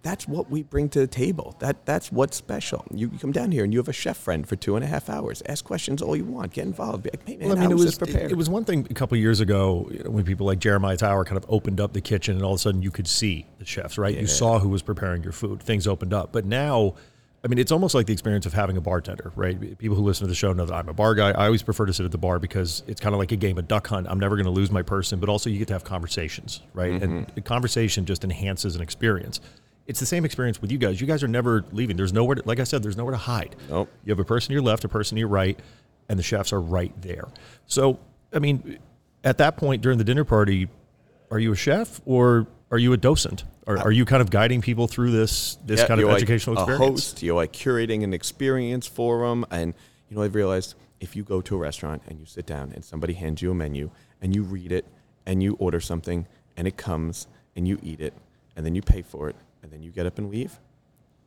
That's 0.07 0.29
what 0.29 0.49
we 0.49 0.63
bring 0.63 0.89
to 0.91 1.01
the 1.01 1.09
table. 1.09 1.57
That 1.59 1.85
that's 1.85 2.13
what's 2.13 2.37
special. 2.37 2.85
You, 2.95 3.11
you 3.13 3.19
come 3.19 3.33
down 3.33 3.51
here 3.51 3.65
and 3.65 3.73
you 3.73 3.81
have 3.81 3.89
a 3.89 3.93
chef 3.93 4.17
friend 4.17 4.47
for 4.47 4.55
two 4.55 4.77
and 4.77 4.85
a 4.85 4.87
half 4.87 5.11
hours. 5.11 5.43
Ask 5.47 5.65
questions 5.65 6.01
all 6.01 6.15
you 6.15 6.25
want. 6.25 6.53
Get 6.53 6.65
involved. 6.65 7.03
Be 7.03 7.11
like, 7.11 7.29
hey 7.29 7.37
man, 7.39 7.49
Well, 7.49 7.59
I 7.59 7.61
mean, 7.63 7.73
it 7.73 7.75
was 7.75 7.99
prepared? 7.99 8.31
it, 8.31 8.37
was 8.37 8.49
one 8.49 8.65
thing 8.65 8.87
a 8.89 8.95
couple 8.95 9.17
of 9.17 9.21
years 9.21 9.41
ago 9.41 9.89
you 9.91 10.05
know, 10.05 10.11
when 10.11 10.25
people 10.25 10.47
like 10.47 10.61
Jeremiah 10.61 10.97
Tower 10.97 11.25
kind 11.25 11.37
of 11.37 11.45
opened 11.49 11.81
up 11.81 11.93
the 11.93 12.01
kitchen, 12.01 12.37
and 12.37 12.45
all 12.45 12.53
of 12.53 12.57
a 12.57 12.61
sudden 12.61 12.83
you 12.83 12.93
could 12.93 13.09
see 13.09 13.47
the 13.59 13.65
chefs, 13.65 13.99
right? 13.99 14.17
You 14.17 14.29
saw 14.29 14.61
who 14.61 14.69
was 14.69 14.81
preparing 14.81 15.25
your 15.25 15.33
food. 15.33 15.61
Things 15.61 15.89
opened 15.89 16.15
up, 16.15 16.31
but 16.31 16.45
now 16.45 16.95
I 17.47 17.49
mean, 17.49 17.59
it's 17.59 17.71
almost 17.71 17.95
like 17.95 18.07
the 18.07 18.13
experience 18.13 18.47
of 18.47 18.55
having 18.55 18.77
a 18.77 18.81
bartender, 18.81 19.33
right? 19.37 19.79
People 19.79 19.97
who 19.97 20.03
listen 20.03 20.25
to 20.25 20.29
the 20.29 20.35
show 20.35 20.53
know 20.53 20.67
that 20.67 20.75
I'm 20.75 20.89
a 20.89 20.93
bar 20.93 21.15
guy. 21.15 21.31
I 21.31 21.47
always 21.47 21.63
prefer 21.63 21.87
to 21.87 21.93
sit 21.93 22.05
at 22.05 22.11
the 22.13 22.19
bar 22.19 22.39
because 22.41 22.83
it's 22.89 23.01
kind 23.01 23.15
of 23.15 23.19
like 23.19 23.31
a 23.31 23.37
game 23.37 23.59
of 23.59 23.69
duck 23.69 23.87
hunt. 23.87 24.07
I'm 24.09 24.19
never 24.19 24.35
going 24.37 24.47
to 24.47 24.53
lose 24.53 24.71
my 24.71 24.83
person, 24.83 25.21
but 25.21 25.29
also 25.29 25.51
you 25.51 25.59
get 25.59 25.69
to 25.69 25.75
have 25.75 25.85
conversations, 25.85 26.61
right? 26.75 26.93
Mm-hmm. 26.93 27.05
And 27.05 27.27
the 27.35 27.41
conversation 27.41 28.05
just 28.05 28.25
enhances 28.25 28.75
an 28.75 28.83
experience. 28.83 29.41
It's 29.87 30.01
the 30.01 30.07
same 30.07 30.25
experience 30.25 30.61
with 30.61 30.73
you 30.73 30.79
guys. 30.79 31.01
You 31.01 31.07
guys 31.07 31.23
are 31.23 31.29
never 31.29 31.65
leaving. 31.73 31.97
There's 31.97 32.13
nowhere, 32.13 32.37
to, 32.37 32.43
like 32.45 32.59
I 32.59 32.65
said, 32.65 32.83
there's 32.83 32.97
nowhere 32.97 33.13
to 33.13 33.19
hide. 33.19 33.55
Nope. 33.69 33.89
You 34.05 34.11
have 34.11 34.19
a 34.19 34.25
person 34.25 34.49
to 34.49 34.53
your 34.55 34.63
left, 34.63 34.85
a 34.85 34.89
person 34.89 35.17
to 35.17 35.21
your 35.21 35.29
right, 35.29 35.59
and 36.09 36.19
the 36.19 36.23
chefs 36.25 36.53
are 36.53 36.61
right 36.61 36.93
there. 37.03 37.29
So, 37.67 37.99
I 38.33 38.39
mean, 38.41 38.79
at 39.23 39.39
that 39.39 39.57
point 39.57 39.83
during 39.83 39.99
the 39.99 40.05
dinner 40.05 40.25
party, 40.25 40.69
are 41.31 41.39
you 41.39 41.53
a 41.53 41.57
chef 41.57 42.01
or 42.05 42.47
are 42.71 42.79
you 42.79 42.93
a 42.93 42.97
docent? 42.97 43.45
Are, 43.67 43.79
are 43.79 43.93
you 43.93 44.05
kind 44.05 44.21
of 44.23 44.31
guiding 44.31 44.61
people 44.61 44.87
through 44.87 45.11
this 45.11 45.57
this 45.65 45.81
Yeah, 45.81 45.87
kind 45.89 46.01
of 46.01 46.05
you're 46.05 46.13
like 46.13 46.23
educational 46.23 46.57
a 46.59 46.63
experience? 46.63 46.89
host. 47.11 47.23
You're 47.23 47.35
like 47.37 47.53
curating 47.53 48.05
an 48.05 48.13
experience 48.15 48.87
for 48.87 49.27
them, 49.27 49.45
and 49.51 49.75
you 50.09 50.17
know 50.17 50.23
I've 50.23 50.35
realized 50.37 50.75
if 51.01 51.17
you 51.17 51.25
go 51.25 51.41
to 51.41 51.57
a 51.57 51.59
restaurant 51.59 52.03
and 52.09 52.19
you 52.21 52.27
sit 52.27 52.47
down 52.47 52.73
and 52.73 52.85
somebody 52.85 53.15
hands 53.15 53.43
you 53.43 53.51
a 53.51 53.55
menu 53.55 53.91
and 54.23 54.35
you 54.35 54.43
read 54.43 54.71
it 54.73 54.85
and 55.27 55.43
you 55.43 55.55
order 55.59 55.81
something 55.81 56.27
and 56.57 56.67
it 56.69 56.77
comes 56.77 57.27
and 57.57 57.67
you 57.69 57.79
eat 57.83 58.01
it 58.01 58.15
and 58.57 58.65
then 58.65 58.75
you 58.75 58.83
pay 58.83 59.03
for 59.03 59.29
it 59.29 59.37
and 59.67 59.73
then 59.73 59.83
you 59.83 59.91
get 59.91 60.07
up 60.07 60.17
and 60.19 60.31
leave, 60.31 60.61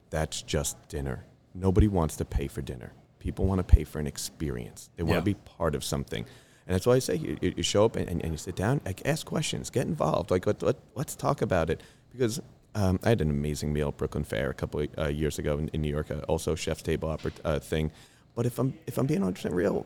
that's 0.10 0.42
just 0.42 0.88
dinner. 0.88 1.26
Nobody 1.54 1.90
wants 1.90 2.16
to 2.16 2.26
pay 2.26 2.48
for 2.48 2.62
dinner. 2.62 2.94
People 3.20 3.46
want 3.46 3.60
to 3.60 3.76
pay 3.76 3.84
for 3.84 4.00
an 4.00 4.08
experience. 4.08 4.90
They 4.96 5.04
want 5.04 5.16
Yeah. 5.16 5.20
to 5.20 5.26
be 5.26 5.34
part 5.34 5.76
of 5.76 5.84
something. 5.84 6.26
And 6.66 6.74
that's 6.74 6.86
why 6.88 6.94
I 6.94 7.00
say 7.00 7.16
you, 7.16 7.38
you 7.42 7.64
show 7.64 7.84
up 7.84 7.98
and, 7.98 8.08
and, 8.08 8.32
you 8.32 8.38
sit 8.38 8.56
down, 8.56 8.80
like 8.86 9.02
ask 9.06 9.26
questions, 9.26 9.70
get 9.70 9.88
involved. 9.88 10.32
Like 10.32 10.48
let, 10.48 10.62
let, 10.64 10.78
let's 10.96 11.16
talk 11.16 11.42
about 11.42 11.70
it. 11.70 11.82
Because 12.14 12.40
um, 12.76 12.98
I 13.04 13.10
had 13.10 13.20
an 13.20 13.30
amazing 13.30 13.74
meal 13.74 13.90
at 13.90 13.98
Brooklyn 13.98 14.24
Fare 14.24 14.52
a 14.52 14.54
couple 14.54 14.80
of 14.82 14.88
uh, 14.98 15.08
years 15.08 15.38
ago 15.38 15.58
in, 15.58 15.68
in 15.70 15.82
New 15.82 15.90
York, 15.90 16.12
uh, 16.12 16.20
also 16.30 16.56
chef's 16.56 16.82
table 16.82 17.20
uh, 17.44 17.60
thing. 17.60 17.92
But 18.36 18.46
if 18.46 18.58
I'm 18.58 18.78
if 18.88 18.98
I'm 18.98 19.08
being 19.08 19.22
100 19.22 19.52
real, 19.52 19.86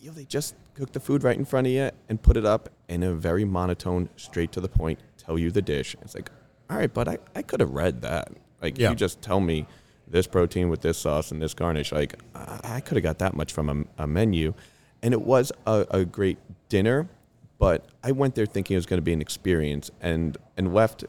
you 0.00 0.08
know, 0.08 0.14
they 0.14 0.24
just 0.24 0.56
cook 0.74 0.92
the 0.92 1.00
food 1.00 1.22
right 1.22 1.36
in 1.36 1.44
front 1.44 1.66
of 1.66 1.72
you 1.72 1.90
and 2.08 2.20
put 2.20 2.36
it 2.36 2.44
up 2.44 2.70
in 2.88 3.02
a 3.02 3.14
very 3.14 3.44
monotone, 3.44 4.08
straight 4.16 4.50
to 4.52 4.60
the 4.60 4.68
point, 4.68 4.98
tell 5.18 5.38
you 5.38 5.50
the 5.50 5.62
dish. 5.62 5.94
It's 6.00 6.14
like, 6.14 6.30
all 6.70 6.76
right, 6.76 6.92
but 6.92 7.08
I, 7.08 7.18
I 7.34 7.42
could 7.42 7.60
have 7.60 7.70
read 7.70 8.02
that. 8.02 8.32
Like, 8.62 8.78
Yeah. 8.78 8.90
you 8.90 8.96
just 8.96 9.22
tell 9.22 9.40
me 9.40 9.66
this 10.08 10.26
protein 10.26 10.68
with 10.68 10.80
this 10.82 10.98
sauce 10.98 11.30
and 11.32 11.40
this 11.42 11.54
garnish. 11.54 11.92
Like, 11.92 12.14
I, 12.34 12.60
I 12.64 12.80
could 12.80 12.96
have 12.96 13.02
got 13.04 13.18
that 13.18 13.34
much 13.34 13.52
from 13.52 13.86
a, 13.98 14.04
a 14.04 14.06
menu. 14.06 14.54
And 15.02 15.12
it 15.12 15.20
was 15.22 15.52
a, 15.66 15.86
a 15.90 16.04
great 16.04 16.38
dinner, 16.68 17.08
but 17.58 17.86
I 18.02 18.12
went 18.12 18.34
there 18.34 18.46
thinking 18.46 18.74
it 18.74 18.78
was 18.78 18.86
going 18.86 18.98
to 18.98 19.02
be 19.04 19.12
an 19.12 19.20
experience 19.20 19.90
and, 20.00 20.36
and 20.56 20.72
left 20.74 21.04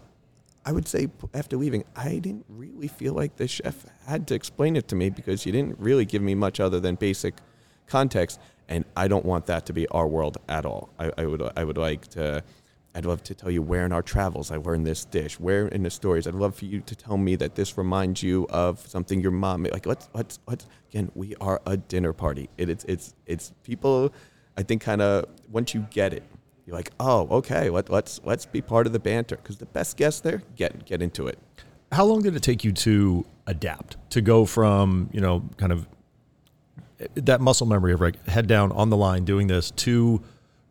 I 0.65 0.73
would 0.73 0.85
say 0.85 1.07
after 1.33 1.55
leaving, 1.55 1.85
I 1.95 2.17
didn't 2.19 2.43
really 2.49 2.89
feel 2.89 3.13
like 3.13 3.37
the 3.37 3.47
chef 3.47 3.85
had 4.05 4.27
to 4.27 4.35
explain 4.35 4.75
it 4.75 4.89
to 4.89 4.97
me 4.97 5.09
because 5.09 5.43
he 5.43 5.51
didn't 5.53 5.79
really 5.79 6.03
give 6.03 6.21
me 6.21 6.35
much 6.35 6.59
other 6.59 6.81
than 6.81 6.95
basic 6.95 7.35
context, 7.87 8.37
and 8.67 8.83
I 8.93 9.07
don't 9.07 9.23
want 9.23 9.45
that 9.45 9.65
to 9.67 9.73
be 9.73 9.87
our 9.87 10.05
world 10.05 10.37
at 10.49 10.65
all. 10.65 10.89
I, 10.99 11.09
I 11.17 11.25
would 11.25 11.41
I 11.55 11.63
would 11.63 11.77
like 11.77 12.07
to. 12.09 12.43
I'd 12.97 13.05
love 13.05 13.21
to 13.25 13.35
tell 13.35 13.51
you 13.51 13.61
where 13.61 13.85
in 13.85 13.91
our 13.91 14.01
travels 14.01 14.49
I 14.49 14.57
learned 14.57 14.87
this 14.87 15.05
dish, 15.05 15.39
where 15.39 15.67
in 15.67 15.83
the 15.83 15.91
stories. 15.91 16.25
I'd 16.25 16.33
love 16.33 16.55
for 16.55 16.65
you 16.65 16.81
to 16.81 16.95
tell 16.95 17.15
me 17.15 17.35
that 17.35 17.53
this 17.53 17.77
reminds 17.77 18.23
you 18.23 18.47
of 18.49 18.79
something 18.87 19.21
your 19.21 19.29
mom 19.29 19.61
made. 19.61 19.71
Like 19.71 19.85
let's 19.85 20.09
let's 20.15 20.39
let's 20.47 20.65
again, 20.89 21.11
we 21.13 21.35
are 21.39 21.61
a 21.67 21.77
dinner 21.77 22.11
party. 22.11 22.49
It, 22.57 22.71
it's 22.71 22.83
it's 22.85 23.13
it's 23.27 23.53
people. 23.61 24.11
I 24.57 24.63
think 24.63 24.81
kind 24.81 25.03
of 25.03 25.25
once 25.51 25.75
you 25.75 25.85
get 25.91 26.11
it, 26.11 26.23
you're 26.65 26.75
like, 26.75 26.89
oh, 26.99 27.27
okay, 27.29 27.69
let, 27.69 27.91
let's 27.91 28.19
let's 28.23 28.47
be 28.47 28.63
part 28.63 28.87
of 28.87 28.93
the 28.93 28.99
banter 28.99 29.35
because 29.35 29.57
the 29.57 29.67
best 29.67 29.95
guests 29.95 30.21
there 30.21 30.41
get 30.55 30.85
get 30.85 30.99
into 30.99 31.27
it. 31.27 31.37
How 31.91 32.03
long 32.03 32.23
did 32.23 32.35
it 32.35 32.41
take 32.41 32.63
you 32.63 32.71
to 32.71 33.27
adapt 33.45 33.97
to 34.09 34.21
go 34.21 34.43
from 34.45 35.11
you 35.13 35.21
know 35.21 35.47
kind 35.57 35.71
of 35.71 35.87
eh, 36.99 37.05
that 37.13 37.41
muscle 37.41 37.67
memory 37.67 37.93
of 37.93 38.01
like 38.01 38.27
head 38.27 38.47
down 38.47 38.71
on 38.71 38.89
the 38.89 38.97
line 38.97 39.23
doing 39.23 39.45
this 39.45 39.69
to 39.69 40.19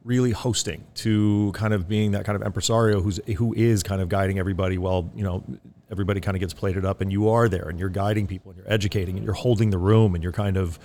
really 0.07 0.31
hosting 0.31 0.85
to 0.95 1.51
kind 1.55 1.75
of 1.75 1.89
being 1.89 2.13
that 2.13 2.25
kind 2.25 2.37
of 2.41 2.43
impresario 2.47 3.01
who's 3.01 3.19
who 3.37 3.53
is 3.55 3.83
kind 3.83 4.01
of 4.01 4.09
guiding 4.09 4.39
everybody 4.39 4.79
while 4.79 5.11
you 5.17 5.25
know 5.25 5.43
everybody 5.91 6.21
kind 6.21 6.37
of 6.37 6.41
gets 6.41 6.55
plated 6.55 6.85
up 6.85 7.01
and 7.01 7.11
you 7.13 7.29
are 7.29 7.49
there 7.49 7.69
and 7.69 7.79
you're 7.81 7.89
guiding 7.89 8.27
people 8.27 8.51
and 8.53 8.59
you're 8.59 8.73
educating 8.73 9.17
and 9.17 9.25
you're 9.25 9.35
holding 9.35 9.71
the 9.71 9.79
room 9.79 10.15
and 10.15 10.23
you're 10.23 10.33
kind 10.33 10.57
of 10.57 10.79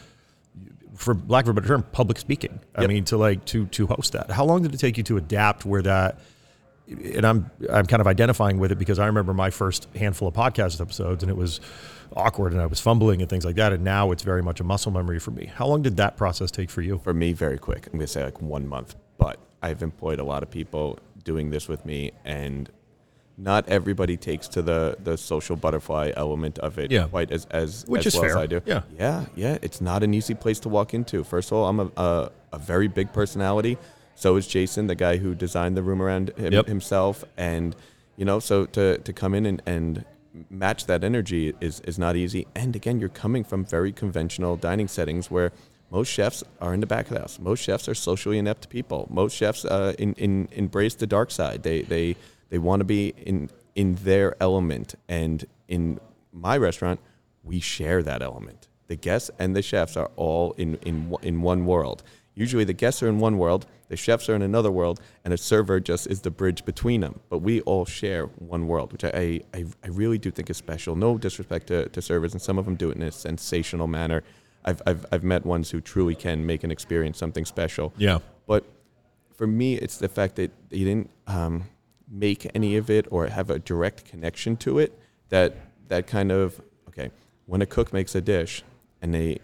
for 0.95 1.15
lack 1.27 1.45
of 1.45 1.49
a 1.49 1.53
better 1.53 1.67
term 1.67 1.83
public 1.91 2.17
speaking 2.17 2.59
i 2.75 2.81
Yep. 2.81 2.89
mean 2.89 3.05
to 3.05 3.17
like 3.17 3.45
to 3.45 3.65
to 3.67 3.87
host 3.87 4.13
that 4.13 4.29
how 4.31 4.43
long 4.43 4.63
did 4.63 4.73
it 4.73 4.77
take 4.79 4.97
you 4.97 5.03
to 5.03 5.17
adapt 5.17 5.65
where 5.65 5.81
that 5.83 6.19
and 7.15 7.25
I'm 7.25 7.49
I'm 7.71 7.85
kind 7.85 8.01
of 8.01 8.07
identifying 8.07 8.57
with 8.59 8.71
it 8.73 8.77
because 8.77 8.99
I 8.99 9.05
remember 9.05 9.33
my 9.33 9.49
first 9.49 9.87
handful 9.95 10.27
of 10.27 10.33
podcast 10.33 10.81
episodes 10.81 11.23
and 11.23 11.29
it 11.29 11.37
was 11.37 11.61
awkward 12.17 12.51
and 12.51 12.61
I 12.61 12.65
was 12.65 12.81
fumbling 12.81 13.21
and 13.21 13.29
things 13.29 13.45
like 13.45 13.55
that 13.55 13.71
and 13.71 13.81
now 13.81 14.11
it's 14.11 14.23
very 14.23 14.43
much 14.43 14.59
a 14.59 14.65
muscle 14.65 14.91
memory 14.91 15.17
for 15.19 15.31
me. 15.31 15.45
How 15.45 15.67
long 15.67 15.83
did 15.83 15.95
that 15.97 16.17
process 16.17 16.51
take 16.51 16.69
for 16.69 16.81
you? 16.81 16.99
For 17.01 17.13
me, 17.13 17.31
very 17.31 17.57
quick. 17.57 17.85
I'm 17.87 17.93
gonna 17.93 18.07
say 18.07 18.25
like 18.25 18.41
one 18.41 18.67
month, 18.67 18.95
but 19.21 19.37
I've 19.61 19.81
employed 19.89 20.19
a 20.19 20.23
lot 20.33 20.41
of 20.43 20.49
people 20.59 20.85
doing 21.23 21.51
this 21.55 21.65
with 21.71 21.81
me, 21.91 21.99
and 22.25 22.69
not 23.37 23.61
everybody 23.77 24.17
takes 24.29 24.47
to 24.55 24.61
the 24.69 24.81
the 25.07 25.15
social 25.17 25.55
butterfly 25.55 26.11
element 26.23 26.55
of 26.67 26.77
it 26.83 26.91
Yeah. 26.91 27.07
quite 27.15 27.31
as 27.37 27.45
as 27.63 27.85
Which 27.87 28.05
as 28.07 28.13
is 28.15 28.19
well 28.21 28.29
as. 28.31 28.35
I 28.45 28.47
do. 28.47 28.59
Yeah. 28.65 28.81
yeah, 28.99 29.25
yeah. 29.43 29.57
It's 29.67 29.81
not 29.81 29.99
an 30.03 30.13
easy 30.19 30.35
place 30.43 30.59
to 30.65 30.69
walk 30.69 30.93
into. 30.93 31.23
First 31.23 31.47
of 31.51 31.57
all, 31.57 31.65
I'm 31.71 31.79
a 31.79 31.87
a, 32.07 32.31
a 32.53 32.59
very 32.59 32.87
big 32.99 33.07
personality. 33.13 33.77
So 34.15 34.35
is 34.39 34.45
Jason, 34.55 34.87
the 34.87 34.95
guy 35.05 35.15
who 35.23 35.29
designed 35.45 35.75
the 35.77 35.83
room 35.89 36.01
around 36.01 36.25
him, 36.37 36.53
Yep. 36.53 36.67
himself, 36.67 37.23
and 37.37 37.75
you 38.19 38.25
know, 38.25 38.39
so 38.39 38.65
to 38.77 38.83
to 39.07 39.11
come 39.21 39.33
in 39.37 39.45
and 39.51 39.61
and 39.65 40.05
match 40.49 40.81
that 40.85 41.03
energy 41.03 41.53
is 41.67 41.75
is 41.91 41.97
not 42.05 42.15
easy. 42.15 42.43
And 42.55 42.75
again, 42.75 42.99
you're 42.99 43.17
coming 43.23 43.43
from 43.51 43.65
very 43.65 43.91
conventional 44.03 44.53
dining 44.67 44.87
settings 44.97 45.31
where 45.31 45.51
most 45.91 46.07
chefs 46.07 46.41
are 46.61 46.73
in 46.73 46.79
the 46.79 46.87
back 46.87 47.07
of 47.07 47.13
the 47.13 47.19
house. 47.19 47.37
Most 47.37 47.59
chefs 47.59 47.89
are 47.89 47.93
socially 47.93 48.37
inept 48.37 48.69
people. 48.69 49.07
Most 49.11 49.35
chefs 49.35 49.65
uh, 49.65 49.93
in, 49.99 50.13
in, 50.13 50.47
embrace 50.53 50.95
the 50.95 51.05
dark 51.05 51.31
side. 51.31 51.63
They 51.63 51.81
they 51.81 52.15
they 52.49 52.57
want 52.57 52.79
to 52.79 52.85
be 52.85 53.13
in 53.17 53.49
in 53.75 53.95
their 53.95 54.41
element. 54.41 54.95
And 55.09 55.45
in 55.67 55.99
my 56.31 56.57
restaurant, 56.57 57.01
we 57.43 57.59
share 57.59 58.01
that 58.03 58.21
element. 58.21 58.69
The 58.87 58.95
guests 58.95 59.31
and 59.37 59.53
the 59.53 59.61
chefs 59.61 59.97
are 59.97 60.09
all 60.15 60.53
in 60.53 60.75
in 60.75 61.13
in 61.21 61.41
one 61.41 61.65
world. 61.65 62.03
Usually, 62.33 62.63
the 62.63 62.73
guests 62.73 63.03
are 63.03 63.09
in 63.09 63.19
one 63.19 63.37
world, 63.37 63.65
the 63.89 63.97
chefs 63.97 64.29
are 64.29 64.35
in 64.35 64.41
another 64.41 64.71
world, 64.71 65.01
and 65.25 65.33
a 65.33 65.37
server 65.37 65.81
just 65.81 66.07
is 66.07 66.21
the 66.21 66.31
bridge 66.31 66.63
between 66.63 67.01
them. 67.01 67.19
But 67.29 67.39
we 67.39 67.59
all 67.61 67.83
share 67.83 68.27
one 68.27 68.67
world, 68.67 68.93
which 68.93 69.03
I 69.03 69.41
I, 69.53 69.65
I 69.83 69.87
really 69.89 70.17
do 70.17 70.31
think 70.31 70.49
is 70.49 70.55
special. 70.55 70.95
No 70.95 71.17
disrespect 71.17 71.67
to, 71.67 71.89
to 71.89 72.01
servers, 72.01 72.31
and 72.31 72.41
some 72.41 72.57
of 72.57 72.63
them 72.63 72.75
do 72.75 72.89
it 72.91 72.95
in 72.95 73.01
a 73.01 73.11
sensational 73.11 73.87
manner. 73.87 74.23
I've, 74.65 74.81
I've, 74.85 75.05
I've 75.11 75.23
met 75.23 75.45
ones 75.45 75.71
who 75.71 75.81
truly 75.81 76.15
can 76.15 76.45
make 76.45 76.63
an 76.63 76.71
experience 76.71 77.17
something 77.17 77.45
special. 77.45 77.93
Yeah. 77.97 78.19
But 78.47 78.65
for 79.35 79.47
me, 79.47 79.75
it's 79.75 79.97
the 79.97 80.09
fact 80.09 80.35
that 80.35 80.51
you 80.69 80.85
didn't 80.85 81.09
um, 81.27 81.63
make 82.09 82.49
any 82.53 82.77
of 82.77 82.89
it 82.89 83.07
or 83.09 83.27
have 83.27 83.49
a 83.49 83.59
direct 83.59 84.05
connection 84.05 84.57
to 84.57 84.79
it. 84.79 84.97
That 85.29 85.55
that 85.87 86.07
kind 86.07 86.31
of 86.31 86.61
okay. 86.89 87.11
When 87.45 87.61
a 87.61 87.65
cook 87.65 87.91
makes 87.91 88.15
a 88.15 88.21
dish 88.21 88.63
and 89.01 89.13
they, 89.13 89.39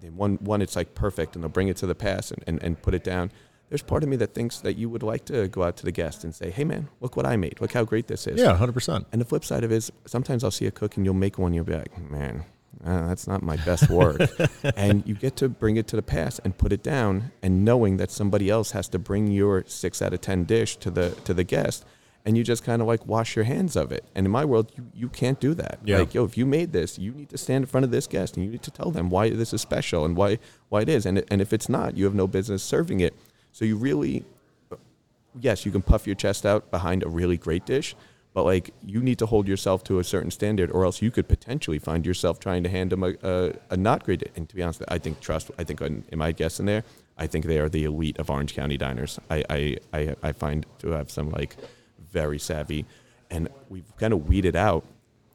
they 0.00 0.10
one 0.10 0.36
one 0.36 0.62
it's 0.62 0.76
like 0.76 0.94
perfect 0.94 1.34
and 1.34 1.42
they'll 1.44 1.50
bring 1.50 1.68
it 1.68 1.76
to 1.78 1.86
the 1.86 1.94
pass 1.94 2.30
and, 2.30 2.42
and, 2.46 2.62
and 2.62 2.80
put 2.80 2.94
it 2.94 3.04
down. 3.04 3.30
There's 3.68 3.82
part 3.82 4.02
of 4.02 4.08
me 4.08 4.16
that 4.16 4.34
thinks 4.34 4.58
that 4.60 4.74
you 4.74 4.90
would 4.90 5.02
like 5.02 5.24
to 5.26 5.48
go 5.48 5.62
out 5.62 5.78
to 5.78 5.84
the 5.84 5.92
guest 5.92 6.24
and 6.24 6.34
say, 6.34 6.50
"Hey, 6.50 6.62
man, 6.64 6.88
look 7.00 7.16
what 7.16 7.24
I 7.24 7.36
made! 7.36 7.58
Look 7.60 7.72
how 7.72 7.84
great 7.84 8.06
this 8.06 8.26
is!" 8.26 8.38
Yeah, 8.38 8.56
100%. 8.58 9.06
And 9.12 9.20
the 9.20 9.24
flip 9.24 9.44
side 9.44 9.64
of 9.64 9.72
it 9.72 9.76
is 9.76 9.92
sometimes 10.04 10.44
I'll 10.44 10.50
see 10.50 10.66
a 10.66 10.70
cook 10.70 10.96
and 10.96 11.06
you'll 11.06 11.14
make 11.14 11.38
one, 11.38 11.54
you'll 11.54 11.64
be 11.64 11.74
like, 11.74 11.98
man, 12.10 12.44
uh, 12.84 13.06
that's 13.06 13.26
not 13.26 13.42
my 13.42 13.56
best 13.56 13.88
work. 13.90 14.20
and 14.76 15.06
you 15.06 15.14
get 15.14 15.36
to 15.36 15.48
bring 15.48 15.76
it 15.76 15.86
to 15.88 15.96
the 15.96 16.02
pass 16.02 16.38
and 16.40 16.56
put 16.56 16.72
it 16.72 16.82
down, 16.82 17.32
and 17.42 17.64
knowing 17.64 17.96
that 17.98 18.10
somebody 18.10 18.50
else 18.50 18.72
has 18.72 18.88
to 18.88 18.98
bring 18.98 19.28
your 19.28 19.64
six 19.66 20.02
out 20.02 20.12
of 20.12 20.20
ten 20.20 20.44
dish 20.44 20.76
to 20.78 20.90
the 20.90 21.10
to 21.24 21.34
the 21.34 21.44
guest, 21.44 21.84
and 22.24 22.36
you 22.36 22.44
just 22.44 22.64
kind 22.64 22.82
of 22.82 22.88
like 22.88 23.06
wash 23.06 23.36
your 23.36 23.44
hands 23.44 23.76
of 23.76 23.92
it. 23.92 24.04
And 24.14 24.26
in 24.26 24.32
my 24.32 24.44
world, 24.44 24.72
you, 24.76 24.86
you 24.94 25.08
can't 25.08 25.40
do 25.40 25.54
that. 25.54 25.78
Yeah. 25.84 25.98
Like, 25.98 26.14
yo, 26.14 26.24
if 26.24 26.36
you 26.36 26.46
made 26.46 26.72
this, 26.72 26.98
you 26.98 27.12
need 27.12 27.28
to 27.30 27.38
stand 27.38 27.62
in 27.62 27.66
front 27.66 27.84
of 27.84 27.90
this 27.90 28.06
guest 28.06 28.36
and 28.36 28.44
you 28.44 28.50
need 28.50 28.62
to 28.62 28.70
tell 28.70 28.90
them 28.90 29.10
why 29.10 29.30
this 29.30 29.52
is 29.52 29.60
special 29.60 30.04
and 30.04 30.16
why 30.16 30.38
why 30.68 30.82
it 30.82 30.88
is. 30.88 31.06
And 31.06 31.24
and 31.30 31.40
if 31.40 31.52
it's 31.52 31.68
not, 31.68 31.96
you 31.96 32.04
have 32.04 32.14
no 32.14 32.26
business 32.26 32.62
serving 32.62 33.00
it. 33.00 33.14
So 33.52 33.64
you 33.64 33.76
really 33.76 34.24
yes, 35.40 35.64
you 35.64 35.72
can 35.72 35.82
puff 35.82 36.06
your 36.06 36.16
chest 36.16 36.44
out 36.44 36.70
behind 36.70 37.02
a 37.02 37.08
really 37.08 37.36
great 37.36 37.64
dish, 37.64 37.94
but 38.34 38.44
like 38.44 38.72
you 38.84 39.00
need 39.00 39.18
to 39.18 39.26
hold 39.26 39.46
yourself 39.48 39.84
to 39.84 39.98
a 39.98 40.04
certain 40.04 40.30
standard, 40.30 40.70
or 40.70 40.84
else 40.84 41.02
you 41.02 41.10
could 41.10 41.28
potentially 41.28 41.78
find 41.78 42.06
yourself 42.06 42.38
trying 42.38 42.62
to 42.62 42.68
hand 42.68 42.90
them 42.90 43.02
a, 43.02 43.14
a, 43.22 43.52
a 43.70 43.76
not 43.76 44.04
great. 44.04 44.22
And 44.36 44.48
to 44.48 44.56
be 44.56 44.62
honest, 44.62 44.82
I 44.88 44.98
think 44.98 45.20
trust. 45.20 45.50
I 45.58 45.64
think 45.64 45.80
in, 45.80 46.04
in 46.10 46.18
my 46.18 46.32
guess 46.32 46.60
in 46.60 46.66
there, 46.66 46.84
I 47.18 47.26
think 47.26 47.44
they 47.44 47.58
are 47.58 47.68
the 47.68 47.84
elite 47.84 48.18
of 48.18 48.30
Orange 48.30 48.54
County 48.54 48.76
diners. 48.76 49.18
I 49.30 49.44
I, 49.50 49.76
I, 49.92 50.16
I 50.22 50.32
find 50.32 50.66
to 50.78 50.90
have 50.90 51.10
some 51.10 51.30
like 51.30 51.56
very 52.10 52.38
savvy, 52.38 52.86
and 53.30 53.48
we've 53.68 53.96
kind 53.96 54.12
of 54.12 54.28
weeded 54.28 54.56
out. 54.56 54.84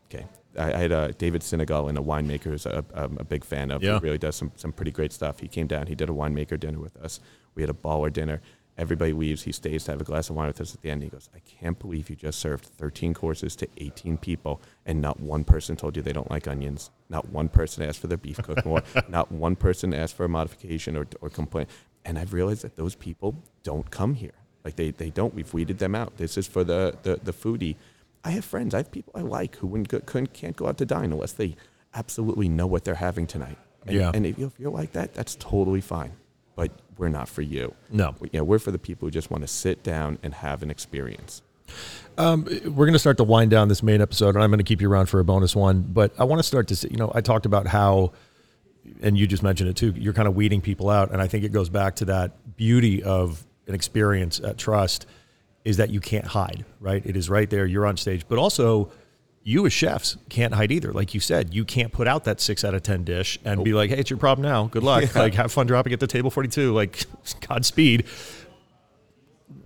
Okay. 0.10 0.26
I 0.58 0.74
I 0.74 0.78
had 0.78 0.92
uh, 0.92 1.12
David 1.18 1.44
Senegal 1.44 1.88
and 1.88 1.98
a 1.98 2.02
winemaker 2.02 2.46
who's 2.46 2.66
a, 2.66 2.84
I'm 2.94 3.18
a 3.20 3.24
big 3.24 3.44
fan 3.44 3.72
of. 3.72 3.84
Yeah. 3.84 4.00
He 4.00 4.06
really 4.06 4.18
does 4.18 4.36
some, 4.36 4.52
some 4.56 4.72
pretty 4.72 4.92
great 4.92 5.14
stuff. 5.14 5.40
He 5.40 5.48
came 5.48 5.68
down, 5.68 5.86
he 5.88 5.96
did 5.96 6.10
a 6.10 6.14
winemaker 6.14 6.60
dinner 6.60 6.80
with 6.80 6.98
us. 6.98 7.20
We 7.54 7.62
had 7.62 7.70
a 7.70 7.74
baller 7.74 8.12
dinner. 8.12 8.42
Everybody 8.78 9.12
leaves. 9.14 9.44
He 9.44 9.52
stays 9.52 9.86
to 9.86 9.92
have 9.92 10.02
a 10.02 10.04
glass 10.04 10.30
of 10.30 10.36
wine 10.36 10.48
with 10.48 10.62
us 10.62 10.76
at 10.76 10.82
the 10.82 10.92
end. 10.92 11.02
He 11.02 11.10
goes, 11.10 11.30
I 11.36 11.40
can't 11.40 11.80
believe 11.80 12.10
you 12.10 12.16
just 12.16 12.40
served 12.40 12.66
13 12.66 13.14
courses 13.14 13.56
to 13.58 13.68
18 13.78 14.18
people, 14.18 14.62
and 14.86 15.02
not 15.02 15.20
one 15.20 15.44
person 15.44 15.76
told 15.76 15.96
you 15.96 16.04
they 16.04 16.14
don't 16.14 16.30
like 16.30 16.48
onions. 16.48 16.92
Not 17.10 17.30
one 17.30 17.50
person 17.50 17.82
asked 17.84 18.00
for 18.00 18.08
their 18.08 18.18
beef 18.20 18.38
cooked 18.38 18.66
more. 18.66 18.84
not 19.10 19.32
one 19.32 19.56
person 19.56 19.94
asked 19.94 20.16
for 20.16 20.26
a 20.26 20.30
modification 20.30 20.96
or, 20.96 21.08
or 21.22 21.30
complaint. 21.30 21.70
And 22.06 22.20
I've 22.20 22.34
realized 22.34 22.62
that 22.62 22.76
those 22.76 22.94
people 22.96 23.36
don't 23.64 23.90
come 23.90 24.14
here. 24.14 24.32
Like 24.64 24.76
they, 24.76 24.92
they 24.92 25.10
don't. 25.10 25.34
We've 25.34 25.52
weeded 25.54 25.80
them 25.80 25.96
out. 25.96 26.18
This 26.18 26.38
is 26.38 26.46
for 26.48 26.64
the, 26.64 26.98
the, 27.04 27.20
the 27.24 27.34
foodie. 27.34 27.76
I 28.24 28.32
have 28.32 28.46
friends. 28.46 28.74
I 28.74 28.78
have 28.78 28.92
people 28.92 29.14
I 29.16 29.22
like 29.22 29.56
who 29.58 29.68
wouldn't 29.68 29.88
go, 29.88 30.00
couldn't, 30.02 30.34
can't 30.34 30.56
go 30.56 30.68
out 30.68 30.78
to 30.80 30.86
dine 30.86 31.12
unless 31.12 31.34
they 31.34 31.56
absolutely 31.96 32.50
know 32.50 32.68
what 32.68 32.84
they're 32.84 32.96
having 32.96 33.26
tonight. 33.28 33.58
And, 33.86 33.96
Yeah. 33.96 34.12
And 34.14 34.26
if, 34.26 34.38
you- 34.38 34.48
if 34.48 34.60
you're 34.60 34.72
like 34.72 34.92
that, 34.94 35.14
that's 35.14 35.36
totally 35.36 35.82
fine. 35.82 36.12
But 36.58 36.72
we're 36.98 37.08
not 37.08 37.30
for 37.30 37.42
you. 37.44 37.74
No. 37.90 38.16
We- 38.20 38.30
You 38.34 38.40
know, 38.40 38.44
we're 38.44 38.60
for 38.60 38.72
the 38.72 38.80
people 38.80 39.06
who 39.06 39.12
just 39.12 39.32
want 39.32 39.44
to 39.44 39.48
sit 39.48 39.84
down 39.84 40.18
and 40.24 40.34
have 40.34 40.62
an 40.64 40.70
experience. 40.70 41.42
Um, 42.18 42.46
we're 42.66 42.86
going 42.88 42.94
to 42.94 43.00
start 43.00 43.18
to 43.18 43.24
wind 43.24 43.52
down 43.52 43.68
this 43.68 43.84
main 43.84 44.02
episode, 44.02 44.34
and 44.36 44.44
I'm 44.44 44.50
going 44.50 44.58
to 44.58 44.64
keep 44.64 44.82
you 44.82 44.90
around 44.92 45.06
for 45.06 45.20
a 45.20 45.24
bonus 45.24 45.56
one. 45.56 45.82
But 45.84 46.12
I 46.18 46.24
want 46.24 46.40
to 46.40 46.44
start 46.44 46.68
to 46.70 46.76
see, 46.76 46.88
you 46.90 46.98
know, 46.98 47.12
I 47.14 47.22
talked 47.22 47.46
about 47.46 47.68
how, 47.68 48.14
and 49.02 49.18
you 49.18 49.28
just 49.28 49.44
mentioned 49.44 49.70
it 49.70 49.76
too, 49.76 49.94
you're 49.96 50.14
kind 50.14 50.28
of 50.28 50.36
weeding 50.36 50.62
people 50.62 50.90
out. 50.90 51.12
And 51.12 51.22
I 51.22 51.28
think 51.28 51.44
it 51.46 51.52
goes 51.52 51.70
back 51.70 51.96
to 51.98 52.06
that 52.06 52.58
beauty 52.58 53.04
of 53.04 53.46
an 53.68 53.76
experience 53.76 54.40
at 54.40 54.58
Trust 54.58 55.06
is 55.64 55.78
that 55.78 55.90
you 55.92 56.00
can't 56.00 56.26
hide, 56.26 56.66
right? 56.80 57.06
It 57.06 57.16
is 57.16 57.30
right 57.30 57.50
there. 57.50 57.66
You're 57.68 57.86
on 57.86 57.98
stage. 57.98 58.26
But 58.28 58.40
also, 58.40 58.92
you 59.48 59.66
as 59.66 59.72
chefs 59.72 60.18
can't 60.28 60.54
hide 60.54 60.74
either. 60.74 60.92
Like 60.92 61.14
you 61.14 61.22
said, 61.22 61.54
you 61.54 61.64
can't 61.64 61.94
put 61.94 62.06
out 62.06 62.26
that 62.26 62.42
six 62.42 62.66
out 62.66 62.74
of 62.74 62.84
10 62.84 63.06
dish 63.06 63.40
and 63.46 63.64
be 63.64 63.72
like, 63.72 63.90
hey, 63.90 64.00
it's 64.00 64.10
your 64.10 64.20
problem 64.20 64.46
now. 64.46 64.66
Good 64.66 64.84
luck. 64.84 65.16
Like, 65.16 65.36
have 65.36 65.54
fun 65.54 65.68
dropping 65.68 65.94
at 65.94 66.02
the 66.02 66.08
table 66.08 66.30
42. 66.30 66.74
Like, 66.74 67.06
Godspeed. 67.48 68.04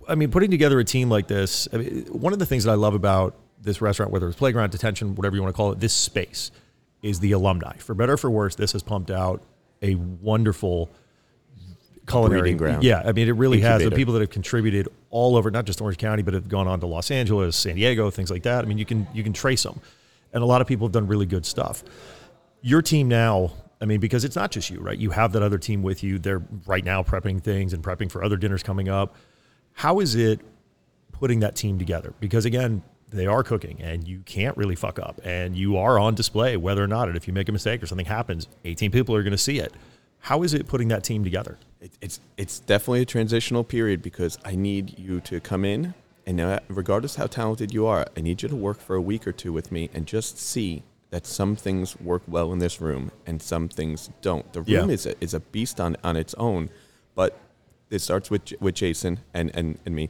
I 0.08 0.14
mean, 0.14 0.30
putting 0.30 0.52
together 0.52 0.78
a 0.78 0.84
team 0.84 1.10
like 1.10 1.26
this, 1.26 1.66
I 1.72 1.78
mean, 1.78 2.04
one 2.12 2.32
of 2.32 2.38
the 2.38 2.46
things 2.46 2.62
that 2.62 2.70
I 2.70 2.74
love 2.76 2.94
about 2.94 3.34
this 3.60 3.80
restaurant, 3.80 4.12
whether 4.12 4.28
it's 4.28 4.36
playground, 4.36 4.70
detention, 4.70 5.16
whatever 5.16 5.34
you 5.34 5.42
want 5.42 5.52
to 5.52 5.56
call 5.56 5.72
it, 5.72 5.80
this 5.80 5.92
space 5.92 6.52
is 7.02 7.18
the 7.18 7.32
alumni. 7.32 7.76
For 7.78 7.94
better 7.94 8.12
or 8.12 8.16
for 8.16 8.30
worse, 8.30 8.54
this 8.54 8.70
has 8.72 8.84
pumped 8.84 9.10
out 9.10 9.42
a 9.82 9.96
wonderful 9.96 10.92
culinary 12.06 12.54
ground. 12.54 12.82
Yeah, 12.82 13.02
I 13.04 13.12
mean, 13.12 13.28
it 13.28 13.32
really 13.32 13.60
has. 13.60 13.82
The 13.82 13.90
people 13.90 14.14
that 14.14 14.20
have 14.20 14.30
contributed 14.30 14.88
all 15.10 15.36
over, 15.36 15.50
not 15.50 15.64
just 15.64 15.80
Orange 15.80 15.98
County, 15.98 16.22
but 16.22 16.34
have 16.34 16.48
gone 16.48 16.68
on 16.68 16.80
to 16.80 16.86
Los 16.86 17.10
Angeles, 17.10 17.56
San 17.56 17.76
Diego, 17.76 18.10
things 18.10 18.30
like 18.30 18.42
that. 18.44 18.64
I 18.64 18.68
mean, 18.68 18.78
you 18.78 18.84
can 18.84 19.06
you 19.12 19.22
can 19.22 19.32
trace 19.32 19.62
them, 19.62 19.80
and 20.32 20.42
a 20.42 20.46
lot 20.46 20.60
of 20.60 20.66
people 20.66 20.86
have 20.86 20.92
done 20.92 21.06
really 21.06 21.26
good 21.26 21.46
stuff. 21.46 21.84
Your 22.60 22.82
team 22.82 23.08
now, 23.08 23.52
I 23.80 23.86
mean, 23.86 24.00
because 24.00 24.24
it's 24.24 24.36
not 24.36 24.50
just 24.50 24.70
you, 24.70 24.80
right? 24.80 24.96
You 24.96 25.10
have 25.10 25.32
that 25.32 25.42
other 25.42 25.58
team 25.58 25.82
with 25.82 26.02
you. 26.02 26.18
They're 26.18 26.42
right 26.66 26.84
now 26.84 27.02
prepping 27.02 27.42
things 27.42 27.72
and 27.72 27.82
prepping 27.82 28.10
for 28.10 28.22
other 28.22 28.36
dinners 28.36 28.62
coming 28.62 28.88
up. 28.88 29.16
How 29.72 30.00
is 30.00 30.14
it 30.14 30.40
putting 31.12 31.40
that 31.40 31.56
team 31.56 31.78
together? 31.78 32.14
Because 32.20 32.44
again, 32.44 32.82
they 33.12 33.26
are 33.26 33.42
cooking 33.42 33.80
and 33.80 34.06
you 34.06 34.20
can't 34.24 34.56
really 34.56 34.74
fuck 34.74 34.98
up 34.98 35.20
and 35.24 35.56
you 35.56 35.76
are 35.76 35.98
on 35.98 36.14
display 36.14 36.56
whether 36.56 36.82
or 36.82 36.86
not. 36.86 37.08
And 37.08 37.16
if 37.16 37.26
you 37.26 37.32
make 37.32 37.48
a 37.48 37.52
mistake 37.52 37.82
or 37.82 37.86
something 37.86 38.06
happens, 38.06 38.48
18 38.64 38.90
people 38.90 39.14
are 39.14 39.22
going 39.22 39.32
to 39.32 39.38
see 39.38 39.58
it. 39.58 39.72
How 40.22 40.42
is 40.42 40.54
it 40.54 40.66
putting 40.68 40.88
that 40.88 41.02
team 41.04 41.24
together? 41.24 41.58
It, 41.80 41.92
it's 42.00 42.20
it's 42.36 42.60
definitely 42.60 43.02
a 43.02 43.06
transitional 43.06 43.64
period 43.64 44.02
because 44.02 44.38
I 44.44 44.54
need 44.54 44.98
you 44.98 45.20
to 45.20 45.40
come 45.40 45.64
in 45.64 45.94
and 46.26 46.40
uh, 46.40 46.60
regardless 46.68 47.16
how 47.16 47.26
talented 47.26 47.74
you 47.74 47.86
are, 47.86 48.06
I 48.16 48.20
need 48.20 48.42
you 48.42 48.48
to 48.48 48.54
work 48.56 48.80
for 48.80 48.94
a 48.94 49.00
week 49.00 49.26
or 49.26 49.32
two 49.32 49.52
with 49.52 49.72
me 49.72 49.90
and 49.92 50.06
just 50.06 50.38
see 50.38 50.84
that 51.10 51.26
some 51.26 51.56
things 51.56 52.00
work 52.00 52.22
well 52.28 52.52
in 52.52 52.60
this 52.60 52.80
room 52.80 53.10
and 53.26 53.42
some 53.42 53.68
things 53.68 54.10
don't. 54.22 54.50
The 54.52 54.60
room 54.62 54.88
Yeah. 54.88 54.94
is 54.94 55.06
a, 55.06 55.14
is 55.22 55.34
a 55.34 55.40
beast 55.40 55.80
on, 55.80 55.96
on 56.04 56.16
its 56.16 56.34
own, 56.34 56.70
but 57.14 57.38
it 57.90 57.98
starts 57.98 58.30
with 58.30 58.52
with 58.60 58.76
Jason 58.76 59.18
and, 59.34 59.50
and, 59.54 59.78
and 59.84 59.94
me. 59.94 60.08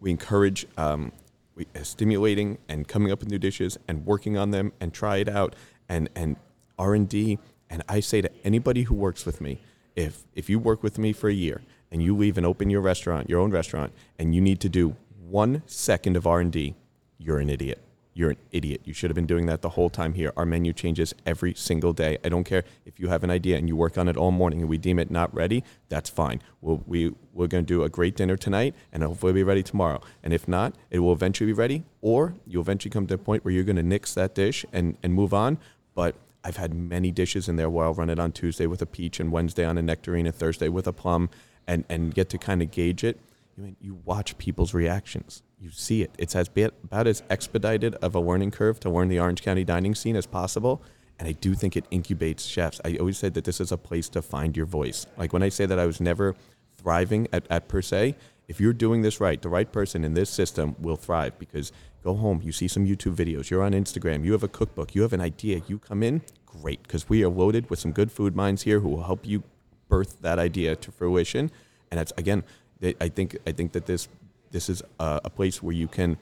We 0.00 0.10
encourage 0.10 0.66
um, 0.76 1.10
we, 1.56 1.66
uh, 1.74 1.82
stimulating 1.82 2.58
and 2.68 2.86
coming 2.86 3.10
up 3.10 3.20
with 3.20 3.30
new 3.30 3.38
dishes 3.38 3.78
and 3.88 4.04
working 4.04 4.36
on 4.36 4.50
them 4.50 4.72
and 4.80 4.92
try 4.92 5.16
it 5.16 5.28
out 5.28 5.56
and 5.88 6.10
and 6.14 6.36
R 6.78 6.94
and 6.94 7.08
D. 7.08 7.38
And 7.70 7.82
I 7.88 8.00
say 8.00 8.20
to 8.20 8.30
anybody 8.44 8.84
who 8.84 8.94
works 8.94 9.26
with 9.26 9.40
me, 9.40 9.60
if 9.94 10.24
if 10.34 10.48
you 10.48 10.58
work 10.58 10.82
with 10.82 10.98
me 10.98 11.12
for 11.12 11.28
a 11.28 11.34
year 11.34 11.62
and 11.90 12.02
you 12.02 12.16
leave 12.16 12.36
and 12.36 12.46
open 12.46 12.70
your 12.70 12.80
restaurant, 12.80 13.28
your 13.28 13.40
own 13.40 13.50
restaurant, 13.50 13.92
and 14.18 14.34
you 14.34 14.40
need 14.40 14.60
to 14.60 14.68
do 14.68 14.96
one 15.28 15.62
second 15.66 16.16
of 16.16 16.26
R 16.26 16.40
and 16.40 16.52
D, 16.52 16.74
you're 17.18 17.38
an 17.38 17.50
idiot. 17.50 17.82
You're 18.14 18.30
an 18.30 18.36
idiot. 18.50 18.80
You 18.84 18.92
should 18.92 19.10
have 19.10 19.14
been 19.14 19.26
doing 19.26 19.46
that 19.46 19.62
the 19.62 19.68
whole 19.70 19.90
time 19.90 20.14
here. 20.14 20.32
Our 20.36 20.44
menu 20.44 20.72
changes 20.72 21.14
every 21.24 21.54
single 21.54 21.92
day. 21.92 22.18
I 22.24 22.28
don't 22.28 22.42
care 22.42 22.64
if 22.84 22.98
you 22.98 23.08
have 23.08 23.22
an 23.22 23.30
idea 23.30 23.56
and 23.56 23.68
you 23.68 23.76
work 23.76 23.96
on 23.96 24.08
it 24.08 24.16
all 24.16 24.32
morning 24.32 24.60
and 24.60 24.68
we 24.68 24.76
deem 24.76 24.98
it 24.98 25.08
not 25.08 25.32
ready. 25.32 25.62
That's 25.88 26.10
fine. 26.10 26.42
We'll, 26.60 26.82
we 26.84 27.14
we're 27.32 27.46
going 27.46 27.64
to 27.64 27.74
do 27.74 27.84
a 27.84 27.88
great 27.88 28.16
dinner 28.16 28.36
tonight 28.36 28.74
and 28.92 29.04
hopefully 29.04 29.34
be 29.34 29.44
ready 29.44 29.62
tomorrow. 29.62 30.00
And 30.24 30.32
if 30.32 30.48
not, 30.48 30.74
it 30.90 30.98
will 30.98 31.12
eventually 31.12 31.46
be 31.46 31.52
ready, 31.52 31.84
or 32.00 32.34
you'll 32.44 32.62
eventually 32.62 32.90
come 32.90 33.06
to 33.06 33.14
a 33.14 33.18
point 33.18 33.44
where 33.44 33.54
you're 33.54 33.62
going 33.62 33.76
to 33.76 33.84
nix 33.84 34.14
that 34.14 34.34
dish 34.34 34.66
and 34.72 34.96
and 35.02 35.14
move 35.14 35.32
on. 35.32 35.58
But 35.94 36.16
I've 36.48 36.56
had 36.56 36.72
many 36.72 37.10
dishes 37.10 37.46
in 37.46 37.56
there 37.56 37.68
where 37.68 37.84
I'll 37.84 37.92
run 37.92 38.08
it 38.08 38.18
on 38.18 38.32
Tuesday 38.32 38.66
with 38.66 38.80
a 38.80 38.86
peach 38.86 39.20
and 39.20 39.30
Wednesday 39.30 39.66
on 39.66 39.76
a 39.76 39.82
nectarine 39.82 40.26
and 40.26 40.34
Thursday 40.34 40.70
with 40.70 40.86
a 40.86 40.94
plum, 40.94 41.28
and 41.66 41.84
and 41.90 42.14
get 42.14 42.30
to 42.30 42.38
kind 42.38 42.62
of 42.62 42.70
gauge 42.70 43.04
it. 43.04 43.20
You 43.54 43.64
mean 43.64 43.76
you 43.82 44.00
watch 44.06 44.38
people's 44.38 44.72
reactions. 44.72 45.42
You 45.60 45.70
see 45.70 46.00
it. 46.00 46.10
It's 46.16 46.34
as 46.34 46.48
bit, 46.48 46.72
about 46.82 47.06
as 47.06 47.22
expedited 47.28 47.96
of 47.96 48.14
a 48.14 48.20
learning 48.20 48.52
curve 48.52 48.80
to 48.80 48.88
learn 48.88 49.08
the 49.08 49.20
Orange 49.20 49.42
County 49.42 49.62
dining 49.62 49.94
scene 49.94 50.16
as 50.16 50.24
possible. 50.24 50.80
And 51.18 51.28
I 51.28 51.32
do 51.32 51.54
think 51.54 51.76
it 51.76 51.84
incubates 51.90 52.48
chefs. 52.48 52.80
I 52.82 52.96
always 52.96 53.18
said 53.18 53.34
that 53.34 53.44
this 53.44 53.60
is 53.60 53.70
a 53.70 53.76
place 53.76 54.08
to 54.10 54.22
find 54.22 54.56
your 54.56 54.66
voice. 54.66 55.06
Like 55.18 55.34
when 55.34 55.42
I 55.42 55.50
say 55.50 55.66
that 55.66 55.78
I 55.78 55.84
was 55.84 56.00
never 56.00 56.34
thriving 56.76 57.28
at, 57.30 57.44
at 57.50 57.68
Per 57.68 57.82
Se, 57.82 58.14
if 58.46 58.60
you're 58.60 58.72
doing 58.72 59.02
this 59.02 59.20
right, 59.20 59.42
the 59.42 59.50
right 59.50 59.70
person 59.70 60.04
in 60.04 60.14
this 60.14 60.30
system 60.30 60.76
will 60.78 60.96
thrive 60.96 61.38
because 61.38 61.72
go 62.02 62.14
home, 62.14 62.40
you 62.42 62.52
see 62.52 62.68
some 62.68 62.86
YouTube 62.86 63.14
videos, 63.14 63.50
you're 63.50 63.62
on 63.62 63.72
Instagram, 63.72 64.24
you 64.24 64.32
have 64.32 64.42
a 64.42 64.48
cookbook, 64.48 64.94
you 64.94 65.02
have 65.02 65.12
an 65.12 65.20
idea, 65.20 65.60
you 65.66 65.78
come 65.78 66.02
in, 66.02 66.22
great, 66.62 66.82
because 66.82 67.08
we 67.08 67.22
are 67.24 67.28
loaded 67.42 67.68
with 67.70 67.78
some 67.78 67.92
good 67.92 68.10
food 68.10 68.34
minds 68.34 68.62
here 68.62 68.80
who 68.80 68.88
will 68.88 69.04
help 69.04 69.26
you 69.26 69.42
birth 69.88 70.20
that 70.22 70.38
idea 70.38 70.76
to 70.76 70.90
fruition. 70.92 71.50
And 71.90 71.98
that's 71.98 72.12
again, 72.16 72.42
I 72.82 72.94
I 73.00 73.08
think 73.16 73.36
I 73.46 73.52
think 73.52 73.72
that 73.72 73.86
this 73.86 74.08
this 74.50 74.68
is 74.68 74.82
a, 74.98 75.20
a 75.24 75.30
place 75.30 75.62
where 75.62 75.74
you 75.82 75.88
can 75.88 76.16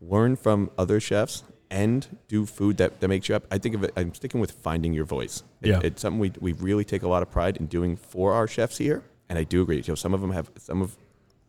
learn 0.00 0.36
from 0.36 0.70
other 0.78 0.98
chefs 1.00 1.42
and 1.70 2.06
do 2.28 2.44
food 2.44 2.76
that, 2.76 3.00
that 3.00 3.08
makes 3.08 3.28
you 3.28 3.34
up. 3.34 3.44
I 3.50 3.58
think 3.58 3.74
of 3.74 3.82
it. 3.82 3.92
I'm 3.96 4.12
sticking 4.14 4.40
with 4.40 4.52
finding 4.52 4.92
your 4.92 5.06
voice. 5.06 5.42
It- 5.62 5.68
Yeah. 5.70 5.80
it's 5.82 6.02
something 6.02 6.20
we, 6.20 6.30
we 6.40 6.52
really 6.52 6.84
take 6.84 7.02
a 7.02 7.08
lot 7.08 7.22
of 7.22 7.30
pride 7.30 7.56
in 7.56 7.66
doing 7.66 7.96
for 7.96 8.34
our 8.34 8.46
chefs 8.46 8.76
here. 8.78 9.02
And 9.28 9.38
I 9.38 9.44
do 9.44 9.62
agree. 9.62 9.78
You 9.78 9.84
know, 9.88 9.94
some 9.94 10.12
of 10.14 10.20
them 10.20 10.32
have 10.32 10.50
some 10.58 10.82
of 10.82 10.96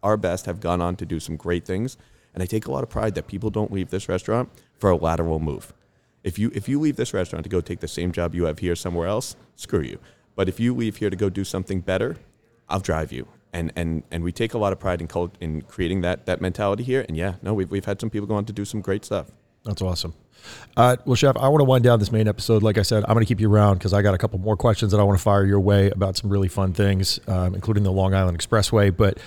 our 0.02 0.16
best 0.18 0.46
have 0.46 0.60
gone 0.62 0.82
on 0.82 0.96
to 0.98 1.06
do 1.06 1.20
some 1.20 1.36
great 1.36 1.66
things. 1.66 1.98
And 2.34 2.42
I 2.42 2.46
take 2.46 2.66
a 2.68 2.72
lot 2.72 2.84
of 2.84 2.90
pride 2.90 3.14
that 3.16 3.28
people 3.28 3.50
don't 3.50 3.72
leave 3.72 3.90
this 3.90 4.08
restaurant 4.10 4.50
for 4.80 4.90
a 4.90 4.96
lateral 4.96 5.40
move. 5.40 5.74
If 6.24 6.40
you 6.40 6.52
if 6.54 6.70
you 6.70 6.80
leave 6.80 6.96
this 6.96 7.14
restaurant 7.14 7.44
to 7.44 7.50
go 7.50 7.62
take 7.62 7.80
the 7.80 7.88
same 7.88 8.12
job 8.12 8.34
you 8.34 8.46
have 8.46 8.60
here 8.60 8.76
somewhere 8.76 9.08
else, 9.08 9.36
screw 9.56 9.82
you. 9.82 10.00
But 10.36 10.50
if 10.50 10.60
you 10.60 10.74
leave 10.74 10.98
here 10.98 11.10
to 11.10 11.16
go 11.16 11.30
do 11.30 11.44
something 11.44 11.82
better, 11.82 12.18
I'll 12.70 12.80
drive 12.80 13.12
you. 13.12 13.28
And 13.52 13.72
and 13.76 14.04
and 14.10 14.24
we 14.24 14.32
take 14.32 14.54
a 14.54 14.58
lot 14.58 14.74
of 14.74 14.80
pride 14.80 15.02
in 15.02 15.08
cult, 15.08 15.36
in 15.42 15.62
creating 15.62 16.02
that 16.02 16.26
that 16.26 16.42
mentality 16.42 16.84
here. 16.84 17.06
And 17.08 17.18
yeah, 17.18 17.36
no, 17.42 17.54
we've 17.54 17.70
we've 17.70 17.86
had 17.86 18.00
some 18.00 18.10
people 18.10 18.28
go 18.28 18.36
on 18.36 18.46
to 18.46 18.54
do 18.54 18.66
some 18.66 18.82
great 18.82 19.06
stuff. 19.06 19.32
That's 19.64 19.82
awesome. 19.82 20.14
Uh, 20.76 20.98
well, 21.06 21.16
Chef, 21.16 21.38
I 21.38 21.48
want 21.50 21.62
to 21.62 21.66
wind 21.66 21.84
down 21.84 22.00
this 22.00 22.12
main 22.12 22.28
episode. 22.28 22.64
Like 22.64 22.78
I 22.78 22.82
said, 22.82 23.04
I'm 23.08 23.14
going 23.14 23.26
to 23.26 23.28
keep 23.28 23.40
you 23.40 23.52
around 23.52 23.76
because 23.78 23.94
I 23.94 24.02
got 24.02 24.14
a 24.14 24.18
couple 24.18 24.40
more 24.40 24.58
questions 24.58 24.92
that 24.92 25.00
I 25.00 25.04
want 25.04 25.18
to 25.18 25.24
fire 25.24 25.46
your 25.46 25.60
way 25.60 25.90
about 25.90 26.18
some 26.18 26.30
really 26.30 26.48
fun 26.48 26.74
things, 26.74 27.20
um, 27.28 27.56
including 27.56 27.84
the 27.84 27.92
Long 27.92 28.14
Island 28.14 28.38
Expressway. 28.38 28.96
But 28.96 29.20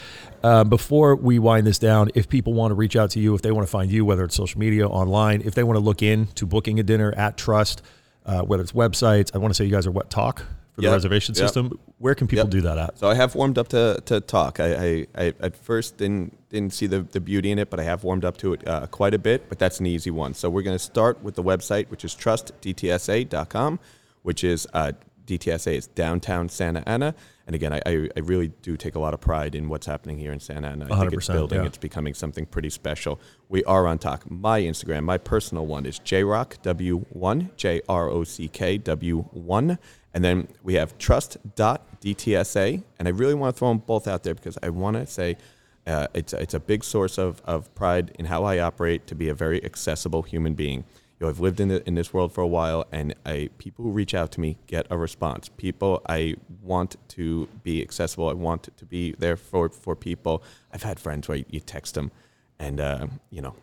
uh, 0.43 0.65
before 0.65 1.17
we 1.17 1.39
wind 1.39 1.67
this 1.67 1.79
down, 1.79 2.11
if 2.15 2.29
people 2.29 2.53
want 2.53 2.71
to 2.73 2.75
reach 2.75 2.97
out 2.97 3.11
to 3.11 3.21
you, 3.21 3.35
if 3.35 3.43
they 3.43 3.53
want 3.53 3.67
to 3.67 3.71
find 3.71 3.91
you, 3.91 4.05
whether 4.05 4.25
it's 4.25 4.35
social 4.35 4.59
media, 4.59 4.89
online, 4.89 5.43
if 5.43 5.55
they 5.55 5.63
want 5.63 5.77
to 5.77 5.85
look 5.85 6.03
into 6.03 6.47
booking 6.47 6.81
a 6.81 6.83
dinner 6.83 7.13
at 7.17 7.37
Trust, 7.37 7.83
uh, 8.25 8.43
whether 8.43 8.63
it's 8.63 8.73
websites, 8.73 9.35
I 9.35 9.39
want 9.39 9.51
to 9.51 9.55
say 9.55 9.65
you 9.65 9.71
guys 9.71 9.87
are 9.87 9.93
what 9.93 10.11
Tock 10.11 10.45
for 10.77 10.83
the 10.83 10.91
reservation 10.91 11.35
Yep. 11.35 11.43
system. 11.45 11.79
Where 11.99 12.15
can 12.15 12.29
people 12.29 12.45
Yep. 12.45 12.51
do 12.51 12.61
that 12.61 12.79
at? 12.79 12.99
So 12.99 13.09
I 13.09 13.15
have 13.15 13.35
warmed 13.35 13.59
up 13.59 13.69
to, 13.69 14.01
to 14.05 14.21
Tock. 14.21 14.61
I, 14.61 14.75
I, 14.75 15.07
I 15.17 15.35
at 15.41 15.57
first 15.57 15.97
didn't 15.97 16.37
didn't 16.51 16.73
see 16.75 16.87
the, 16.87 17.01
the 17.01 17.19
beauty 17.21 17.51
in 17.51 17.59
it, 17.59 17.71
but 17.71 17.81
I 17.81 17.83
have 17.83 18.05
warmed 18.05 18.25
up 18.25 18.37
to 18.39 18.53
it 18.53 18.67
uh, 18.69 18.87
quite 18.87 19.15
a 19.15 19.19
bit. 19.19 19.49
But 19.49 19.59
that's 19.59 19.81
an 19.81 19.87
easy 19.87 20.11
one. 20.13 20.33
So 20.35 20.49
we're 20.49 20.63
going 20.63 20.77
to 20.79 20.85
start 20.85 21.23
with 21.23 21.35
the 21.35 21.43
website, 21.43 21.89
which 21.89 22.05
is 22.05 22.15
trustdtsa.com, 22.15 23.79
which 24.23 24.45
is 24.45 24.67
uh, 24.73 24.93
DTSA 25.27 25.75
is 25.75 25.87
downtown 25.89 26.49
Santa 26.49 26.83
Ana. 26.89 27.15
And 27.47 27.55
again, 27.55 27.73
I, 27.73 27.81
I, 27.87 28.09
I 28.17 28.21
really 28.21 28.49
do 28.63 28.77
take 28.77 28.97
a 28.97 28.99
lot 28.99 29.15
of 29.15 29.21
pride 29.21 29.55
in 29.55 29.69
what's 29.69 29.87
happening 29.87 30.19
here 30.19 30.33
in 30.33 30.41
Santa 30.41 30.67
Ana. 30.69 30.87
I 30.93 31.01
think 31.01 31.13
it's 31.13 31.29
building. 31.29 31.61
yeah. 31.61 31.67
It's 31.67 31.79
becoming 31.79 32.13
something 32.13 32.45
pretty 32.45 32.71
special. 32.71 33.21
We 33.49 33.63
are 33.65 33.87
on 33.87 33.99
Tock. 33.99 34.29
My 34.29 34.61
Instagram, 34.61 35.05
my 35.05 35.17
personal 35.19 35.65
one 35.65 35.87
is 35.87 36.01
jrockw1, 36.01 37.57
J 37.57 37.83
R 37.89 38.09
O 38.09 38.25
C 38.25 38.49
K 38.49 38.79
W1. 38.81 39.79
And 40.13 40.25
then 40.25 40.49
we 40.65 40.75
have 40.75 40.99
trust.dtsa. 40.99 42.83
And 42.99 43.07
I 43.07 43.11
really 43.11 43.35
want 43.35 43.55
to 43.55 43.59
throw 43.59 43.69
them 43.69 43.79
both 43.79 44.09
out 44.09 44.25
there 44.25 44.35
because 44.35 44.59
I 44.63 44.71
want 44.71 44.97
to 44.97 45.07
say 45.07 45.37
uh, 45.87 46.09
it's, 46.15 46.33
it's 46.33 46.55
a 46.55 46.61
big 46.61 46.83
source 46.83 47.17
of, 47.17 47.41
of 47.45 47.73
pride 47.75 48.11
in 48.19 48.25
how 48.25 48.43
I 48.43 48.59
operate 48.59 49.07
to 49.07 49.15
be 49.15 49.29
a 49.29 49.35
very 49.35 49.65
accessible 49.65 50.23
human 50.23 50.55
being. 50.55 50.85
You 51.19 51.25
know, 51.25 51.31
I've 51.31 51.41
lived 51.41 51.61
in 51.61 51.69
the, 51.69 51.87
in 51.87 51.95
this 51.95 52.13
world 52.13 52.33
for 52.33 52.43
a 52.43 52.47
while, 52.47 52.87
and 52.93 53.15
I 53.25 53.49
people 53.57 53.85
who 53.85 53.91
reach 53.91 54.15
out 54.15 54.31
to 54.33 54.41
me 54.41 54.59
get 54.67 54.87
a 54.91 54.99
response. 54.99 55.49
People 55.49 56.03
I 56.07 56.37
want 56.63 56.97
to 57.09 57.49
be 57.63 57.81
accessible. 57.81 58.29
I 58.29 58.35
want 58.35 58.69
to 58.77 58.85
be 58.85 59.15
there 59.19 59.37
for 59.37 59.71
for 59.71 59.97
people. 59.97 60.43
I've 60.73 60.83
had 60.83 61.01
friends 61.01 61.27
where 61.27 61.39
you 61.49 61.61
text 61.61 61.95
them, 61.95 62.11
and 62.59 62.81
uh, 62.81 63.07
you 63.31 63.41
know, 63.41 63.57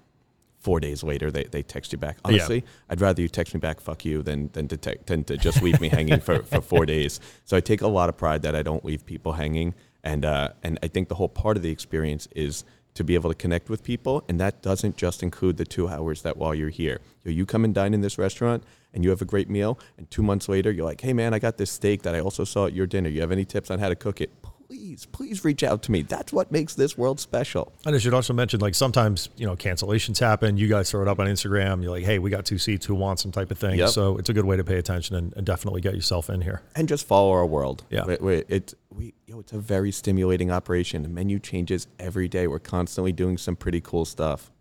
four 0.61 0.79
days 0.79 1.03
later 1.03 1.29
they, 1.29 1.43
they 1.43 1.61
text 1.61 1.91
you 1.91 1.99
back. 1.99 2.17
Honestly, 2.25 2.57
yeah. 2.57 2.69
I'd 2.89 3.01
rather 3.01 3.21
you 3.21 3.29
text 3.29 3.53
me 3.53 3.59
back 3.59 3.79
"fuck 3.79 4.03
you" 4.03 4.23
than 4.23 4.49
than 4.53 4.67
to, 4.69 4.77
te- 4.77 4.97
than 5.05 5.23
to 5.25 5.37
just 5.37 5.61
leave 5.61 5.79
me 5.79 5.89
hanging 5.89 6.21
for, 6.21 6.41
for 6.43 6.61
four 6.61 6.87
days. 6.87 7.19
So 7.45 7.55
I 7.55 7.59
take 7.59 7.81
a 7.81 7.87
lot 7.87 8.09
of 8.09 8.17
pride 8.17 8.41
that 8.43 8.55
I 8.55 8.63
don't 8.63 8.83
leave 8.83 9.05
people 9.05 9.33
hanging, 9.33 9.75
and 10.03 10.25
uh, 10.25 10.49
and 10.63 10.79
I 10.81 10.87
think 10.87 11.07
the 11.07 11.15
whole 11.15 11.29
part 11.29 11.55
of 11.55 11.61
the 11.61 11.71
experience 11.71 12.27
is 12.35 12.63
to 12.93 13.03
be 13.03 13.15
able 13.15 13.29
to 13.29 13.35
connect 13.35 13.69
with 13.69 13.83
people, 13.83 14.23
and 14.27 14.39
that 14.39 14.61
doesn't 14.61 14.97
just 14.97 15.23
include 15.23 15.57
the 15.57 15.65
two 15.65 15.87
hours 15.87 16.21
that 16.21 16.37
while 16.37 16.53
you're 16.53 16.69
here. 16.69 16.99
Know, 17.25 17.31
you 17.31 17.45
come 17.45 17.63
and 17.65 17.73
dine 17.73 17.93
in 17.93 18.01
this 18.01 18.17
restaurant, 18.17 18.63
and 18.93 19.03
you 19.03 19.09
have 19.09 19.21
a 19.21 19.25
great 19.25 19.49
meal, 19.49 19.79
and 19.97 20.09
two 20.11 20.21
months 20.21 20.47
later 20.47 20.71
you're 20.71 20.85
like, 20.85 21.01
"Hey 21.01 21.13
man, 21.13 21.33
I 21.33 21.39
got 21.39 21.57
this 21.57 21.71
steak 21.71 22.03
that 22.03 22.13
I 22.15 22.19
also 22.19 22.43
saw 22.43 22.67
at 22.67 22.73
your 22.73 22.85
dinner. 22.85 23.09
You 23.09 23.21
have 23.21 23.31
any 23.31 23.45
tips 23.45 23.71
on 23.71 23.79
how 23.79 23.89
to 23.89 23.95
cook 23.95 24.21
it?" 24.21 24.31
Please, 24.67 25.05
please 25.05 25.43
reach 25.45 25.63
out 25.63 25.83
to 25.83 25.91
me. 25.91 26.01
That's 26.01 26.33
what 26.33 26.51
makes 26.51 26.75
this 26.75 26.97
world 26.97 27.19
special. 27.19 27.73
And 27.85 27.95
I 27.95 27.99
should 27.99 28.13
also 28.13 28.33
mention, 28.33 28.59
like 28.59 28.75
sometimes 28.75 29.29
you 29.37 29.45
know 29.45 29.55
cancellations 29.55 30.19
happen. 30.19 30.57
You 30.57 30.67
guys 30.67 30.91
throw 30.91 31.01
it 31.01 31.07
up 31.07 31.19
on 31.19 31.27
Instagram. 31.27 31.81
You're 31.81 31.91
like, 31.91 32.05
hey, 32.05 32.19
we 32.19 32.29
got 32.29 32.45
two 32.45 32.57
seats. 32.57 32.85
Who 32.85 32.95
wants 32.95 33.21
some 33.21 33.31
type 33.31 33.51
of 33.51 33.57
thing? 33.57 33.77
Yep. 33.79 33.89
So 33.89 34.17
it's 34.17 34.29
a 34.29 34.33
good 34.33 34.45
way 34.45 34.57
to 34.57 34.63
pay 34.63 34.77
attention 34.77 35.15
and, 35.15 35.33
and, 35.35 35.45
definitely 35.45 35.81
get 35.81 35.93
yourself 35.93 36.29
in 36.29 36.39
here 36.39 36.61
and 36.75 36.87
just 36.87 37.05
follow 37.05 37.31
our 37.31 37.45
world. 37.45 37.83
Yeah, 37.89 38.07
it, 38.07 38.21
it, 38.21 38.45
it 38.49 38.73
we 38.89 39.13
you 39.25 39.33
know, 39.33 39.39
it's 39.39 39.53
a 39.53 39.59
very 39.59 39.91
stimulating 39.91 40.51
operation. 40.51 41.03
The 41.03 41.09
menu 41.09 41.39
changes 41.39 41.87
every 41.99 42.27
day. 42.27 42.47
We're 42.47 42.59
constantly 42.59 43.11
doing 43.11 43.37
some 43.37 43.55
pretty 43.55 43.81
cool 43.81 44.05
stuff. 44.05 44.51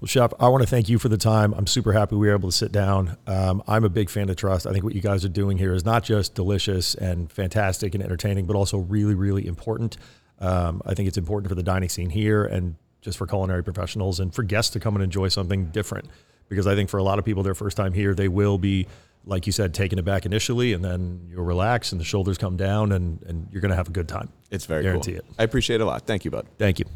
Well, 0.00 0.06
Chef, 0.08 0.32
I 0.38 0.48
want 0.48 0.62
to 0.62 0.68
thank 0.68 0.88
you 0.88 0.98
for 0.98 1.08
the 1.08 1.16
time. 1.16 1.54
I'm 1.54 1.66
super 1.66 1.92
happy 1.92 2.16
we 2.16 2.26
were 2.28 2.34
able 2.34 2.50
to 2.50 2.56
sit 2.56 2.72
down. 2.72 3.16
Um, 3.26 3.62
I'm 3.66 3.84
a 3.84 3.88
big 3.88 4.10
fan 4.10 4.28
of 4.28 4.36
Trust. 4.36 4.66
I 4.66 4.72
think 4.72 4.84
what 4.84 4.94
you 4.94 5.00
guys 5.00 5.24
are 5.24 5.28
doing 5.30 5.58
here 5.58 5.72
is 5.72 5.84
not 5.84 6.04
just 6.04 6.34
delicious 6.34 6.94
and 6.94 7.30
fantastic 7.30 7.94
and 7.94 8.02
entertaining, 8.02 8.46
but 8.46 8.56
also 8.56 8.78
really, 8.78 9.14
really 9.14 9.46
important. 9.46 9.96
Um, 10.40 10.82
I 10.84 10.94
think 10.94 11.08
it's 11.08 11.18
important 11.18 11.48
for 11.48 11.54
the 11.54 11.62
dining 11.62 11.88
scene 11.88 12.10
here 12.10 12.44
and 12.44 12.76
just 13.00 13.18
for 13.18 13.26
culinary 13.26 13.62
professionals 13.62 14.18
and 14.20 14.34
for 14.34 14.42
guests 14.42 14.72
to 14.72 14.80
come 14.80 14.94
and 14.96 15.04
enjoy 15.04 15.28
something 15.28 15.66
different. 15.66 16.08
Because 16.48 16.66
I 16.66 16.74
think 16.74 16.90
for 16.90 16.98
a 16.98 17.02
lot 17.02 17.18
of 17.18 17.24
people, 17.24 17.42
their 17.42 17.54
first 17.54 17.76
time 17.76 17.92
here, 17.92 18.14
they 18.14 18.28
will 18.28 18.58
be, 18.58 18.86
like 19.24 19.46
you 19.46 19.52
said, 19.52 19.72
taken 19.72 19.98
aback 19.98 20.26
initially, 20.26 20.72
and 20.72 20.84
then 20.84 21.26
you'll 21.30 21.44
relax 21.44 21.92
and 21.92 22.00
the 22.00 22.04
shoulders 22.04 22.36
come 22.36 22.56
down, 22.56 22.92
and, 22.92 23.22
and 23.22 23.48
you're 23.50 23.62
going 23.62 23.70
to 23.70 23.76
have 23.76 23.88
a 23.88 23.92
good 23.92 24.08
time. 24.08 24.30
It's 24.50 24.66
very 24.66 24.82
Guarantee 24.82 25.12
cool. 25.12 25.20
it. 25.20 25.26
I 25.38 25.44
appreciate 25.44 25.76
it 25.76 25.84
a 25.84 25.86
lot. 25.86 26.06
Thank 26.06 26.24
you, 26.24 26.30
bud. 26.30 26.46
Thank 26.58 26.78
you. 26.78 26.86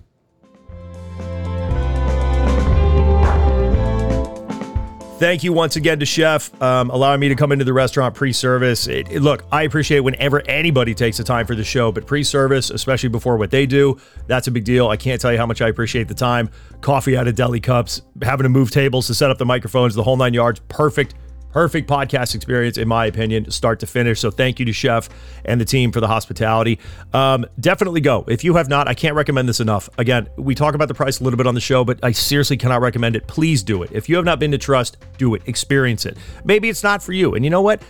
Thank 5.19 5.43
you 5.43 5.53
once 5.53 5.75
again 5.75 5.99
to 5.99 6.07
Chef, 6.07 6.63
um, 6.63 6.91
allowing 6.91 7.19
me 7.19 7.29
to 7.29 7.35
come 7.35 7.51
into 7.51 7.65
the 7.65 7.73
restaurant 7.73 8.15
pre-service. 8.15 8.87
Look, 8.87 9.45
I 9.51 9.65
appreciate 9.65 9.99
whenever 9.99 10.47
anybody 10.49 10.95
takes 10.95 11.17
the 11.17 11.25
time 11.25 11.45
for 11.45 11.57
the 11.57 11.65
show, 11.65 11.91
but 11.91 12.07
pre-service, 12.07 12.71
especially 12.71 13.09
before 13.09 13.37
what 13.37 13.51
they 13.51 13.67
do, 13.67 13.99
that's 14.29 14.47
a 14.47 14.53
big 14.53 14.63
deal. 14.63 14.87
I 14.87 14.97
can't 14.97 15.21
tell 15.21 15.33
you 15.33 15.39
how 15.39 15.47
much 15.47 15.61
I 15.61 15.67
appreciate 15.67 16.07
the 16.07 16.15
time. 16.15 16.51
Coffee 16.83 17.17
out 17.17 17.27
of 17.27 17.35
deli 17.35 17.59
cups, 17.59 18.03
having 18.23 18.45
to 18.45 18.49
move 18.49 18.71
tables 18.71 19.09
to 19.09 19.15
set 19.15 19.29
up 19.29 19.39
the 19.39 19.45
microphones, 19.45 19.97
the 19.97 20.05
whole 20.05 20.17
nine 20.17 20.35
yards, 20.35 20.61
perfect 20.69 21.17
perfect 21.51 21.89
podcast 21.89 22.35
experience, 22.35 22.79
in 22.79 22.89
my 22.89 23.07
opinion, 23.07 23.51
start 23.51 23.81
to 23.81 23.87
finish. 23.87 24.21
So 24.21 24.31
thank 24.31 24.59
you 24.59 24.67
to 24.67 24.73
Chef 24.73 25.09
and 25.45 25.61
the 25.61 25.65
team 25.65 25.93
for 25.93 26.01
the 26.01 26.09
hospitality. 26.09 26.79
Um, 27.13 27.47
definitely 27.61 28.01
go. 28.01 28.25
If 28.29 28.45
you 28.45 28.55
have 28.57 28.69
not, 28.69 28.89
I 28.89 28.95
can't 28.95 29.15
recommend 29.15 29.49
this 29.49 29.61
enough. 29.61 29.89
Again, 29.99 30.29
we 30.37 30.55
talk 30.55 30.75
about 30.75 30.89
the 30.89 30.95
price 30.95 31.21
a 31.21 31.25
little 31.25 31.37
bit 31.37 31.47
on 31.47 31.55
the 31.55 31.61
show, 31.61 31.85
but 31.85 31.99
I 32.03 32.13
seriously 32.13 32.57
cannot 32.57 32.81
recommend 32.81 33.17
it. 33.17 33.27
Please 33.27 33.63
do 33.63 33.83
it. 33.83 33.91
If 33.93 34.09
you 34.09 34.17
have 34.17 34.25
not 34.25 34.39
been 34.39 34.53
to 34.53 34.59
Trust, 34.59 34.99
do 35.17 35.35
it. 35.35 35.43
Experience 35.47 36.07
it. 36.07 36.19
Maybe 36.45 36.69
it's 36.69 36.83
not 36.83 37.03
for 37.03 37.13
you. 37.13 37.35
And 37.35 37.45
you 37.45 37.51
know 37.51 37.63
what? 37.63 37.83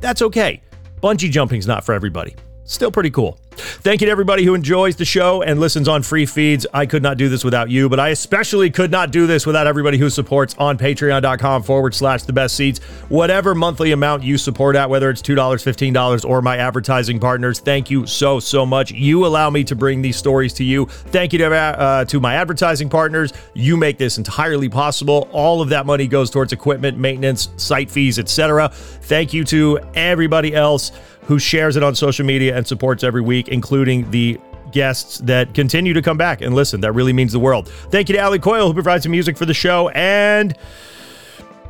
That's 0.00 0.22
okay. 0.22 0.62
Bungee 1.02 1.30
jumping's 1.30 1.66
not 1.66 1.84
for 1.84 1.92
everybody 1.94 2.34
still 2.64 2.90
pretty 2.90 3.10
cool. 3.10 3.38
Thank 3.54 4.00
you 4.00 4.06
to 4.06 4.10
everybody 4.10 4.44
who 4.44 4.54
enjoys 4.54 4.96
the 4.96 5.04
show 5.04 5.42
and 5.42 5.60
listens 5.60 5.86
on 5.86 6.02
free 6.02 6.24
feeds. 6.24 6.66
I 6.72 6.86
could 6.86 7.02
not 7.02 7.18
do 7.18 7.28
this 7.28 7.44
without 7.44 7.68
you, 7.70 7.88
but 7.88 8.00
I 8.00 8.08
especially 8.08 8.70
could 8.70 8.90
not 8.90 9.10
do 9.10 9.26
this 9.26 9.44
without 9.44 9.66
everybody 9.66 9.98
who 9.98 10.08
supports 10.08 10.54
on 10.58 10.78
patreon.com 10.78 11.62
forward 11.62 11.94
slash 11.94 12.22
the 12.22 12.32
best 12.32 12.56
ceats. 12.56 12.78
Whatever 13.08 13.54
monthly 13.54 13.92
amount 13.92 14.22
you 14.22 14.38
support 14.38 14.74
at, 14.74 14.88
whether 14.88 15.10
it's 15.10 15.20
$2, 15.20 15.36
$15, 15.36 16.28
or 16.28 16.40
my 16.40 16.56
advertising 16.56 17.20
partners, 17.20 17.60
thank 17.60 17.90
you 17.90 18.06
so, 18.06 18.40
so 18.40 18.64
much. 18.64 18.90
You 18.90 19.26
allow 19.26 19.50
me 19.50 19.64
to 19.64 19.76
bring 19.76 20.00
these 20.00 20.16
stories 20.16 20.54
to 20.54 20.64
you. 20.64 20.86
Thank 20.86 21.32
you 21.32 21.38
to, 21.40 21.52
uh, 21.52 22.04
to 22.06 22.20
my 22.20 22.34
advertising 22.34 22.88
partners. 22.88 23.32
You 23.52 23.76
make 23.76 23.98
this 23.98 24.16
entirely 24.16 24.70
possible. 24.70 25.28
All 25.30 25.60
of 25.60 25.68
that 25.68 25.84
money 25.84 26.06
goes 26.06 26.30
towards 26.30 26.52
equipment, 26.52 26.96
maintenance, 26.96 27.50
site 27.56 27.90
fees, 27.90 28.18
etc. 28.18 28.70
Thank 28.72 29.34
you 29.34 29.44
to 29.44 29.78
everybody 29.94 30.54
else 30.54 30.92
who 31.24 31.38
shares 31.38 31.76
it 31.76 31.82
on 31.82 31.94
social 31.94 32.26
media 32.26 32.56
and 32.56 32.66
supports 32.66 33.04
every 33.04 33.20
week, 33.20 33.48
including 33.48 34.10
the 34.10 34.38
guests 34.72 35.18
that 35.18 35.54
continue 35.54 35.92
to 35.92 36.02
come 36.02 36.16
back 36.16 36.40
and 36.40 36.54
listen. 36.54 36.80
That 36.80 36.92
really 36.92 37.12
means 37.12 37.32
the 37.32 37.38
world. 37.38 37.68
Thank 37.68 38.08
you 38.08 38.16
to 38.16 38.22
Ali 38.22 38.38
Coyle, 38.38 38.66
who 38.66 38.74
provides 38.74 39.04
the 39.04 39.10
music 39.10 39.36
for 39.36 39.46
the 39.46 39.54
show. 39.54 39.90
And 39.90 40.56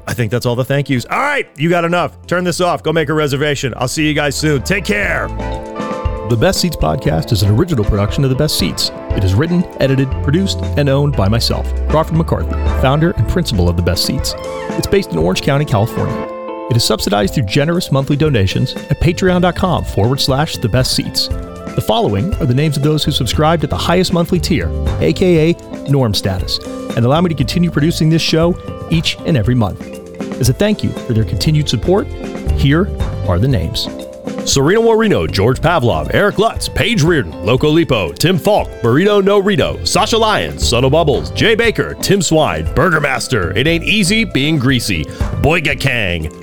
I 0.06 0.14
think 0.14 0.30
that's 0.30 0.46
all 0.46 0.56
the 0.56 0.64
thank 0.64 0.88
yous. 0.88 1.04
All 1.06 1.18
right, 1.18 1.48
you 1.56 1.68
got 1.68 1.84
enough. 1.84 2.26
Turn 2.26 2.44
this 2.44 2.60
off. 2.60 2.82
Go 2.82 2.92
make 2.92 3.08
a 3.08 3.14
reservation. 3.14 3.74
I'll 3.76 3.88
see 3.88 4.06
you 4.06 4.14
guys 4.14 4.36
soon. 4.36 4.62
Take 4.62 4.84
care. 4.84 5.28
The 6.28 6.36
Best 6.40 6.60
Ceats 6.60 6.76
podcast 6.76 7.30
is 7.32 7.42
an 7.42 7.50
original 7.50 7.84
production 7.84 8.24
of 8.24 8.30
The 8.30 8.36
Best 8.36 8.58
Ceats. 8.58 8.90
It 9.10 9.22
is 9.22 9.34
written, 9.34 9.64
edited, 9.82 10.08
produced, 10.22 10.60
and 10.78 10.88
owned 10.88 11.14
by 11.14 11.28
myself, 11.28 11.66
Crawford 11.90 12.16
McCarthy, 12.16 12.52
founder 12.80 13.10
and 13.10 13.28
principal 13.28 13.68
of 13.68 13.76
The 13.76 13.82
Best 13.82 14.06
Seats. 14.06 14.32
It's 14.38 14.86
based 14.86 15.10
in 15.10 15.18
Orange 15.18 15.42
County, 15.42 15.66
California. 15.66 16.31
It 16.72 16.76
is 16.76 16.84
subsidized 16.84 17.34
through 17.34 17.42
generous 17.42 17.92
monthly 17.92 18.16
donations 18.16 18.72
at 18.74 18.98
patreon.com 18.98 19.84
forward 19.84 20.18
slash 20.18 20.56
the 20.56 20.70
best 20.70 20.96
ceats. 20.96 21.28
The 21.28 21.84
following 21.86 22.32
are 22.36 22.46
the 22.46 22.54
names 22.54 22.78
of 22.78 22.82
those 22.82 23.04
who 23.04 23.12
subscribed 23.12 23.62
at 23.62 23.68
the 23.68 23.76
highest 23.76 24.14
monthly 24.14 24.40
tier, 24.40 24.70
aka 25.02 25.52
norm 25.90 26.14
status, 26.14 26.56
and 26.96 27.04
allow 27.04 27.20
me 27.20 27.28
to 27.28 27.34
continue 27.34 27.70
producing 27.70 28.08
this 28.08 28.22
show 28.22 28.56
each 28.90 29.18
and 29.26 29.36
every 29.36 29.54
month. 29.54 29.82
As 30.40 30.48
a 30.48 30.54
thank 30.54 30.82
you 30.82 30.88
for 30.92 31.12
their 31.12 31.26
continued 31.26 31.68
support, 31.68 32.06
here 32.56 32.88
are 33.28 33.38
the 33.38 33.48
names. 33.48 33.86
Serena 34.50 34.80
Warino, 34.80 35.30
George 35.30 35.60
Pavlov, 35.60 36.10
Eric 36.14 36.38
Lutz, 36.38 36.70
Paige 36.70 37.02
Reardon, 37.02 37.44
Loco 37.44 37.70
Lipo, 37.70 38.14
Tim 38.14 38.38
Falk, 38.38 38.68
Burrito 38.80 39.22
No 39.22 39.38
Rito, 39.38 39.84
Sasha 39.84 40.16
Lyons, 40.16 40.66
Subtle 40.66 40.88
Bubbles, 40.88 41.32
Jay 41.32 41.54
Baker, 41.54 41.92
Tim 42.00 42.22
Swine, 42.22 42.64
Burger 42.74 43.00
Master, 43.00 43.54
It 43.56 43.66
Ain't 43.66 43.84
Easy 43.84 44.24
Being 44.24 44.58
Greasy, 44.58 45.04
Boyga 45.42 45.78
Kang. 45.78 46.41